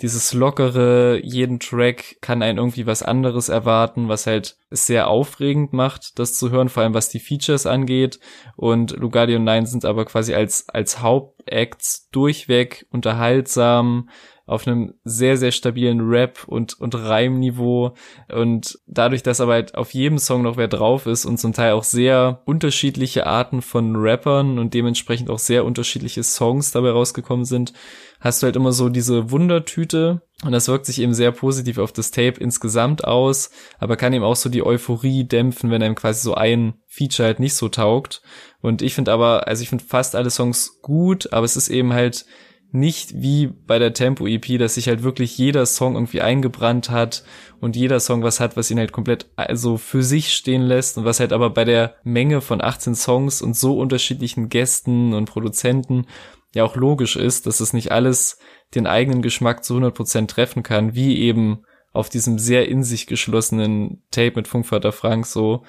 dieses 0.03 0.33
lockere, 0.33 1.21
jeden 1.23 1.61
Track 1.61 2.17
kann 2.19 2.43
einen 2.43 2.57
irgendwie 2.57 2.85
was 2.85 3.03
anderes 3.03 3.47
erwarten, 3.47 4.09
was 4.09 4.27
halt 4.27 4.57
sehr 4.69 5.07
aufregend 5.07 5.71
macht, 5.71 6.19
das 6.19 6.37
zu 6.37 6.51
hören, 6.51 6.67
vor 6.67 6.83
allem 6.83 6.93
was 6.93 7.07
die 7.07 7.21
Features 7.21 7.65
angeht. 7.65 8.19
Und 8.57 8.91
Lugardi 8.91 9.33
und 9.37 9.45
Nine 9.45 9.65
sind 9.65 9.85
aber 9.85 10.03
quasi 10.03 10.33
als, 10.33 10.67
als 10.67 10.99
Hauptacts 10.99 12.09
durchweg 12.11 12.85
unterhaltsam, 12.91 14.09
auf 14.45 14.67
einem 14.67 14.95
sehr, 15.05 15.37
sehr 15.37 15.51
stabilen 15.51 16.01
Rap- 16.01 16.45
und, 16.47 16.79
und 16.79 16.95
Reimniveau. 16.95 17.93
Und 18.33 18.77
dadurch, 18.87 19.23
dass 19.23 19.39
aber 19.39 19.53
halt 19.53 19.75
auf 19.75 19.93
jedem 19.93 20.17
Song 20.17 20.41
noch 20.41 20.57
wer 20.57 20.67
drauf 20.67 21.05
ist 21.05 21.25
und 21.25 21.37
zum 21.37 21.53
Teil 21.53 21.73
auch 21.73 21.85
sehr 21.85 22.41
unterschiedliche 22.45 23.25
Arten 23.25 23.61
von 23.61 23.95
Rappern 23.95 24.59
und 24.59 24.73
dementsprechend 24.73 25.29
auch 25.29 25.39
sehr 25.39 25.63
unterschiedliche 25.63 26.23
Songs 26.23 26.71
dabei 26.71 26.91
rausgekommen 26.91 27.45
sind, 27.45 27.73
hast 28.19 28.41
du 28.41 28.45
halt 28.45 28.55
immer 28.55 28.73
so 28.73 28.89
diese 28.89 29.31
Wundertüte 29.31 30.21
und 30.43 30.51
das 30.51 30.67
wirkt 30.67 30.85
sich 30.85 30.99
eben 30.99 31.13
sehr 31.13 31.31
positiv 31.31 31.77
auf 31.77 31.93
das 31.93 32.11
Tape 32.11 32.39
insgesamt 32.39 33.05
aus, 33.05 33.49
aber 33.79 33.95
kann 33.95 34.13
eben 34.13 34.25
auch 34.25 34.35
so 34.35 34.49
die 34.49 34.65
Euphorie 34.65 35.23
dämpfen, 35.25 35.71
wenn 35.71 35.83
einem 35.83 35.95
quasi 35.95 36.21
so 36.21 36.33
ein 36.33 36.73
Feature 36.87 37.27
halt 37.27 37.39
nicht 37.39 37.55
so 37.55 37.69
taugt. 37.69 38.21
Und 38.61 38.81
ich 38.81 38.93
finde 38.93 39.13
aber, 39.13 39.47
also 39.47 39.61
ich 39.63 39.69
finde 39.69 39.85
fast 39.85 40.15
alle 40.15 40.29
Songs 40.29 40.81
gut, 40.81 41.31
aber 41.31 41.45
es 41.45 41.55
ist 41.55 41.69
eben 41.69 41.93
halt 41.93 42.25
nicht 42.73 43.21
wie 43.21 43.47
bei 43.47 43.77
der 43.77 43.93
Tempo-EP, 43.93 44.57
dass 44.57 44.75
sich 44.75 44.87
halt 44.87 45.03
wirklich 45.03 45.37
jeder 45.37 45.65
Song 45.65 45.93
irgendwie 45.93 46.21
eingebrannt 46.21 46.89
hat 46.89 47.23
und 47.59 47.75
jeder 47.75 47.99
Song 47.99 48.23
was 48.23 48.39
hat, 48.39 48.57
was 48.57 48.71
ihn 48.71 48.79
halt 48.79 48.91
komplett 48.91 49.27
also 49.35 49.77
für 49.77 50.01
sich 50.01 50.33
stehen 50.33 50.63
lässt 50.63 50.97
und 50.97 51.05
was 51.05 51.19
halt 51.19 51.33
aber 51.33 51.51
bei 51.51 51.65
der 51.65 51.95
Menge 52.03 52.41
von 52.41 52.61
18 52.61 52.95
Songs 52.95 53.43
und 53.43 53.55
so 53.55 53.77
unterschiedlichen 53.77 54.49
Gästen 54.49 55.13
und 55.13 55.29
Produzenten 55.29 56.07
ja 56.55 56.63
auch 56.63 56.75
logisch 56.75 57.15
ist, 57.15 57.45
dass 57.45 57.59
es 57.59 57.73
nicht 57.73 57.91
alles 57.91 58.39
den 58.73 58.87
eigenen 58.87 59.21
Geschmack 59.21 59.63
zu 59.63 59.77
100% 59.77 60.27
treffen 60.27 60.63
kann, 60.63 60.95
wie 60.95 61.19
eben 61.19 61.63
auf 61.91 62.09
diesem 62.09 62.39
sehr 62.39 62.67
in 62.67 62.83
sich 62.83 63.05
geschlossenen 63.05 64.01
Tape 64.09 64.33
mit 64.35 64.47
Funkvater 64.47 64.91
Frank 64.91 65.27
so. 65.27 65.63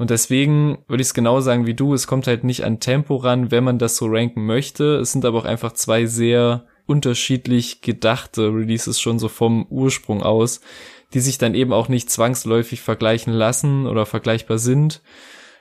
Und 0.00 0.08
deswegen 0.08 0.78
würde 0.88 1.02
ich 1.02 1.08
es 1.08 1.14
genau 1.14 1.42
sagen 1.42 1.66
wie 1.66 1.74
du, 1.74 1.92
es 1.92 2.06
kommt 2.06 2.26
halt 2.26 2.42
nicht 2.42 2.64
an 2.64 2.80
Tempo 2.80 3.16
ran, 3.16 3.50
wenn 3.50 3.64
man 3.64 3.78
das 3.78 3.98
so 3.98 4.06
ranken 4.06 4.46
möchte. 4.46 4.96
Es 4.96 5.12
sind 5.12 5.26
aber 5.26 5.36
auch 5.36 5.44
einfach 5.44 5.72
zwei 5.72 6.06
sehr 6.06 6.64
unterschiedlich 6.86 7.82
gedachte 7.82 8.46
Releases 8.46 8.98
schon 8.98 9.18
so 9.18 9.28
vom 9.28 9.66
Ursprung 9.68 10.22
aus, 10.22 10.62
die 11.12 11.20
sich 11.20 11.36
dann 11.36 11.54
eben 11.54 11.74
auch 11.74 11.88
nicht 11.88 12.08
zwangsläufig 12.08 12.80
vergleichen 12.80 13.34
lassen 13.34 13.86
oder 13.86 14.06
vergleichbar 14.06 14.56
sind. 14.56 15.02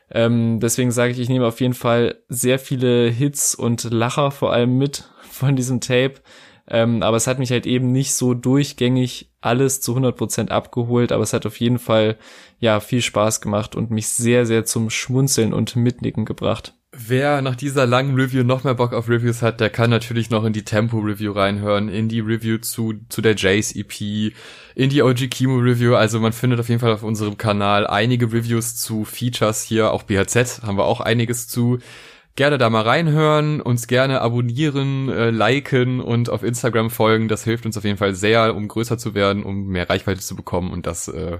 Ähm, 0.09 0.61
deswegen 0.61 0.91
sage 0.91 1.11
ich, 1.11 1.19
ich 1.19 1.27
nehme 1.27 1.45
auf 1.45 1.59
jeden 1.59 1.73
Fall 1.73 2.19
sehr 2.29 2.59
viele 2.59 3.09
Hits 3.09 3.55
und 3.55 3.91
Lacher 3.91 4.31
vor 4.31 4.53
allem 4.53 4.77
mit 4.77 5.09
von 5.29 5.57
diesem 5.57 5.81
Tape. 5.81 6.13
Ähm, 6.69 7.01
aber 7.01 7.17
es 7.17 7.27
hat 7.27 7.39
mich 7.39 7.51
halt 7.51 7.65
eben 7.65 7.91
nicht 7.91 8.13
so 8.13 8.33
durchgängig 8.33 9.31
alles 9.41 9.81
zu 9.81 9.95
100% 9.95 10.49
abgeholt, 10.49 11.11
aber 11.11 11.23
es 11.23 11.33
hat 11.33 11.45
auf 11.45 11.59
jeden 11.59 11.79
Fall 11.79 12.17
ja 12.59 12.79
viel 12.79 13.01
Spaß 13.01 13.41
gemacht 13.41 13.75
und 13.75 13.89
mich 13.89 14.07
sehr, 14.09 14.45
sehr 14.45 14.65
zum 14.65 14.89
Schmunzeln 14.89 15.53
und 15.53 15.75
Mitnicken 15.75 16.25
gebracht. 16.25 16.73
Wer 16.91 17.41
nach 17.41 17.55
dieser 17.55 17.85
langen 17.85 18.15
Review 18.15 18.43
noch 18.43 18.63
mehr 18.63 18.73
Bock 18.73 18.93
auf 18.93 19.09
Reviews 19.09 19.41
hat, 19.43 19.59
der 19.59 19.69
kann 19.69 19.91
natürlich 19.91 20.31
noch 20.31 20.43
in 20.43 20.53
die 20.53 20.65
Tempo-Review 20.65 21.31
reinhören, 21.31 21.87
in 21.87 22.09
die 22.09 22.19
Review 22.19 22.57
zu, 22.57 22.95
zu 23.09 23.21
der 23.21 23.35
Jace 23.35 23.75
EP, 23.75 24.33
in 24.75 24.89
die 24.89 25.03
OG 25.03 25.29
Kimo 25.29 25.57
Review. 25.57 25.93
Also 25.95 26.19
man 26.19 26.33
findet 26.33 26.59
auf 26.59 26.67
jeden 26.67 26.81
Fall 26.81 26.91
auf 26.91 27.03
unserem 27.03 27.37
Kanal 27.37 27.85
einige 27.85 28.33
Reviews 28.33 28.75
zu 28.75 29.05
Features 29.05 29.61
hier, 29.61 29.91
auch 29.91 30.03
BHZ 30.03 30.63
haben 30.63 30.77
wir 30.77 30.85
auch 30.85 30.99
einiges 30.99 31.47
zu 31.47 31.77
gerne 32.39 32.57
da 32.57 32.69
mal 32.69 32.83
reinhören, 32.83 33.59
uns 33.59 33.87
gerne 33.87 34.21
abonnieren, 34.21 35.09
äh, 35.09 35.29
liken 35.29 35.99
und 35.99 36.29
auf 36.29 36.41
Instagram 36.41 36.89
folgen. 36.89 37.27
Das 37.27 37.43
hilft 37.43 37.65
uns 37.65 37.77
auf 37.77 37.83
jeden 37.83 37.97
Fall 37.97 38.15
sehr, 38.15 38.55
um 38.55 38.69
größer 38.69 38.97
zu 38.97 39.13
werden, 39.13 39.43
um 39.43 39.67
mehr 39.67 39.89
Reichweite 39.89 40.21
zu 40.21 40.37
bekommen 40.37 40.71
und 40.71 40.87
das 40.87 41.09
äh, 41.09 41.39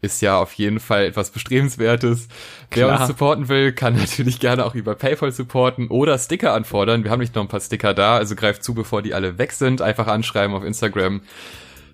ist 0.00 0.22
ja 0.22 0.38
auf 0.38 0.54
jeden 0.54 0.80
Fall 0.80 1.04
etwas 1.04 1.30
Bestrebenswertes. 1.30 2.28
Klar. 2.70 2.88
Wer 2.88 3.00
uns 3.00 3.08
supporten 3.08 3.50
will, 3.50 3.72
kann 3.72 3.94
natürlich 3.98 4.40
gerne 4.40 4.64
auch 4.64 4.74
über 4.74 4.94
PayPal 4.94 5.30
supporten 5.30 5.88
oder 5.88 6.16
Sticker 6.16 6.54
anfordern. 6.54 7.04
Wir 7.04 7.10
haben 7.10 7.20
nicht 7.20 7.34
noch 7.34 7.42
ein 7.42 7.48
paar 7.48 7.60
Sticker 7.60 7.92
da, 7.92 8.16
also 8.16 8.34
greift 8.34 8.64
zu, 8.64 8.72
bevor 8.72 9.02
die 9.02 9.12
alle 9.12 9.36
weg 9.36 9.52
sind. 9.52 9.82
Einfach 9.82 10.06
anschreiben 10.06 10.56
auf 10.56 10.64
Instagram. 10.64 11.20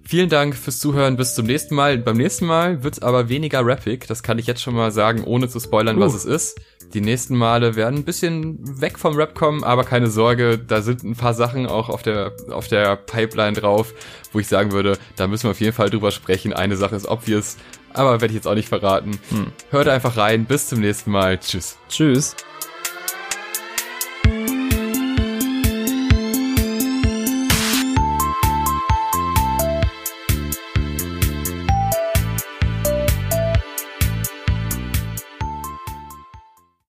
Vielen 0.09 0.29
Dank 0.29 0.55
fürs 0.55 0.79
Zuhören. 0.79 1.17
Bis 1.17 1.35
zum 1.35 1.47
nächsten 1.47 1.75
Mal. 1.75 1.99
Beim 1.99 2.17
nächsten 2.17 2.47
Mal 2.47 2.85
wird's 2.85 3.01
aber 3.01 3.29
weniger 3.29 3.67
rappig. 3.67 4.07
Das 4.07 4.23
kann 4.23 4.39
ich 4.39 4.47
jetzt 4.47 4.63
schon 4.63 4.75
mal 4.75 4.93
sagen, 4.93 5.25
ohne 5.25 5.49
zu 5.49 5.59
spoilern, 5.59 5.99
uh. 5.99 6.01
was 6.01 6.15
es 6.15 6.25
ist. 6.25 6.61
Die 6.95 7.01
nächsten 7.01 7.37
Male 7.37 7.75
werden 7.75 7.97
ein 7.97 8.05
bisschen 8.05 8.81
weg 8.81 9.01
vom 9.01 9.17
Rap 9.17 9.35
kommen, 9.35 9.65
aber 9.65 9.83
keine 9.83 10.09
Sorge, 10.09 10.57
da 10.57 10.83
sind 10.83 11.03
ein 11.03 11.17
paar 11.17 11.35
Sachen 11.35 11.67
auch 11.67 11.89
auf 11.89 12.03
der, 12.03 12.33
auf 12.51 12.69
der 12.69 12.95
Pipeline 12.95 13.55
drauf, 13.55 13.93
wo 14.33 14.39
ich 14.39 14.47
sagen 14.47 14.71
würde, 14.71 14.97
da 15.17 15.27
müssen 15.27 15.45
wir 15.45 15.51
auf 15.51 15.61
jeden 15.61 15.73
Fall 15.73 15.91
drüber 15.91 16.13
sprechen. 16.13 16.53
Eine 16.53 16.77
Sache 16.77 16.95
ist 16.95 17.09
obvious, 17.09 17.57
aber 17.93 18.13
werde 18.21 18.29
ich 18.29 18.35
jetzt 18.35 18.47
auch 18.47 18.55
nicht 18.55 18.69
verraten. 18.69 19.19
Hm. 19.31 19.47
Hört 19.71 19.89
einfach 19.89 20.17
rein. 20.17 20.45
Bis 20.45 20.69
zum 20.69 20.81
nächsten 20.81 21.11
Mal. 21.11 21.39
Tschüss. 21.39 21.77
Tschüss. 21.89 22.37